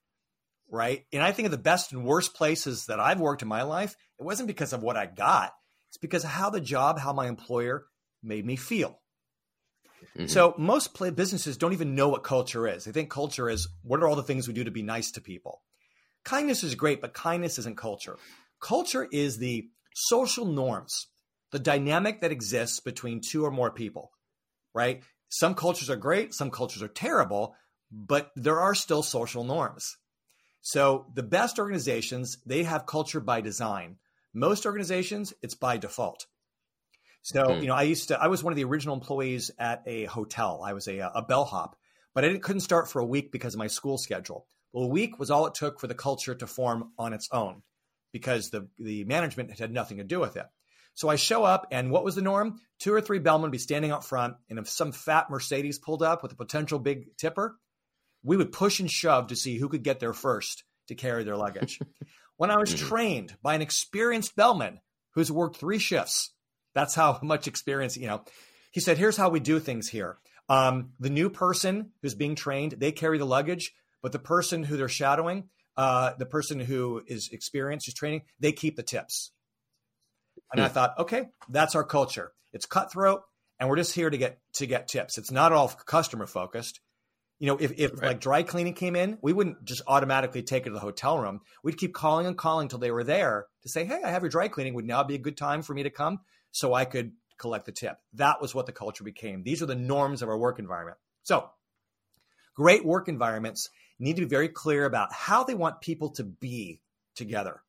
Right. 0.70 1.04
And 1.12 1.22
I 1.22 1.32
think 1.32 1.46
of 1.46 1.52
the 1.52 1.58
best 1.58 1.92
and 1.92 2.04
worst 2.04 2.34
places 2.34 2.86
that 2.86 3.00
I've 3.00 3.20
worked 3.20 3.42
in 3.42 3.48
my 3.48 3.62
life, 3.62 3.96
it 4.18 4.24
wasn't 4.24 4.48
because 4.48 4.72
of 4.72 4.82
what 4.82 4.96
I 4.96 5.06
got, 5.06 5.52
it's 5.88 5.96
because 5.96 6.24
of 6.24 6.30
how 6.30 6.50
the 6.50 6.60
job, 6.60 6.98
how 6.98 7.12
my 7.12 7.28
employer 7.28 7.86
made 8.22 8.44
me 8.44 8.56
feel. 8.56 9.00
Mm-hmm. 10.16 10.26
So 10.26 10.54
most 10.58 10.94
play 10.94 11.10
businesses 11.10 11.56
don't 11.56 11.72
even 11.72 11.94
know 11.94 12.08
what 12.08 12.24
culture 12.24 12.66
is. 12.68 12.84
They 12.84 12.92
think 12.92 13.10
culture 13.10 13.48
is 13.48 13.68
what 13.82 14.00
are 14.00 14.08
all 14.08 14.16
the 14.16 14.22
things 14.22 14.46
we 14.46 14.54
do 14.54 14.64
to 14.64 14.70
be 14.70 14.82
nice 14.82 15.12
to 15.12 15.20
people 15.20 15.62
kindness 16.26 16.64
is 16.64 16.74
great, 16.74 17.00
but 17.00 17.14
kindness 17.14 17.58
isn't 17.58 17.78
culture. 17.78 18.18
Culture 18.60 19.08
is 19.10 19.38
the 19.38 19.68
social 19.94 20.44
norms, 20.44 21.06
the 21.52 21.58
dynamic 21.58 22.20
that 22.20 22.32
exists 22.32 22.80
between 22.80 23.22
two 23.22 23.44
or 23.44 23.50
more 23.50 23.70
people, 23.70 24.10
right? 24.74 25.02
Some 25.28 25.54
cultures 25.54 25.88
are 25.88 25.96
great, 25.96 26.34
some 26.34 26.50
cultures 26.50 26.82
are 26.82 26.88
terrible, 26.88 27.54
but 27.90 28.32
there 28.36 28.60
are 28.60 28.74
still 28.74 29.02
social 29.02 29.44
norms. 29.44 29.96
So 30.60 31.06
the 31.14 31.22
best 31.22 31.60
organizations, 31.60 32.38
they 32.44 32.64
have 32.64 32.86
culture 32.86 33.20
by 33.20 33.40
design. 33.40 33.96
Most 34.34 34.66
organizations, 34.66 35.32
it's 35.42 35.54
by 35.54 35.76
default. 35.76 36.26
So, 37.22 37.44
mm. 37.44 37.60
you 37.62 37.68
know, 37.68 37.74
I 37.74 37.82
used 37.82 38.08
to, 38.08 38.20
I 38.20 38.26
was 38.26 38.42
one 38.42 38.52
of 38.52 38.56
the 38.56 38.64
original 38.64 38.96
employees 38.96 39.52
at 39.58 39.82
a 39.86 40.04
hotel. 40.06 40.62
I 40.64 40.72
was 40.72 40.88
a, 40.88 40.98
a 40.98 41.22
bellhop, 41.22 41.76
but 42.14 42.24
I 42.24 42.36
couldn't 42.38 42.60
start 42.60 42.88
for 42.88 43.00
a 43.00 43.06
week 43.06 43.30
because 43.30 43.54
of 43.54 43.58
my 43.58 43.68
school 43.68 43.96
schedule. 43.96 44.46
Well, 44.72 44.84
a 44.84 44.88
week 44.88 45.18
was 45.18 45.30
all 45.30 45.46
it 45.46 45.54
took 45.54 45.80
for 45.80 45.86
the 45.86 45.94
culture 45.94 46.34
to 46.34 46.46
form 46.46 46.92
on 46.98 47.12
its 47.12 47.28
own 47.32 47.62
because 48.12 48.50
the, 48.50 48.68
the 48.78 49.04
management 49.04 49.58
had 49.58 49.72
nothing 49.72 49.98
to 49.98 50.04
do 50.04 50.20
with 50.20 50.36
it. 50.36 50.46
So 50.94 51.10
I 51.10 51.16
show 51.16 51.44
up, 51.44 51.66
and 51.70 51.90
what 51.90 52.04
was 52.04 52.14
the 52.14 52.22
norm? 52.22 52.58
Two 52.78 52.94
or 52.94 53.02
three 53.02 53.18
bellmen 53.18 53.42
would 53.42 53.52
be 53.52 53.58
standing 53.58 53.90
out 53.90 54.04
front, 54.04 54.36
and 54.48 54.58
if 54.58 54.66
some 54.68 54.92
fat 54.92 55.28
Mercedes 55.28 55.78
pulled 55.78 56.02
up 56.02 56.22
with 56.22 56.32
a 56.32 56.36
potential 56.36 56.78
big 56.78 57.16
tipper, 57.18 57.58
we 58.22 58.36
would 58.36 58.50
push 58.50 58.80
and 58.80 58.90
shove 58.90 59.26
to 59.28 59.36
see 59.36 59.58
who 59.58 59.68
could 59.68 59.82
get 59.82 60.00
there 60.00 60.14
first 60.14 60.64
to 60.88 60.94
carry 60.94 61.22
their 61.22 61.36
luggage. 61.36 61.78
when 62.38 62.50
I 62.50 62.56
was 62.56 62.74
mm-hmm. 62.74 62.86
trained 62.86 63.36
by 63.42 63.54
an 63.54 63.62
experienced 63.62 64.34
bellman 64.36 64.80
who's 65.14 65.30
worked 65.30 65.58
three 65.58 65.78
shifts, 65.78 66.32
that's 66.74 66.94
how 66.94 67.18
much 67.22 67.46
experience, 67.46 67.96
you 67.98 68.06
know, 68.06 68.24
he 68.72 68.80
said, 68.80 68.98
Here's 68.98 69.16
how 69.16 69.28
we 69.28 69.40
do 69.40 69.60
things 69.60 69.88
here. 69.88 70.18
Um, 70.48 70.90
the 71.00 71.10
new 71.10 71.28
person 71.28 71.90
who's 72.02 72.14
being 72.14 72.36
trained, 72.36 72.72
they 72.72 72.92
carry 72.92 73.18
the 73.18 73.26
luggage. 73.26 73.74
But 74.06 74.12
the 74.12 74.20
person 74.20 74.62
who 74.62 74.76
they're 74.76 74.88
shadowing, 74.88 75.48
uh, 75.76 76.12
the 76.16 76.26
person 76.26 76.60
who 76.60 77.02
is 77.08 77.28
experienced, 77.32 77.88
is 77.88 77.94
training, 77.94 78.22
they 78.38 78.52
keep 78.52 78.76
the 78.76 78.84
tips. 78.84 79.32
And 80.52 80.62
I 80.62 80.68
hmm. 80.68 80.74
thought, 80.74 80.94
okay, 81.00 81.24
that's 81.48 81.74
our 81.74 81.82
culture. 81.82 82.30
It's 82.52 82.66
cutthroat, 82.66 83.22
and 83.58 83.68
we're 83.68 83.74
just 83.74 83.92
here 83.92 84.08
to 84.08 84.16
get 84.16 84.38
to 84.58 84.66
get 84.68 84.86
tips. 84.86 85.18
It's 85.18 85.32
not 85.32 85.50
all 85.50 85.66
customer 85.66 86.28
focused. 86.28 86.78
You 87.40 87.48
know, 87.48 87.56
if, 87.56 87.72
if 87.76 87.94
right. 87.94 88.10
like 88.10 88.20
dry 88.20 88.44
cleaning 88.44 88.74
came 88.74 88.94
in, 88.94 89.18
we 89.22 89.32
wouldn't 89.32 89.64
just 89.64 89.82
automatically 89.88 90.44
take 90.44 90.66
it 90.66 90.68
to 90.68 90.74
the 90.74 90.78
hotel 90.78 91.18
room. 91.18 91.40
We'd 91.64 91.76
keep 91.76 91.92
calling 91.92 92.28
and 92.28 92.38
calling 92.38 92.66
until 92.66 92.78
they 92.78 92.92
were 92.92 93.02
there 93.02 93.46
to 93.64 93.68
say, 93.68 93.86
hey, 93.86 94.02
I 94.04 94.10
have 94.12 94.22
your 94.22 94.30
dry 94.30 94.46
cleaning. 94.46 94.74
Would 94.74 94.84
now 94.84 95.02
be 95.02 95.16
a 95.16 95.18
good 95.18 95.36
time 95.36 95.62
for 95.62 95.74
me 95.74 95.82
to 95.82 95.90
come 95.90 96.20
so 96.52 96.74
I 96.74 96.84
could 96.84 97.10
collect 97.40 97.66
the 97.66 97.72
tip? 97.72 97.96
That 98.12 98.40
was 98.40 98.54
what 98.54 98.66
the 98.66 98.72
culture 98.72 99.02
became. 99.02 99.42
These 99.42 99.62
are 99.62 99.66
the 99.66 99.74
norms 99.74 100.22
of 100.22 100.28
our 100.28 100.38
work 100.38 100.60
environment. 100.60 100.98
So, 101.24 101.50
great 102.54 102.86
work 102.86 103.08
environments 103.08 103.68
need 103.98 104.16
to 104.16 104.22
be 104.22 104.28
very 104.28 104.48
clear 104.48 104.84
about 104.84 105.12
how 105.12 105.44
they 105.44 105.54
want 105.54 105.80
people 105.80 106.10
to 106.10 106.24
be 106.24 106.80
together. 107.14 107.62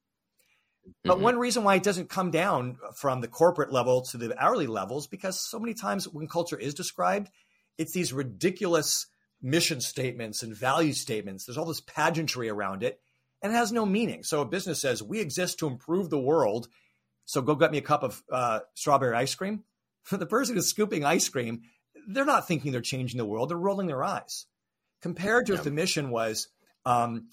But 1.04 1.16
mm-hmm. 1.16 1.24
one 1.24 1.38
reason 1.38 1.64
why 1.64 1.76
it 1.76 1.84
doesn't 1.84 2.10
come 2.10 2.32
down 2.32 2.78
from 2.96 3.22
the 3.22 3.28
corporate 3.28 3.72
level 3.72 4.02
to 4.04 4.18
the 4.18 4.34
hourly 4.42 4.68
levels 4.68 5.08
because 5.08 5.40
so 5.40 5.60
many 5.60 5.74
times 5.74 6.08
when 6.08 6.28
culture 6.28 6.58
is 6.58 6.74
described, 6.74 7.30
it's 7.78 7.94
these 7.94 8.14
ridiculous 8.14 9.08
mission 9.42 9.82
statements 9.82 10.44
and 10.44 10.56
value 10.56 10.94
statements. 10.94 11.46
There's 11.46 11.58
all 11.58 11.66
this 11.66 11.82
pageantry 11.82 12.50
around 12.50 12.84
it 12.84 13.00
and 13.42 13.52
it 13.52 13.56
has 13.56 13.72
no 13.72 13.86
meaning. 13.86 14.24
So 14.24 14.42
a 14.42 14.46
business 14.46 14.82
says, 14.82 15.04
we 15.04 15.20
exist 15.20 15.60
to 15.60 15.68
improve 15.68 16.10
the 16.10 16.20
world. 16.20 16.68
So 17.26 17.42
go 17.42 17.56
get 17.56 17.72
me 17.72 17.78
a 17.78 17.82
cup 17.82 18.04
of 18.04 18.24
uh, 18.32 18.60
strawberry 18.74 19.16
ice 19.16 19.36
cream. 19.36 19.64
For 20.04 20.18
the 20.18 20.26
person 20.26 20.56
who's 20.56 20.70
scooping 20.70 21.04
ice 21.04 21.28
cream, 21.28 21.64
they're 22.08 22.26
not 22.26 22.48
thinking 22.48 22.72
they're 22.72 22.82
changing 22.82 23.18
the 23.18 23.26
world. 23.26 23.50
They're 23.50 23.58
rolling 23.58 23.88
their 23.88 24.04
eyes 24.04 24.46
compared 25.02 25.48
to 25.48 25.54
yeah. 25.54 25.60
if 25.60 25.64
the 25.64 25.72
mission 25.72 26.10
was, 26.10 26.48
um, 26.86 27.30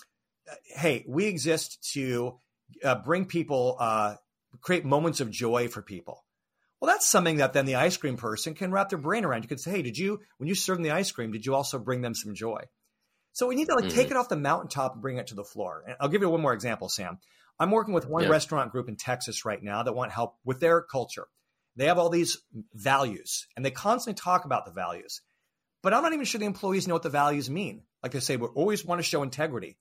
hey, 0.75 1.05
we 1.09 1.27
exist 1.27 1.93
to 1.93 2.39
uh, 2.83 2.97
bring 2.97 3.25
people, 3.25 3.77
uh, 3.79 4.17
create 4.61 4.85
moments 4.85 5.21
of 5.21 5.31
joy 5.31 5.69
for 5.69 5.83
people. 5.83 6.25
Well, 6.81 6.93
that's 6.93 7.09
something 7.09 7.39
that 7.39 7.55
then 7.55 7.65
the 7.65 7.77
ice 7.77 7.97
cream 7.97 8.17
person 8.17 8.55
can 8.55 8.71
wrap 8.71 8.91
their 8.91 8.99
brain 8.99 9.25
around. 9.25 9.43
You 9.43 9.49
could 9.49 9.61
say, 9.61 9.71
hey, 9.71 9.83
did 9.83 9.97
you, 9.97 10.21
when 10.37 10.49
you 10.49 10.55
served 10.55 10.79
them 10.79 10.85
the 10.85 10.91
ice 10.91 11.11
cream, 11.11 11.33
did 11.33 11.47
you 11.47 11.55
also 11.55 11.79
bring 11.79 12.03
them 12.03 12.15
some 12.15 12.35
joy? 12.35 12.63
So 13.33 13.47
we 13.47 13.57
need 13.57 13.69
to 13.69 13.75
like 13.75 13.87
mm-hmm. 13.87 13.97
take 13.97 14.11
it 14.11 14.17
off 14.17 14.29
the 14.29 14.37
mountaintop 14.37 14.93
and 14.93 15.03
bring 15.03 15.17
it 15.19 15.29
to 15.29 15.35
the 15.35 15.45
floor. 15.45 15.83
And 15.87 15.97
I'll 15.99 16.09
give 16.09 16.21
you 16.21 16.29
one 16.29 16.43
more 16.43 16.53
example, 16.53 16.89
Sam. 16.89 17.19
I'm 17.59 17.71
working 17.71 17.95
with 17.95 18.09
one 18.09 18.25
yeah. 18.25 18.29
restaurant 18.29 18.71
group 18.71 18.89
in 18.89 18.97
Texas 18.97 19.45
right 19.45 19.63
now 19.63 19.83
that 19.83 19.95
want 19.95 20.13
help 20.13 20.37
with 20.45 20.61
their 20.61 20.83
culture. 20.83 21.27
They 21.77 21.87
have 21.87 21.99
all 21.99 22.11
these 22.11 22.39
values 22.75 23.47
and 23.57 23.65
they 23.65 23.71
constantly 23.71 24.21
talk 24.21 24.45
about 24.45 24.67
the 24.67 24.73
values. 24.73 25.21
But 25.85 25.93
I'm 25.93 26.03
not 26.03 26.15
even 26.15 26.25
sure 26.25 26.39
the 26.39 26.47
employees 26.47 26.89
know 26.89 26.95
what 26.95 27.03
the 27.03 27.11
values 27.11 27.51
mean. 27.51 27.83
Like 28.03 28.13
they 28.13 28.21
say, 28.21 28.39
we 28.39 28.47
always 28.47 28.87
want 28.87 29.01
to 29.01 29.03
show 29.03 29.23
integrity. 29.23 29.77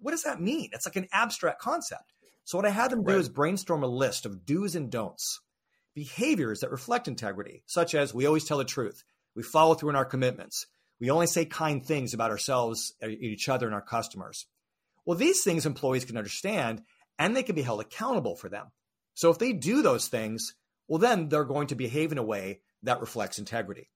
What 0.00 0.12
does 0.12 0.22
that 0.22 0.40
mean? 0.40 0.70
It's 0.72 0.86
like 0.86 0.96
an 0.96 1.08
abstract 1.12 1.60
concept. 1.60 2.14
So 2.44 2.56
what 2.56 2.66
I 2.66 2.70
had 2.70 2.90
them 2.90 3.04
do 3.04 3.12
right. 3.12 3.20
is 3.20 3.28
brainstorm 3.28 3.82
a 3.82 3.86
list 3.86 4.24
of 4.24 4.46
do's 4.46 4.76
and 4.76 4.90
don'ts, 4.90 5.40
behaviors 5.94 6.60
that 6.60 6.70
reflect 6.70 7.06
integrity, 7.06 7.62
such 7.66 7.94
as 7.94 8.14
we 8.14 8.24
always 8.24 8.46
tell 8.46 8.56
the 8.56 8.64
truth, 8.64 9.04
we 9.36 9.42
follow 9.42 9.74
through 9.74 9.90
in 9.90 9.96
our 9.96 10.06
commitments, 10.06 10.66
we 10.98 11.10
only 11.10 11.26
say 11.26 11.44
kind 11.44 11.84
things 11.84 12.14
about 12.14 12.30
ourselves, 12.30 12.94
each 13.06 13.50
other, 13.50 13.66
and 13.66 13.74
our 13.74 13.82
customers. 13.82 14.46
Well, 15.04 15.18
these 15.18 15.44
things 15.44 15.66
employees 15.66 16.06
can 16.06 16.16
understand 16.16 16.82
and 17.18 17.36
they 17.36 17.42
can 17.42 17.54
be 17.54 17.62
held 17.62 17.82
accountable 17.82 18.36
for 18.36 18.48
them. 18.48 18.68
So 19.12 19.28
if 19.30 19.36
they 19.36 19.52
do 19.52 19.82
those 19.82 20.08
things, 20.08 20.54
well, 20.88 20.98
then 20.98 21.28
they're 21.28 21.44
going 21.44 21.66
to 21.68 21.74
behave 21.74 22.10
in 22.10 22.16
a 22.16 22.22
way 22.22 22.60
that 22.84 23.02
reflects 23.02 23.38
integrity. 23.38 23.90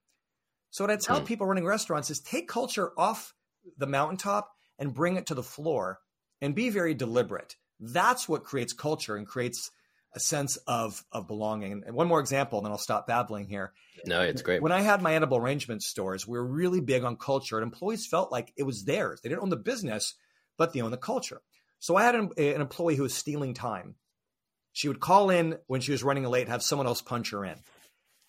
So 0.75 0.83
what 0.83 0.91
I 0.91 0.97
tell 0.97 1.21
mm. 1.21 1.25
people 1.25 1.47
running 1.47 1.65
restaurants 1.65 2.11
is 2.11 2.19
take 2.19 2.49
culture 2.49 2.91
off 2.99 3.33
the 3.79 3.87
mountaintop 3.87 4.51
and 4.77 4.93
bring 4.93 5.15
it 5.15 5.27
to 5.27 5.35
the 5.37 5.43
floor 5.43 6.01
and 6.41 6.53
be 6.53 6.69
very 6.69 6.95
deliberate. 6.95 7.55
That's 7.79 8.29
what 8.29 8.43
creates 8.43 8.73
culture 8.73 9.15
and 9.15 9.25
creates 9.25 9.71
a 10.17 10.19
sense 10.19 10.57
of 10.67 11.05
of 11.13 11.29
belonging. 11.29 11.85
And 11.87 11.95
one 11.95 12.09
more 12.09 12.19
example, 12.19 12.59
and 12.59 12.67
then 12.67 12.73
I'll 12.73 12.79
stop 12.79 13.07
babbling 13.07 13.47
here. 13.47 13.73
No, 14.05 14.23
it's 14.23 14.43
great. 14.43 14.63
When 14.63 14.73
I 14.73 14.81
had 14.81 15.01
my 15.01 15.15
edible 15.15 15.37
arrangement 15.37 15.85
stores, 15.85 16.27
we 16.27 16.37
were 16.37 16.45
really 16.45 16.81
big 16.81 17.05
on 17.05 17.19
culture, 17.19 17.57
and 17.57 17.63
employees 17.63 18.09
felt 18.09 18.33
like 18.33 18.53
it 18.57 18.65
was 18.65 18.83
theirs. 18.83 19.21
They 19.23 19.29
didn't 19.29 19.43
own 19.43 19.51
the 19.51 19.57
business, 19.57 20.15
but 20.59 20.73
they 20.73 20.81
owned 20.81 20.93
the 20.93 20.99
culture. 20.99 21.41
So 21.79 21.95
I 21.95 22.03
had 22.03 22.17
an, 22.17 22.31
an 22.37 22.61
employee 22.61 22.97
who 22.97 23.05
was 23.05 23.15
stealing 23.15 23.55
time. 23.55 23.95
She 24.73 24.89
would 24.89 24.99
call 24.99 25.31
in 25.31 25.57
when 25.69 25.83
she 25.83 25.93
was 25.93 26.03
running 26.03 26.25
late, 26.25 26.49
have 26.49 26.65
someone 26.65 26.89
else 26.89 27.01
punch 27.01 27.31
her 27.31 27.45
in. 27.45 27.59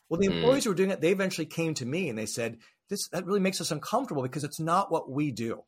Well, 0.09 0.19
the 0.19 0.27
hmm. 0.27 0.33
employees 0.33 0.61
mm. 0.61 0.65
who 0.65 0.69
were 0.71 0.75
doing 0.75 0.91
it, 0.91 1.01
they 1.01 1.11
eventually 1.11 1.47
came 1.47 1.73
to 1.75 1.85
me 1.85 2.09
and 2.09 2.17
they 2.17 2.25
said, 2.25 2.59
"This 2.89 3.07
that 3.09 3.25
really 3.25 3.39
makes 3.39 3.61
us 3.61 3.71
uncomfortable 3.71 4.23
because 4.23 4.43
it's 4.43 4.59
not 4.59 4.91
what 4.91 5.09
we 5.09 5.31
do." 5.31 5.63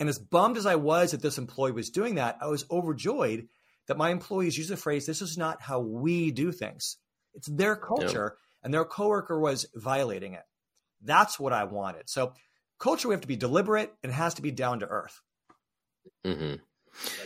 And 0.00 0.08
as 0.08 0.18
bummed 0.18 0.56
as 0.56 0.66
I 0.66 0.76
was 0.76 1.12
that 1.12 1.22
this 1.22 1.38
employee 1.38 1.72
was 1.72 1.90
doing 1.90 2.16
that, 2.16 2.38
I 2.40 2.46
was 2.46 2.64
overjoyed 2.70 3.48
that 3.86 3.96
my 3.96 4.10
employees 4.10 4.56
use 4.56 4.68
the 4.68 4.76
phrase, 4.76 5.06
this 5.06 5.22
is 5.22 5.36
not 5.36 5.60
how 5.60 5.80
we 5.80 6.30
do 6.30 6.52
things. 6.52 6.96
It's 7.34 7.48
their 7.48 7.76
culture, 7.76 8.36
and 8.62 8.72
their 8.72 8.84
coworker 8.84 9.38
was 9.38 9.66
violating 9.74 10.34
it. 10.34 10.42
That's 11.02 11.38
what 11.38 11.52
I 11.52 11.64
wanted. 11.64 12.08
So 12.08 12.32
culture, 12.78 13.08
we 13.08 13.14
have 13.14 13.20
to 13.20 13.28
be 13.28 13.36
deliberate 13.36 13.92
and 14.02 14.10
it 14.10 14.14
has 14.14 14.34
to 14.34 14.42
be 14.42 14.50
down 14.50 14.80
to 14.80 14.86
earth. 14.86 15.20
Mm-hmm. 16.26 16.54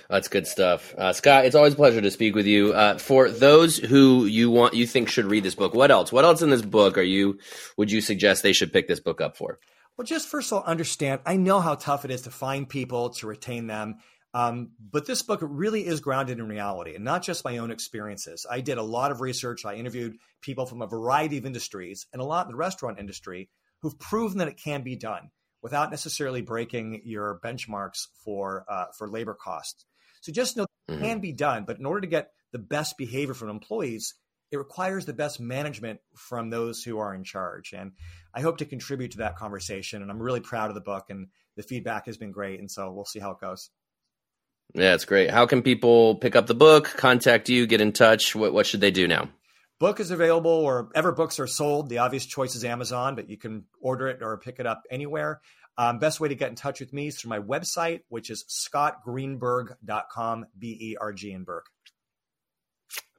That's 0.08 0.28
good 0.28 0.46
stuff, 0.46 0.94
uh, 0.96 1.12
Scott. 1.12 1.44
It's 1.44 1.54
always 1.54 1.74
a 1.74 1.76
pleasure 1.76 2.00
to 2.00 2.10
speak 2.10 2.34
with 2.34 2.46
you. 2.46 2.72
Uh, 2.72 2.98
for 2.98 3.30
those 3.30 3.76
who 3.76 4.26
you 4.26 4.50
want, 4.50 4.74
you 4.74 4.86
think 4.86 5.08
should 5.08 5.26
read 5.26 5.44
this 5.44 5.54
book, 5.54 5.74
what 5.74 5.90
else? 5.90 6.10
What 6.12 6.24
else 6.24 6.42
in 6.42 6.50
this 6.50 6.62
book 6.62 6.98
are 6.98 7.02
you? 7.02 7.38
Would 7.76 7.90
you 7.90 8.00
suggest 8.00 8.42
they 8.42 8.52
should 8.52 8.72
pick 8.72 8.88
this 8.88 9.00
book 9.00 9.20
up 9.20 9.36
for? 9.36 9.58
Well, 9.96 10.06
just 10.06 10.28
first 10.28 10.52
of 10.52 10.58
all, 10.58 10.64
understand. 10.64 11.20
I 11.26 11.36
know 11.36 11.60
how 11.60 11.74
tough 11.74 12.04
it 12.04 12.10
is 12.10 12.22
to 12.22 12.30
find 12.30 12.68
people 12.68 13.10
to 13.10 13.26
retain 13.26 13.66
them, 13.66 13.96
um, 14.32 14.70
but 14.78 15.06
this 15.06 15.22
book 15.22 15.40
really 15.42 15.86
is 15.86 16.00
grounded 16.00 16.38
in 16.38 16.46
reality 16.46 16.94
and 16.94 17.04
not 17.04 17.22
just 17.22 17.44
my 17.44 17.58
own 17.58 17.70
experiences. 17.70 18.46
I 18.48 18.60
did 18.60 18.78
a 18.78 18.82
lot 18.82 19.10
of 19.10 19.20
research. 19.20 19.64
I 19.64 19.74
interviewed 19.74 20.18
people 20.40 20.66
from 20.66 20.82
a 20.82 20.86
variety 20.86 21.38
of 21.38 21.46
industries 21.46 22.06
and 22.12 22.22
a 22.22 22.24
lot 22.24 22.46
in 22.46 22.52
the 22.52 22.56
restaurant 22.56 23.00
industry 23.00 23.48
who've 23.82 23.98
proven 23.98 24.38
that 24.38 24.48
it 24.48 24.60
can 24.62 24.82
be 24.82 24.96
done 24.96 25.30
without 25.62 25.90
necessarily 25.90 26.42
breaking 26.42 27.02
your 27.04 27.40
benchmarks 27.44 28.06
for 28.24 28.64
uh, 28.68 28.86
for 28.96 29.08
labor 29.08 29.34
costs. 29.34 29.84
So 30.20 30.32
just 30.32 30.56
know 30.56 30.66
mm-hmm. 30.88 31.02
it 31.02 31.06
can 31.06 31.20
be 31.20 31.32
done, 31.32 31.64
but 31.64 31.78
in 31.78 31.86
order 31.86 32.00
to 32.00 32.06
get 32.06 32.30
the 32.52 32.58
best 32.58 32.96
behavior 32.98 33.34
from 33.34 33.50
employees, 33.50 34.14
it 34.50 34.56
requires 34.56 35.04
the 35.04 35.12
best 35.12 35.40
management 35.40 36.00
from 36.16 36.50
those 36.50 36.82
who 36.82 36.98
are 36.98 37.14
in 37.14 37.24
charge. 37.24 37.72
And 37.72 37.92
I 38.34 38.40
hope 38.40 38.58
to 38.58 38.64
contribute 38.64 39.12
to 39.12 39.18
that 39.18 39.36
conversation. 39.36 40.02
And 40.02 40.10
I'm 40.10 40.22
really 40.22 40.40
proud 40.40 40.70
of 40.70 40.74
the 40.74 40.80
book, 40.80 41.10
and 41.10 41.28
the 41.56 41.62
feedback 41.62 42.06
has 42.06 42.16
been 42.16 42.32
great. 42.32 42.60
And 42.60 42.70
so 42.70 42.90
we'll 42.90 43.04
see 43.04 43.18
how 43.18 43.32
it 43.32 43.40
goes. 43.40 43.70
Yeah, 44.74 44.94
it's 44.94 45.04
great. 45.04 45.30
How 45.30 45.46
can 45.46 45.62
people 45.62 46.16
pick 46.16 46.36
up 46.36 46.46
the 46.46 46.54
book, 46.54 46.84
contact 46.96 47.48
you, 47.48 47.66
get 47.66 47.80
in 47.80 47.92
touch? 47.92 48.34
What, 48.34 48.52
what 48.52 48.66
should 48.66 48.80
they 48.80 48.90
do 48.90 49.08
now? 49.08 49.30
Book 49.80 50.00
is 50.00 50.10
available 50.10 50.64
wherever 50.64 51.12
books 51.12 51.38
are 51.38 51.46
sold. 51.46 51.88
The 51.88 51.98
obvious 51.98 52.26
choice 52.26 52.56
is 52.56 52.64
Amazon, 52.64 53.14
but 53.14 53.30
you 53.30 53.36
can 53.36 53.64
order 53.80 54.08
it 54.08 54.22
or 54.22 54.36
pick 54.38 54.58
it 54.58 54.66
up 54.66 54.82
anywhere. 54.90 55.40
Um, 55.76 56.00
best 56.00 56.18
way 56.18 56.28
to 56.28 56.34
get 56.34 56.48
in 56.48 56.56
touch 56.56 56.80
with 56.80 56.92
me 56.92 57.06
is 57.06 57.20
through 57.20 57.28
my 57.28 57.38
website, 57.38 58.00
which 58.08 58.30
is 58.30 58.44
scottgreenberg.com, 58.48 60.46
B 60.58 60.76
E 60.80 60.96
R 61.00 61.12
G 61.12 61.30
in 61.30 61.44
Berg. 61.44 61.62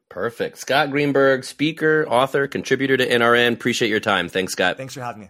Perfect. 0.09 0.57
Scott 0.57 0.89
Greenberg, 0.91 1.45
speaker, 1.45 2.05
author, 2.09 2.47
contributor 2.47 2.97
to 2.97 3.07
NRN. 3.07 3.53
Appreciate 3.53 3.89
your 3.89 3.99
time. 3.99 4.27
Thanks, 4.27 4.53
Scott. 4.53 4.75
Thanks 4.75 4.95
for 4.95 5.01
having 5.01 5.21
me. 5.21 5.29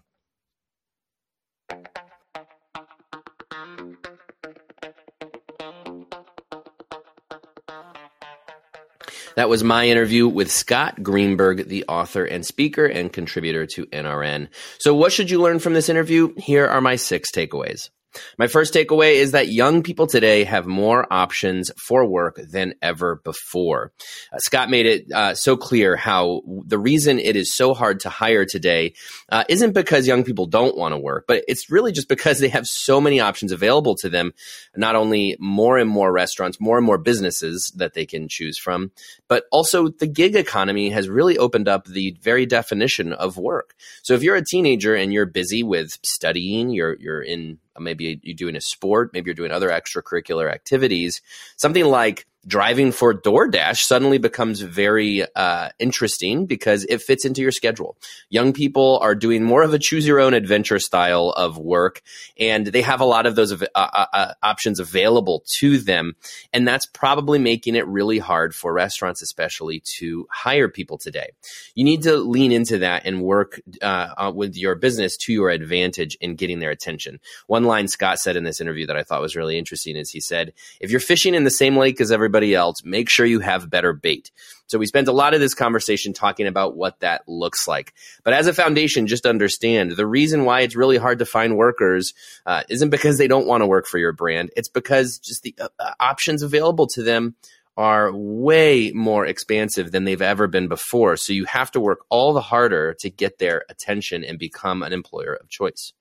That 9.39 9.47
was 9.47 9.63
my 9.63 9.87
interview 9.87 10.27
with 10.27 10.51
Scott 10.51 11.01
Greenberg, 11.01 11.69
the 11.69 11.85
author 11.87 12.25
and 12.25 12.45
speaker 12.45 12.85
and 12.85 13.09
contributor 13.09 13.65
to 13.67 13.85
NRN. 13.85 14.49
So, 14.79 14.93
what 14.93 15.13
should 15.13 15.31
you 15.31 15.41
learn 15.41 15.59
from 15.59 15.73
this 15.73 15.87
interview? 15.87 16.33
Here 16.35 16.67
are 16.67 16.81
my 16.81 16.97
six 16.97 17.31
takeaways. 17.31 17.89
My 18.37 18.47
first 18.47 18.73
takeaway 18.73 19.15
is 19.15 19.31
that 19.31 19.49
young 19.49 19.83
people 19.83 20.07
today 20.07 20.43
have 20.43 20.65
more 20.65 21.05
options 21.11 21.71
for 21.77 22.05
work 22.05 22.39
than 22.51 22.73
ever 22.81 23.21
before. 23.23 23.91
Uh, 24.33 24.37
Scott 24.39 24.69
made 24.69 24.85
it 24.85 25.11
uh, 25.11 25.35
so 25.35 25.55
clear 25.57 25.95
how 25.95 26.41
the 26.65 26.79
reason 26.79 27.19
it 27.19 27.35
is 27.35 27.53
so 27.53 27.73
hard 27.73 27.99
to 28.01 28.09
hire 28.09 28.45
today 28.45 28.93
uh, 29.29 29.43
isn't 29.49 29.73
because 29.73 30.07
young 30.07 30.23
people 30.23 30.47
don't 30.47 30.77
want 30.77 30.93
to 30.93 30.97
work, 30.97 31.25
but 31.27 31.43
it's 31.47 31.69
really 31.69 31.91
just 31.91 32.09
because 32.09 32.39
they 32.39 32.49
have 32.49 32.67
so 32.67 32.99
many 32.99 33.19
options 33.19 33.51
available 33.51 33.95
to 33.95 34.09
them. 34.09 34.33
Not 34.75 34.95
only 34.95 35.35
more 35.39 35.77
and 35.77 35.89
more 35.89 36.11
restaurants, 36.11 36.59
more 36.59 36.77
and 36.77 36.85
more 36.85 36.97
businesses 36.97 37.71
that 37.75 37.93
they 37.93 38.05
can 38.05 38.27
choose 38.27 38.57
from, 38.57 38.91
but 39.27 39.45
also 39.51 39.89
the 39.89 40.07
gig 40.07 40.35
economy 40.35 40.89
has 40.89 41.09
really 41.09 41.37
opened 41.37 41.67
up 41.67 41.85
the 41.85 42.17
very 42.21 42.45
definition 42.45 43.13
of 43.13 43.37
work. 43.37 43.75
So 44.03 44.13
if 44.13 44.23
you're 44.23 44.35
a 44.35 44.45
teenager 44.45 44.95
and 44.95 45.13
you're 45.13 45.25
busy 45.25 45.63
with 45.63 45.97
studying, 46.03 46.69
you're 46.69 46.95
you're 46.99 47.21
in 47.21 47.59
maybe 47.79 48.19
you're 48.23 48.35
doing 48.35 48.55
a 48.55 48.61
sport, 48.61 49.11
maybe 49.13 49.27
you're 49.27 49.35
doing 49.35 49.51
other 49.51 49.69
extracurricular 49.69 50.51
activities, 50.51 51.21
something 51.55 51.85
like 51.85 52.25
driving 52.47 52.91
for 52.91 53.13
DoorDash 53.13 53.79
suddenly 53.79 54.17
becomes 54.17 54.61
very 54.61 55.25
uh, 55.35 55.69
interesting 55.77 56.45
because 56.45 56.85
it 56.85 57.01
fits 57.01 57.25
into 57.25 57.41
your 57.41 57.51
schedule. 57.51 57.97
Young 58.29 58.53
people 58.53 58.99
are 59.01 59.13
doing 59.13 59.43
more 59.43 59.61
of 59.61 59.73
a 59.73 59.79
choose 59.79 60.07
your 60.07 60.19
own 60.19 60.33
adventure 60.33 60.79
style 60.79 61.29
of 61.29 61.57
work, 61.57 62.01
and 62.37 62.67
they 62.67 62.81
have 62.81 63.01
a 63.01 63.05
lot 63.05 63.25
of 63.25 63.35
those 63.35 63.51
uh, 63.51 63.65
uh, 63.75 64.05
uh, 64.13 64.33
options 64.41 64.79
available 64.79 65.43
to 65.57 65.77
them. 65.77 66.15
And 66.53 66.67
that's 66.67 66.85
probably 66.85 67.39
making 67.39 67.75
it 67.75 67.85
really 67.87 68.19
hard 68.19 68.55
for 68.55 68.73
restaurants, 68.73 69.21
especially 69.21 69.83
to 69.97 70.27
hire 70.31 70.69
people 70.69 70.97
today. 70.97 71.31
You 71.75 71.83
need 71.83 72.03
to 72.03 72.17
lean 72.17 72.51
into 72.51 72.79
that 72.79 73.05
and 73.05 73.21
work 73.21 73.59
uh, 73.81 74.09
uh, 74.17 74.31
with 74.33 74.55
your 74.55 74.75
business 74.75 75.17
to 75.17 75.33
your 75.33 75.49
advantage 75.49 76.17
in 76.21 76.35
getting 76.35 76.59
their 76.59 76.71
attention. 76.71 77.19
One 77.47 77.65
line 77.65 77.87
Scott 77.87 78.19
said 78.19 78.37
in 78.37 78.43
this 78.43 78.61
interview 78.61 78.87
that 78.87 78.97
I 78.97 79.03
thought 79.03 79.21
was 79.21 79.35
really 79.35 79.57
interesting 79.57 79.97
is 79.97 80.09
he 80.09 80.21
said, 80.21 80.53
if 80.79 80.89
you're 80.89 80.99
fishing 80.99 81.35
in 81.35 81.43
the 81.43 81.51
same 81.51 81.75
lake 81.75 81.99
as 81.99 82.11
everybody 82.11 82.28
everybody 82.29 82.53
else, 82.53 82.83
make 82.83 83.09
sure 83.09 83.25
you 83.25 83.39
have 83.39 83.69
better 83.69 83.91
bait. 83.91 84.29
So 84.67 84.77
we 84.77 84.85
spent 84.85 85.07
a 85.07 85.11
lot 85.11 85.33
of 85.33 85.39
this 85.39 85.55
conversation 85.55 86.13
talking 86.13 86.45
about 86.45 86.77
what 86.77 86.99
that 86.99 87.27
looks 87.27 87.67
like. 87.67 87.95
But 88.23 88.33
as 88.33 88.45
a 88.45 88.53
foundation, 88.53 89.07
just 89.07 89.25
understand 89.25 89.93
the 89.93 90.05
reason 90.05 90.45
why 90.45 90.61
it's 90.61 90.75
really 90.75 90.97
hard 90.97 91.19
to 91.19 91.25
find 91.25 91.57
workers 91.57 92.13
uh, 92.45 92.61
isn't 92.69 92.91
because 92.91 93.17
they 93.17 93.27
don't 93.27 93.47
want 93.47 93.61
to 93.61 93.67
work 93.67 93.87
for 93.87 93.97
your 93.97 94.11
brand. 94.11 94.51
It's 94.55 94.69
because 94.69 95.17
just 95.17 95.41
the 95.41 95.55
uh, 95.59 95.69
uh, 95.79 95.93
options 95.99 96.43
available 96.43 96.85
to 96.89 97.01
them 97.01 97.35
are 97.75 98.11
way 98.13 98.91
more 98.93 99.25
expansive 99.25 99.91
than 99.91 100.03
they've 100.03 100.21
ever 100.21 100.45
been 100.45 100.67
before. 100.67 101.17
So 101.17 101.33
you 101.33 101.45
have 101.45 101.71
to 101.71 101.79
work 101.79 102.05
all 102.09 102.33
the 102.33 102.41
harder 102.41 102.93
to 102.99 103.09
get 103.09 103.39
their 103.39 103.65
attention 103.69 104.23
and 104.23 104.37
become 104.37 104.83
an 104.83 104.93
employer 104.93 105.33
of 105.33 105.49
choice. 105.49 105.93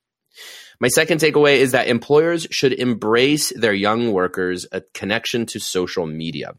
My 0.79 0.87
second 0.87 1.19
takeaway 1.19 1.57
is 1.57 1.71
that 1.71 1.87
employers 1.87 2.47
should 2.51 2.73
embrace 2.73 3.51
their 3.55 3.73
young 3.73 4.13
workers 4.13 4.65
a 4.71 4.81
connection 4.93 5.45
to 5.47 5.59
social 5.59 6.05
media. 6.05 6.53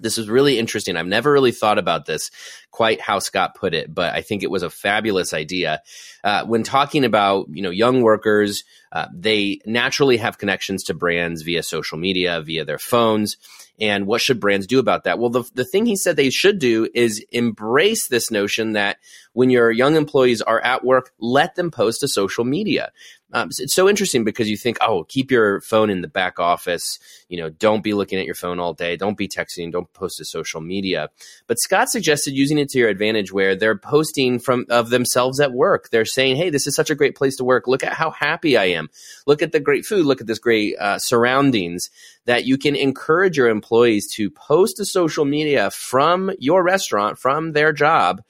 This 0.00 0.18
is 0.18 0.28
really 0.28 0.58
interesting. 0.58 0.96
I've 0.96 1.06
never 1.06 1.32
really 1.32 1.52
thought 1.52 1.78
about 1.78 2.06
this 2.06 2.30
quite 2.70 3.00
how 3.00 3.18
Scott 3.18 3.54
put 3.54 3.74
it, 3.74 3.92
but 3.92 4.14
I 4.14 4.22
think 4.22 4.42
it 4.42 4.50
was 4.50 4.62
a 4.62 4.70
fabulous 4.70 5.32
idea. 5.32 5.82
Uh, 6.22 6.44
when 6.44 6.62
talking 6.62 7.04
about 7.04 7.46
you 7.50 7.62
know 7.62 7.70
young 7.70 8.02
workers, 8.02 8.64
uh, 8.92 9.06
they 9.12 9.60
naturally 9.66 10.16
have 10.18 10.38
connections 10.38 10.84
to 10.84 10.94
brands 10.94 11.42
via 11.42 11.62
social 11.62 11.98
media, 11.98 12.40
via 12.42 12.64
their 12.64 12.78
phones. 12.78 13.36
And 13.80 14.06
what 14.06 14.20
should 14.20 14.40
brands 14.40 14.66
do 14.66 14.80
about 14.80 15.04
that? 15.04 15.20
Well, 15.20 15.30
the, 15.30 15.44
the 15.54 15.64
thing 15.64 15.86
he 15.86 15.94
said 15.94 16.16
they 16.16 16.30
should 16.30 16.58
do 16.58 16.88
is 16.94 17.24
embrace 17.30 18.08
this 18.08 18.28
notion 18.30 18.72
that 18.72 18.98
when 19.34 19.50
your 19.50 19.70
young 19.70 19.94
employees 19.94 20.42
are 20.42 20.60
at 20.60 20.84
work, 20.84 21.12
let 21.20 21.54
them 21.54 21.70
post 21.70 22.00
to 22.00 22.08
social 22.08 22.44
media. 22.44 22.90
Um, 23.32 23.48
it's 23.58 23.74
so 23.74 23.88
interesting 23.88 24.24
because 24.24 24.48
you 24.48 24.56
think, 24.56 24.78
oh, 24.80 25.04
keep 25.04 25.30
your 25.30 25.60
phone 25.60 25.90
in 25.90 26.00
the 26.00 26.08
back 26.08 26.40
office. 26.40 26.98
You 27.28 27.38
know, 27.38 27.50
don't 27.50 27.84
be 27.84 27.92
looking 27.92 28.18
at 28.18 28.24
your 28.24 28.34
phone 28.34 28.58
all 28.58 28.72
day. 28.72 28.96
Don't 28.96 29.18
be 29.18 29.28
texting. 29.28 29.70
Don't 29.70 29.92
post 29.92 30.16
to 30.18 30.24
social 30.24 30.60
media. 30.60 31.10
But 31.46 31.60
Scott 31.60 31.90
suggested 31.90 32.32
using 32.34 32.58
it 32.58 32.70
to 32.70 32.78
your 32.78 32.88
advantage, 32.88 33.30
where 33.32 33.54
they're 33.54 33.76
posting 33.76 34.38
from 34.38 34.64
of 34.70 34.88
themselves 34.88 35.40
at 35.40 35.52
work. 35.52 35.90
They're 35.90 36.06
saying, 36.06 36.36
hey, 36.36 36.48
this 36.48 36.66
is 36.66 36.74
such 36.74 36.90
a 36.90 36.94
great 36.94 37.16
place 37.16 37.36
to 37.36 37.44
work. 37.44 37.66
Look 37.66 37.84
at 37.84 37.92
how 37.92 38.10
happy 38.10 38.56
I 38.56 38.66
am. 38.66 38.88
Look 39.26 39.42
at 39.42 39.52
the 39.52 39.60
great 39.60 39.84
food. 39.84 40.06
Look 40.06 40.20
at 40.20 40.26
this 40.26 40.38
great 40.38 40.76
uh, 40.78 40.98
surroundings. 40.98 41.90
That 42.24 42.44
you 42.44 42.58
can 42.58 42.76
encourage 42.76 43.38
your 43.38 43.48
employees 43.48 44.06
to 44.16 44.30
post 44.30 44.76
to 44.76 44.84
social 44.84 45.24
media 45.24 45.70
from 45.70 46.30
your 46.38 46.62
restaurant, 46.62 47.18
from 47.18 47.52
their 47.52 47.72
job 47.72 48.22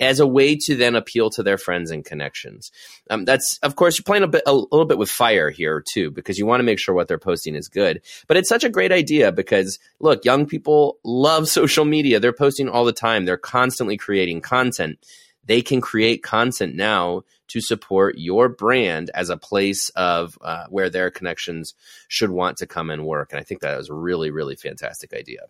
as 0.00 0.20
a 0.20 0.26
way 0.26 0.56
to 0.56 0.74
then 0.74 0.96
appeal 0.96 1.30
to 1.30 1.42
their 1.42 1.58
friends 1.58 1.90
and 1.90 2.04
connections. 2.04 2.72
Um, 3.10 3.24
that's, 3.24 3.58
of 3.58 3.76
course, 3.76 3.98
you're 3.98 4.04
playing 4.04 4.24
a 4.24 4.28
bit, 4.28 4.42
a 4.46 4.52
little 4.52 4.84
bit 4.84 4.98
with 4.98 5.10
fire 5.10 5.50
here 5.50 5.82
too, 5.92 6.10
because 6.10 6.38
you 6.38 6.46
want 6.46 6.60
to 6.60 6.64
make 6.64 6.78
sure 6.78 6.94
what 6.94 7.08
they're 7.08 7.18
posting 7.18 7.54
is 7.54 7.68
good. 7.68 8.02
But 8.26 8.36
it's 8.36 8.48
such 8.48 8.64
a 8.64 8.70
great 8.70 8.92
idea 8.92 9.30
because 9.32 9.78
look, 10.00 10.24
young 10.24 10.46
people 10.46 10.98
love 11.04 11.48
social 11.60 11.84
media. 11.84 12.20
They're 12.20 12.32
posting 12.32 12.68
all 12.68 12.84
the 12.84 12.92
time. 12.92 13.24
They're 13.24 13.36
constantly 13.36 13.96
creating 13.96 14.40
content 14.40 14.98
they 15.46 15.62
can 15.62 15.80
create 15.80 16.22
content 16.22 16.74
now 16.74 17.22
to 17.48 17.60
support 17.60 18.16
your 18.18 18.48
brand 18.48 19.10
as 19.14 19.28
a 19.28 19.36
place 19.36 19.90
of 19.90 20.38
uh, 20.40 20.64
where 20.68 20.90
their 20.90 21.10
connections 21.10 21.74
should 22.08 22.30
want 22.30 22.56
to 22.58 22.66
come 22.66 22.90
and 22.90 23.04
work. 23.04 23.32
And 23.32 23.40
I 23.40 23.44
think 23.44 23.60
that 23.60 23.76
was 23.76 23.90
a 23.90 23.94
really, 23.94 24.30
really 24.30 24.56
fantastic 24.56 25.12
idea. 25.12 25.42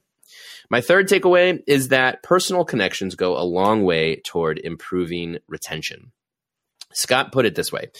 My 0.70 0.80
third 0.80 1.08
takeaway 1.08 1.60
is 1.66 1.88
that 1.88 2.22
personal 2.22 2.64
connections 2.64 3.14
go 3.14 3.36
a 3.36 3.44
long 3.44 3.84
way 3.84 4.20
toward 4.24 4.58
improving 4.58 5.38
retention. 5.48 6.12
Scott 6.94 7.32
put 7.32 7.46
it 7.46 7.54
this 7.54 7.72
way 7.72 7.90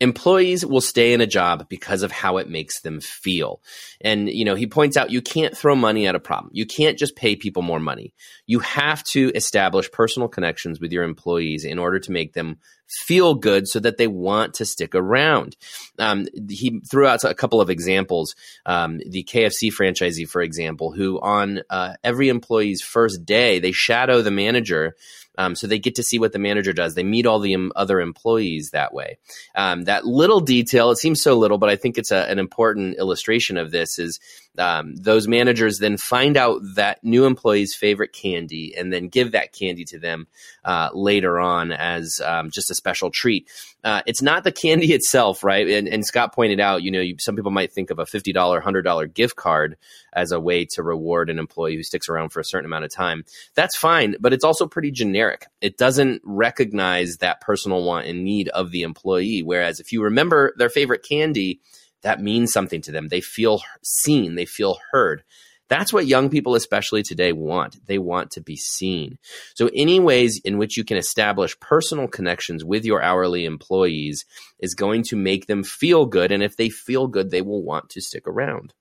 employees 0.00 0.64
will 0.64 0.80
stay 0.80 1.12
in 1.12 1.20
a 1.20 1.26
job 1.26 1.68
because 1.68 2.02
of 2.02 2.12
how 2.12 2.38
it 2.38 2.48
makes 2.48 2.80
them 2.80 3.00
feel. 3.00 3.60
And, 4.00 4.28
you 4.28 4.44
know, 4.44 4.54
he 4.54 4.66
points 4.66 4.96
out 4.96 5.10
you 5.10 5.22
can't 5.22 5.56
throw 5.56 5.76
money 5.76 6.06
at 6.06 6.14
a 6.14 6.20
problem. 6.20 6.50
You 6.52 6.66
can't 6.66 6.98
just 6.98 7.16
pay 7.16 7.36
people 7.36 7.62
more 7.62 7.80
money. 7.80 8.12
You 8.46 8.58
have 8.60 9.02
to 9.04 9.30
establish 9.34 9.90
personal 9.90 10.28
connections 10.28 10.80
with 10.80 10.92
your 10.92 11.04
employees 11.04 11.64
in 11.64 11.78
order 11.78 11.98
to 12.00 12.12
make 12.12 12.32
them 12.32 12.58
feel 12.86 13.34
good 13.34 13.66
so 13.66 13.80
that 13.80 13.96
they 13.96 14.06
want 14.06 14.54
to 14.54 14.64
stick 14.64 14.94
around. 14.94 15.56
Um, 15.98 16.26
he 16.48 16.80
threw 16.90 17.06
out 17.06 17.24
a 17.24 17.34
couple 17.34 17.60
of 17.60 17.70
examples. 17.70 18.34
Um, 18.66 19.00
the 19.06 19.24
KFC 19.24 19.72
franchisee, 19.72 20.28
for 20.28 20.42
example, 20.42 20.92
who 20.92 21.20
on 21.20 21.62
uh, 21.70 21.94
every 22.04 22.28
employee's 22.28 22.82
first 22.82 23.24
day, 23.24 23.58
they 23.58 23.72
shadow 23.72 24.22
the 24.22 24.30
manager 24.30 24.96
um, 25.36 25.54
so 25.54 25.66
they 25.66 25.78
get 25.78 25.96
to 25.96 26.02
see 26.02 26.18
what 26.18 26.32
the 26.32 26.38
manager 26.38 26.72
does. 26.72 26.94
They 26.94 27.02
meet 27.02 27.26
all 27.26 27.40
the 27.40 27.56
other 27.74 28.00
employees 28.00 28.70
that 28.70 28.94
way. 28.94 29.18
Um, 29.54 29.84
that 29.84 30.06
little 30.06 30.40
detail, 30.40 30.90
it 30.90 30.98
seems 30.98 31.22
so 31.22 31.38
little, 31.38 31.58
but 31.58 31.70
I 31.70 31.76
think 31.76 31.98
it's 31.98 32.10
a, 32.10 32.28
an 32.30 32.38
important 32.38 32.98
illustration 32.98 33.56
of 33.56 33.70
this 33.70 33.98
is 33.98 34.20
um, 34.58 34.94
those 34.96 35.26
managers 35.26 35.78
then 35.78 35.96
find 35.96 36.36
out 36.36 36.60
that 36.74 37.02
new 37.02 37.24
employee's 37.24 37.74
favorite 37.74 38.12
candy 38.12 38.74
and 38.76 38.92
then 38.92 39.08
give 39.08 39.32
that 39.32 39.52
candy 39.52 39.84
to 39.86 39.98
them 39.98 40.26
uh, 40.64 40.90
later 40.92 41.40
on 41.40 41.72
as 41.72 42.20
um, 42.24 42.50
just 42.50 42.70
a 42.70 42.74
special 42.74 43.10
treat. 43.10 43.48
Uh, 43.82 44.02
it's 44.06 44.22
not 44.22 44.44
the 44.44 44.52
candy 44.52 44.92
itself, 44.92 45.44
right? 45.44 45.68
And, 45.68 45.88
and 45.88 46.06
Scott 46.06 46.34
pointed 46.34 46.60
out, 46.60 46.82
you 46.82 46.90
know, 46.90 47.00
you, 47.00 47.16
some 47.18 47.36
people 47.36 47.50
might 47.50 47.72
think 47.72 47.90
of 47.90 47.98
a 47.98 48.04
$50, 48.04 48.34
$100 48.34 49.14
gift 49.14 49.36
card 49.36 49.76
as 50.12 50.32
a 50.32 50.40
way 50.40 50.64
to 50.72 50.82
reward 50.82 51.30
an 51.30 51.38
employee 51.38 51.76
who 51.76 51.82
sticks 51.82 52.08
around 52.08 52.30
for 52.30 52.40
a 52.40 52.44
certain 52.44 52.66
amount 52.66 52.84
of 52.84 52.92
time. 52.92 53.24
That's 53.54 53.76
fine, 53.76 54.16
but 54.20 54.32
it's 54.32 54.44
also 54.44 54.66
pretty 54.66 54.90
generic. 54.90 55.46
It 55.60 55.76
doesn't 55.76 56.22
recognize 56.24 57.18
that 57.18 57.40
personal 57.40 57.82
want 57.82 58.06
and 58.06 58.24
need 58.24 58.48
of 58.48 58.70
the 58.70 58.82
employee. 58.82 59.42
Whereas 59.42 59.80
if 59.80 59.92
you 59.92 60.02
remember 60.02 60.52
their 60.56 60.70
favorite 60.70 61.04
candy, 61.06 61.60
that 62.04 62.20
means 62.20 62.52
something 62.52 62.80
to 62.82 62.92
them. 62.92 63.08
They 63.08 63.20
feel 63.20 63.60
seen, 63.82 64.36
they 64.36 64.46
feel 64.46 64.78
heard. 64.92 65.24
That's 65.68 65.92
what 65.92 66.06
young 66.06 66.28
people, 66.28 66.54
especially 66.54 67.02
today, 67.02 67.32
want. 67.32 67.84
They 67.86 67.98
want 67.98 68.30
to 68.32 68.42
be 68.42 68.54
seen. 68.54 69.18
So, 69.54 69.70
any 69.74 69.98
ways 69.98 70.40
in 70.44 70.58
which 70.58 70.76
you 70.76 70.84
can 70.84 70.98
establish 70.98 71.58
personal 71.58 72.06
connections 72.06 72.62
with 72.64 72.84
your 72.84 73.02
hourly 73.02 73.46
employees 73.46 74.26
is 74.58 74.74
going 74.74 75.04
to 75.04 75.16
make 75.16 75.46
them 75.46 75.64
feel 75.64 76.04
good. 76.04 76.30
And 76.30 76.42
if 76.42 76.56
they 76.56 76.68
feel 76.68 77.06
good, 77.06 77.30
they 77.30 77.42
will 77.42 77.62
want 77.62 77.88
to 77.90 78.02
stick 78.02 78.28
around. 78.28 78.74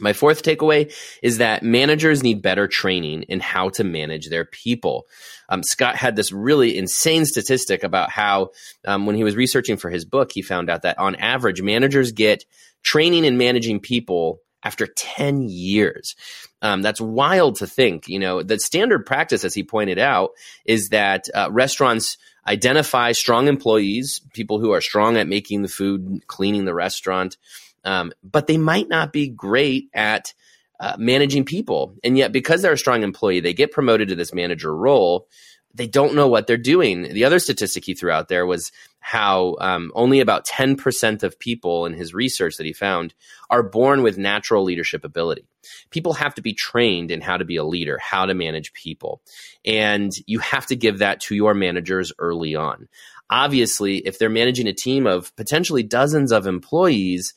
My 0.00 0.12
fourth 0.12 0.42
takeaway 0.42 0.92
is 1.22 1.38
that 1.38 1.62
managers 1.62 2.22
need 2.22 2.42
better 2.42 2.66
training 2.66 3.22
in 3.24 3.40
how 3.40 3.68
to 3.70 3.84
manage 3.84 4.28
their 4.28 4.44
people. 4.44 5.06
Um, 5.48 5.62
Scott 5.62 5.96
had 5.96 6.16
this 6.16 6.32
really 6.32 6.76
insane 6.76 7.24
statistic 7.26 7.82
about 7.82 8.10
how, 8.10 8.50
um, 8.86 9.06
when 9.06 9.16
he 9.16 9.24
was 9.24 9.36
researching 9.36 9.76
for 9.76 9.90
his 9.90 10.04
book, 10.04 10.30
he 10.32 10.42
found 10.42 10.70
out 10.70 10.82
that 10.82 10.98
on 10.98 11.14
average, 11.16 11.62
managers 11.62 12.12
get 12.12 12.44
training 12.82 13.24
in 13.24 13.36
managing 13.36 13.80
people 13.80 14.40
after 14.62 14.86
10 14.86 15.48
years. 15.48 16.16
Um, 16.62 16.82
that's 16.82 17.00
wild 17.00 17.56
to 17.56 17.66
think. 17.66 18.08
You 18.08 18.18
know, 18.18 18.42
the 18.42 18.58
standard 18.58 19.06
practice, 19.06 19.44
as 19.44 19.54
he 19.54 19.62
pointed 19.62 19.98
out, 19.98 20.30
is 20.64 20.90
that 20.90 21.26
uh, 21.34 21.48
restaurants 21.50 22.18
identify 22.46 23.12
strong 23.12 23.48
employees, 23.48 24.20
people 24.34 24.58
who 24.60 24.72
are 24.72 24.80
strong 24.80 25.16
at 25.16 25.28
making 25.28 25.62
the 25.62 25.68
food, 25.68 26.26
cleaning 26.26 26.64
the 26.64 26.74
restaurant 26.74 27.36
um, 27.84 28.12
but 28.22 28.46
they 28.46 28.58
might 28.58 28.88
not 28.88 29.12
be 29.12 29.28
great 29.28 29.88
at 29.94 30.32
uh, 30.78 30.96
managing 30.98 31.44
people. 31.44 31.94
And 32.02 32.16
yet, 32.16 32.32
because 32.32 32.62
they're 32.62 32.72
a 32.72 32.78
strong 32.78 33.02
employee, 33.02 33.40
they 33.40 33.52
get 33.52 33.72
promoted 33.72 34.08
to 34.08 34.14
this 34.14 34.32
manager 34.32 34.74
role. 34.74 35.28
They 35.72 35.86
don't 35.86 36.14
know 36.14 36.26
what 36.26 36.46
they're 36.46 36.56
doing. 36.56 37.02
The 37.02 37.24
other 37.24 37.38
statistic 37.38 37.84
he 37.84 37.94
threw 37.94 38.10
out 38.10 38.28
there 38.28 38.44
was 38.44 38.72
how 38.98 39.56
um, 39.60 39.92
only 39.94 40.20
about 40.20 40.46
10% 40.46 41.22
of 41.22 41.38
people 41.38 41.86
in 41.86 41.92
his 41.92 42.12
research 42.12 42.56
that 42.56 42.66
he 42.66 42.72
found 42.72 43.14
are 43.50 43.62
born 43.62 44.02
with 44.02 44.18
natural 44.18 44.64
leadership 44.64 45.04
ability. 45.04 45.46
People 45.90 46.14
have 46.14 46.34
to 46.34 46.42
be 46.42 46.54
trained 46.54 47.10
in 47.10 47.20
how 47.20 47.36
to 47.36 47.44
be 47.44 47.56
a 47.56 47.64
leader, 47.64 47.98
how 48.02 48.26
to 48.26 48.34
manage 48.34 48.72
people. 48.72 49.22
And 49.64 50.10
you 50.26 50.40
have 50.40 50.66
to 50.66 50.76
give 50.76 50.98
that 50.98 51.20
to 51.22 51.34
your 51.34 51.54
managers 51.54 52.12
early 52.18 52.56
on 52.56 52.88
obviously, 53.30 53.98
if 53.98 54.18
they're 54.18 54.28
managing 54.28 54.66
a 54.66 54.74
team 54.74 55.06
of 55.06 55.34
potentially 55.36 55.82
dozens 55.82 56.32
of 56.32 56.46
employees, 56.46 57.32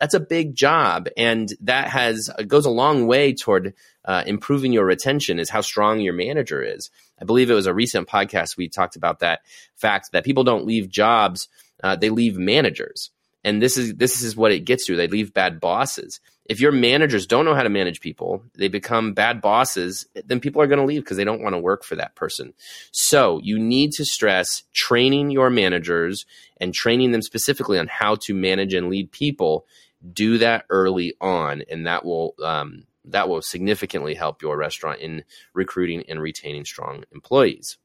that's 0.00 0.14
a 0.14 0.20
big 0.20 0.54
job, 0.54 1.08
and 1.16 1.52
that 1.60 1.88
has 1.88 2.30
goes 2.46 2.66
a 2.66 2.70
long 2.70 3.06
way 3.06 3.34
toward 3.34 3.74
uh, 4.04 4.22
improving 4.26 4.72
your 4.72 4.84
retention. 4.84 5.38
Is 5.38 5.50
how 5.50 5.60
strong 5.60 6.00
your 6.00 6.14
manager 6.14 6.62
is. 6.62 6.90
I 7.20 7.24
believe 7.24 7.50
it 7.50 7.54
was 7.54 7.66
a 7.66 7.74
recent 7.74 8.08
podcast 8.08 8.56
we 8.56 8.68
talked 8.68 8.96
about 8.96 9.20
that 9.20 9.40
fact 9.76 10.12
that 10.12 10.24
people 10.24 10.44
don't 10.44 10.66
leave 10.66 10.88
jobs; 10.88 11.48
uh, 11.82 11.96
they 11.96 12.10
leave 12.10 12.36
managers, 12.36 13.10
and 13.44 13.62
this 13.62 13.76
is 13.76 13.94
this 13.94 14.22
is 14.22 14.36
what 14.36 14.52
it 14.52 14.60
gets 14.60 14.86
to. 14.86 14.96
They 14.96 15.08
leave 15.08 15.32
bad 15.32 15.60
bosses 15.60 16.20
if 16.46 16.60
your 16.60 16.72
managers 16.72 17.26
don't 17.26 17.44
know 17.44 17.54
how 17.54 17.62
to 17.62 17.70
manage 17.70 18.00
people, 18.00 18.42
they 18.54 18.68
become 18.68 19.14
bad 19.14 19.40
bosses, 19.40 20.06
then 20.26 20.40
people 20.40 20.60
are 20.60 20.66
going 20.66 20.78
to 20.78 20.84
leave 20.84 21.02
because 21.02 21.16
they 21.16 21.24
don't 21.24 21.42
want 21.42 21.54
to 21.54 21.60
work 21.60 21.84
for 21.84 21.96
that 21.96 22.14
person. 22.16 22.52
So 22.90 23.40
you 23.42 23.58
need 23.58 23.92
to 23.92 24.04
stress 24.04 24.64
training 24.72 25.30
your 25.30 25.48
managers 25.48 26.26
and 26.60 26.74
training 26.74 27.12
them 27.12 27.22
specifically 27.22 27.78
on 27.78 27.86
how 27.86 28.16
to 28.16 28.34
manage 28.34 28.74
and 28.74 28.90
lead 28.90 29.10
people. 29.10 29.66
Do 30.12 30.36
that 30.38 30.66
early 30.68 31.14
on, 31.18 31.62
and 31.70 31.86
that 31.86 32.04
will 32.04 32.34
um, 32.42 32.84
that 33.06 33.26
will 33.30 33.40
significantly 33.40 34.14
help 34.14 34.42
your 34.42 34.58
restaurant 34.58 35.00
in 35.00 35.24
recruiting 35.54 36.04
and 36.10 36.20
retaining 36.20 36.66
strong 36.66 37.04
employees. 37.10 37.78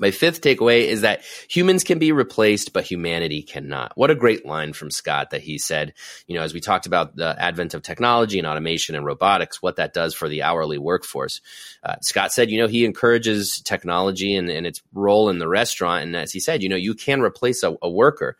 My 0.00 0.10
fifth 0.10 0.40
takeaway 0.40 0.84
is 0.84 1.02
that 1.02 1.22
humans 1.48 1.84
can 1.84 1.98
be 1.98 2.10
replaced, 2.10 2.72
but 2.72 2.84
humanity 2.84 3.42
cannot. 3.42 3.92
What 3.96 4.10
a 4.10 4.14
great 4.14 4.46
line 4.46 4.72
from 4.72 4.90
Scott 4.90 5.30
that 5.30 5.42
he 5.42 5.58
said, 5.58 5.94
you 6.26 6.34
know, 6.34 6.42
as 6.42 6.54
we 6.54 6.60
talked 6.60 6.86
about 6.86 7.14
the 7.14 7.36
advent 7.38 7.74
of 7.74 7.82
technology 7.82 8.38
and 8.38 8.48
automation 8.48 8.94
and 8.94 9.04
robotics, 9.04 9.62
what 9.62 9.76
that 9.76 9.92
does 9.92 10.14
for 10.14 10.28
the 10.28 10.42
hourly 10.42 10.78
workforce. 10.78 11.40
Uh, 11.84 11.96
Scott 12.00 12.32
said, 12.32 12.50
you 12.50 12.58
know, 12.58 12.66
he 12.66 12.84
encourages 12.84 13.60
technology 13.60 14.34
and, 14.34 14.48
and, 14.48 14.66
its 14.66 14.82
role 14.92 15.28
in 15.28 15.38
the 15.38 15.48
restaurant. 15.48 16.04
And 16.04 16.16
as 16.16 16.32
he 16.32 16.40
said, 16.40 16.62
you 16.62 16.68
know, 16.68 16.76
you 16.76 16.94
can 16.94 17.20
replace 17.20 17.62
a, 17.62 17.76
a 17.82 17.90
worker. 17.90 18.36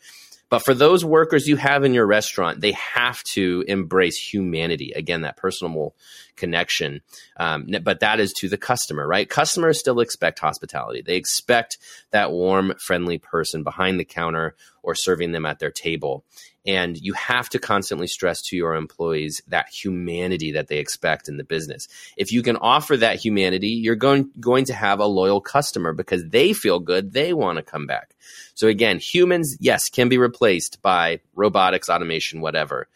But 0.51 0.65
for 0.65 0.75
those 0.75 1.05
workers 1.05 1.47
you 1.47 1.57
have 1.57 1.85
in 1.85 1.95
your 1.95 2.07
restaurant, 2.07 2.61
they 2.61 2.73
have 2.73 3.23
to 3.23 3.65
embrace 3.69 4.19
humanity. 4.19 4.93
Again, 4.95 5.23
that 5.23 5.37
personal 5.37 5.95
connection. 6.37 7.03
Um, 7.37 7.69
but 7.83 8.01
that 8.01 8.19
is 8.21 8.33
to 8.41 8.49
the 8.49 8.59
customer, 8.59 9.07
right? 9.07 9.29
Customers 9.29 9.79
still 9.79 10.01
expect 10.01 10.41
hospitality. 10.41 11.03
They 11.03 11.17
expect 11.17 11.79
that 12.11 12.33
warm, 12.33 12.75
friendly 12.85 13.19
person 13.19 13.63
behind 13.63 14.01
the 14.01 14.05
counter 14.05 14.57
or 14.83 14.95
serving 14.95 15.33
them 15.33 15.47
at 15.47 15.61
their 15.61 15.71
table. 15.71 16.25
And 16.67 16.99
you 16.99 17.15
have 17.15 17.49
to 17.51 17.59
constantly 17.59 18.07
stress 18.07 18.43
to 18.43 18.57
your 18.57 18.75
employees 18.75 19.41
that 19.49 19.69
humanity 19.69 20.53
that 20.53 20.69
they 20.69 20.77
expect 20.77 21.29
in 21.29 21.39
the 21.39 21.45
business. 21.45 21.89
If 22.19 22.33
you 22.33 22.43
can 22.43 22.57
offer 22.57 22.99
that 22.99 23.17
humanity, 23.17 23.69
you're 23.69 23.97
going, 23.97 24.31
going 24.39 24.67
to 24.67 24.75
have 24.75 25.01
a 25.01 25.07
loyal 25.07 25.41
customer 25.41 25.95
because 25.95 26.29
they 26.29 26.53
feel 26.53 26.79
good. 26.79 27.13
They 27.13 27.33
want 27.33 27.57
to 27.57 27.63
come 27.63 27.87
back. 27.87 28.15
So 28.55 28.69
again, 28.69 28.99
humans, 28.99 29.57
yes, 29.59 29.89
can 29.89 30.11
be 30.11 30.19
replaced 30.19 30.83
by 30.83 31.21
robotics, 31.35 31.89
automation, 31.89 32.43
whatever. 32.43 32.89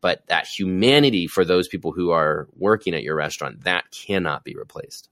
But 0.00 0.26
that 0.26 0.48
humanity 0.48 1.28
for 1.28 1.44
those 1.44 1.68
people 1.68 1.92
who 1.92 2.10
are 2.10 2.48
working 2.56 2.92
at 2.92 3.04
your 3.04 3.14
restaurant, 3.14 3.62
that 3.62 3.84
cannot 3.92 4.42
be 4.42 4.56
replaced. 4.56 5.08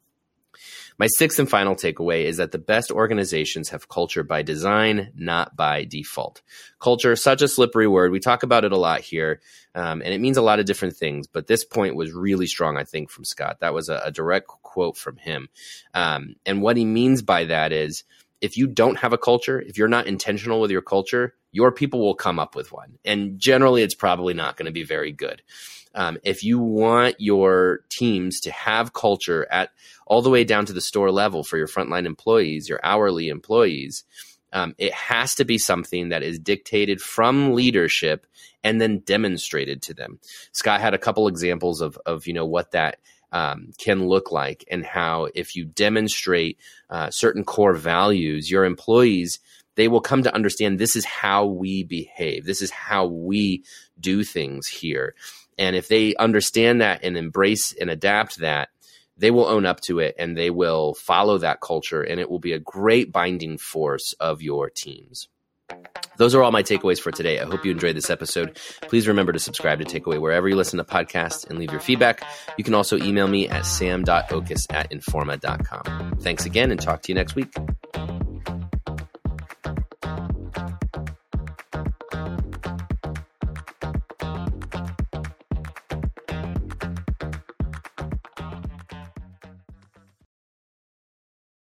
My 1.00 1.06
sixth 1.06 1.38
and 1.38 1.48
final 1.48 1.74
takeaway 1.74 2.24
is 2.24 2.36
that 2.36 2.52
the 2.52 2.58
best 2.58 2.90
organizations 2.90 3.70
have 3.70 3.88
culture 3.88 4.22
by 4.22 4.42
design, 4.42 5.12
not 5.16 5.56
by 5.56 5.84
default. 5.84 6.42
Culture, 6.78 7.16
such 7.16 7.40
a 7.40 7.48
slippery 7.48 7.86
word. 7.86 8.12
We 8.12 8.20
talk 8.20 8.42
about 8.42 8.66
it 8.66 8.72
a 8.72 8.76
lot 8.76 9.00
here, 9.00 9.40
um, 9.74 10.02
and 10.02 10.12
it 10.12 10.20
means 10.20 10.36
a 10.36 10.42
lot 10.42 10.58
of 10.58 10.66
different 10.66 10.94
things. 10.94 11.26
But 11.26 11.46
this 11.46 11.64
point 11.64 11.96
was 11.96 12.12
really 12.12 12.46
strong, 12.46 12.76
I 12.76 12.84
think, 12.84 13.08
from 13.08 13.24
Scott. 13.24 13.60
That 13.60 13.72
was 13.72 13.88
a, 13.88 13.98
a 14.04 14.10
direct 14.10 14.48
quote 14.48 14.98
from 14.98 15.16
him. 15.16 15.48
Um, 15.94 16.34
and 16.44 16.60
what 16.60 16.76
he 16.76 16.84
means 16.84 17.22
by 17.22 17.44
that 17.44 17.72
is 17.72 18.04
if 18.42 18.58
you 18.58 18.66
don't 18.66 18.98
have 18.98 19.14
a 19.14 19.18
culture, 19.18 19.58
if 19.58 19.78
you're 19.78 19.88
not 19.88 20.06
intentional 20.06 20.60
with 20.60 20.70
your 20.70 20.82
culture, 20.82 21.34
your 21.50 21.72
people 21.72 22.00
will 22.00 22.14
come 22.14 22.38
up 22.38 22.54
with 22.54 22.72
one. 22.72 22.98
And 23.06 23.38
generally, 23.38 23.82
it's 23.82 23.94
probably 23.94 24.34
not 24.34 24.58
going 24.58 24.66
to 24.66 24.70
be 24.70 24.84
very 24.84 25.12
good. 25.12 25.40
Um, 25.94 26.18
if 26.22 26.44
you 26.44 26.58
want 26.58 27.16
your 27.18 27.80
teams 27.88 28.40
to 28.40 28.52
have 28.52 28.92
culture 28.92 29.46
at 29.50 29.70
all 30.10 30.22
the 30.22 30.28
way 30.28 30.42
down 30.42 30.66
to 30.66 30.72
the 30.72 30.80
store 30.80 31.12
level 31.12 31.44
for 31.44 31.56
your 31.56 31.68
frontline 31.68 32.04
employees, 32.04 32.68
your 32.68 32.80
hourly 32.82 33.28
employees, 33.28 34.02
um, 34.52 34.74
it 34.76 34.92
has 34.92 35.36
to 35.36 35.44
be 35.44 35.56
something 35.56 36.08
that 36.08 36.24
is 36.24 36.40
dictated 36.40 37.00
from 37.00 37.54
leadership 37.54 38.26
and 38.64 38.80
then 38.80 38.98
demonstrated 39.06 39.80
to 39.82 39.94
them. 39.94 40.18
Scott 40.50 40.80
had 40.80 40.94
a 40.94 40.98
couple 40.98 41.28
examples 41.28 41.80
of, 41.80 41.96
of 42.06 42.26
you 42.26 42.32
know 42.32 42.44
what 42.44 42.72
that 42.72 42.98
um, 43.30 43.70
can 43.78 44.08
look 44.08 44.32
like, 44.32 44.64
and 44.68 44.84
how 44.84 45.28
if 45.36 45.54
you 45.54 45.64
demonstrate 45.64 46.58
uh, 46.90 47.08
certain 47.10 47.44
core 47.44 47.74
values, 47.74 48.50
your 48.50 48.64
employees 48.64 49.38
they 49.76 49.86
will 49.86 50.00
come 50.00 50.24
to 50.24 50.34
understand 50.34 50.78
this 50.78 50.96
is 50.96 51.04
how 51.04 51.46
we 51.46 51.84
behave, 51.84 52.44
this 52.44 52.60
is 52.60 52.72
how 52.72 53.06
we 53.06 53.62
do 54.00 54.24
things 54.24 54.66
here, 54.66 55.14
and 55.56 55.76
if 55.76 55.86
they 55.86 56.16
understand 56.16 56.80
that 56.80 57.04
and 57.04 57.16
embrace 57.16 57.72
and 57.80 57.88
adapt 57.88 58.38
that. 58.38 58.70
They 59.20 59.30
will 59.30 59.46
own 59.46 59.66
up 59.66 59.80
to 59.82 59.98
it 59.98 60.14
and 60.18 60.36
they 60.36 60.50
will 60.50 60.94
follow 60.94 61.38
that 61.38 61.60
culture, 61.60 62.02
and 62.02 62.18
it 62.18 62.30
will 62.30 62.38
be 62.38 62.52
a 62.52 62.58
great 62.58 63.12
binding 63.12 63.58
force 63.58 64.14
of 64.18 64.42
your 64.42 64.70
teams. 64.70 65.28
Those 66.16 66.34
are 66.34 66.42
all 66.42 66.52
my 66.52 66.62
takeaways 66.62 67.00
for 67.00 67.12
today. 67.12 67.38
I 67.38 67.44
hope 67.44 67.64
you 67.64 67.70
enjoyed 67.70 67.96
this 67.96 68.10
episode. 68.10 68.58
Please 68.82 69.06
remember 69.06 69.32
to 69.32 69.38
subscribe 69.38 69.78
to 69.78 69.84
Takeaway 69.84 70.20
wherever 70.20 70.48
you 70.48 70.56
listen 70.56 70.78
to 70.78 70.84
podcasts 70.84 71.48
and 71.48 71.58
leave 71.58 71.70
your 71.70 71.80
feedback. 71.80 72.24
You 72.58 72.64
can 72.64 72.74
also 72.74 72.96
email 72.96 73.28
me 73.28 73.48
at 73.48 73.64
sam.oches 73.64 74.66
at 74.70 74.90
informa.com. 74.90 76.18
Thanks 76.20 76.44
again 76.44 76.70
and 76.70 76.80
talk 76.80 77.02
to 77.02 77.08
you 77.08 77.14
next 77.14 77.36
week. 77.36 77.54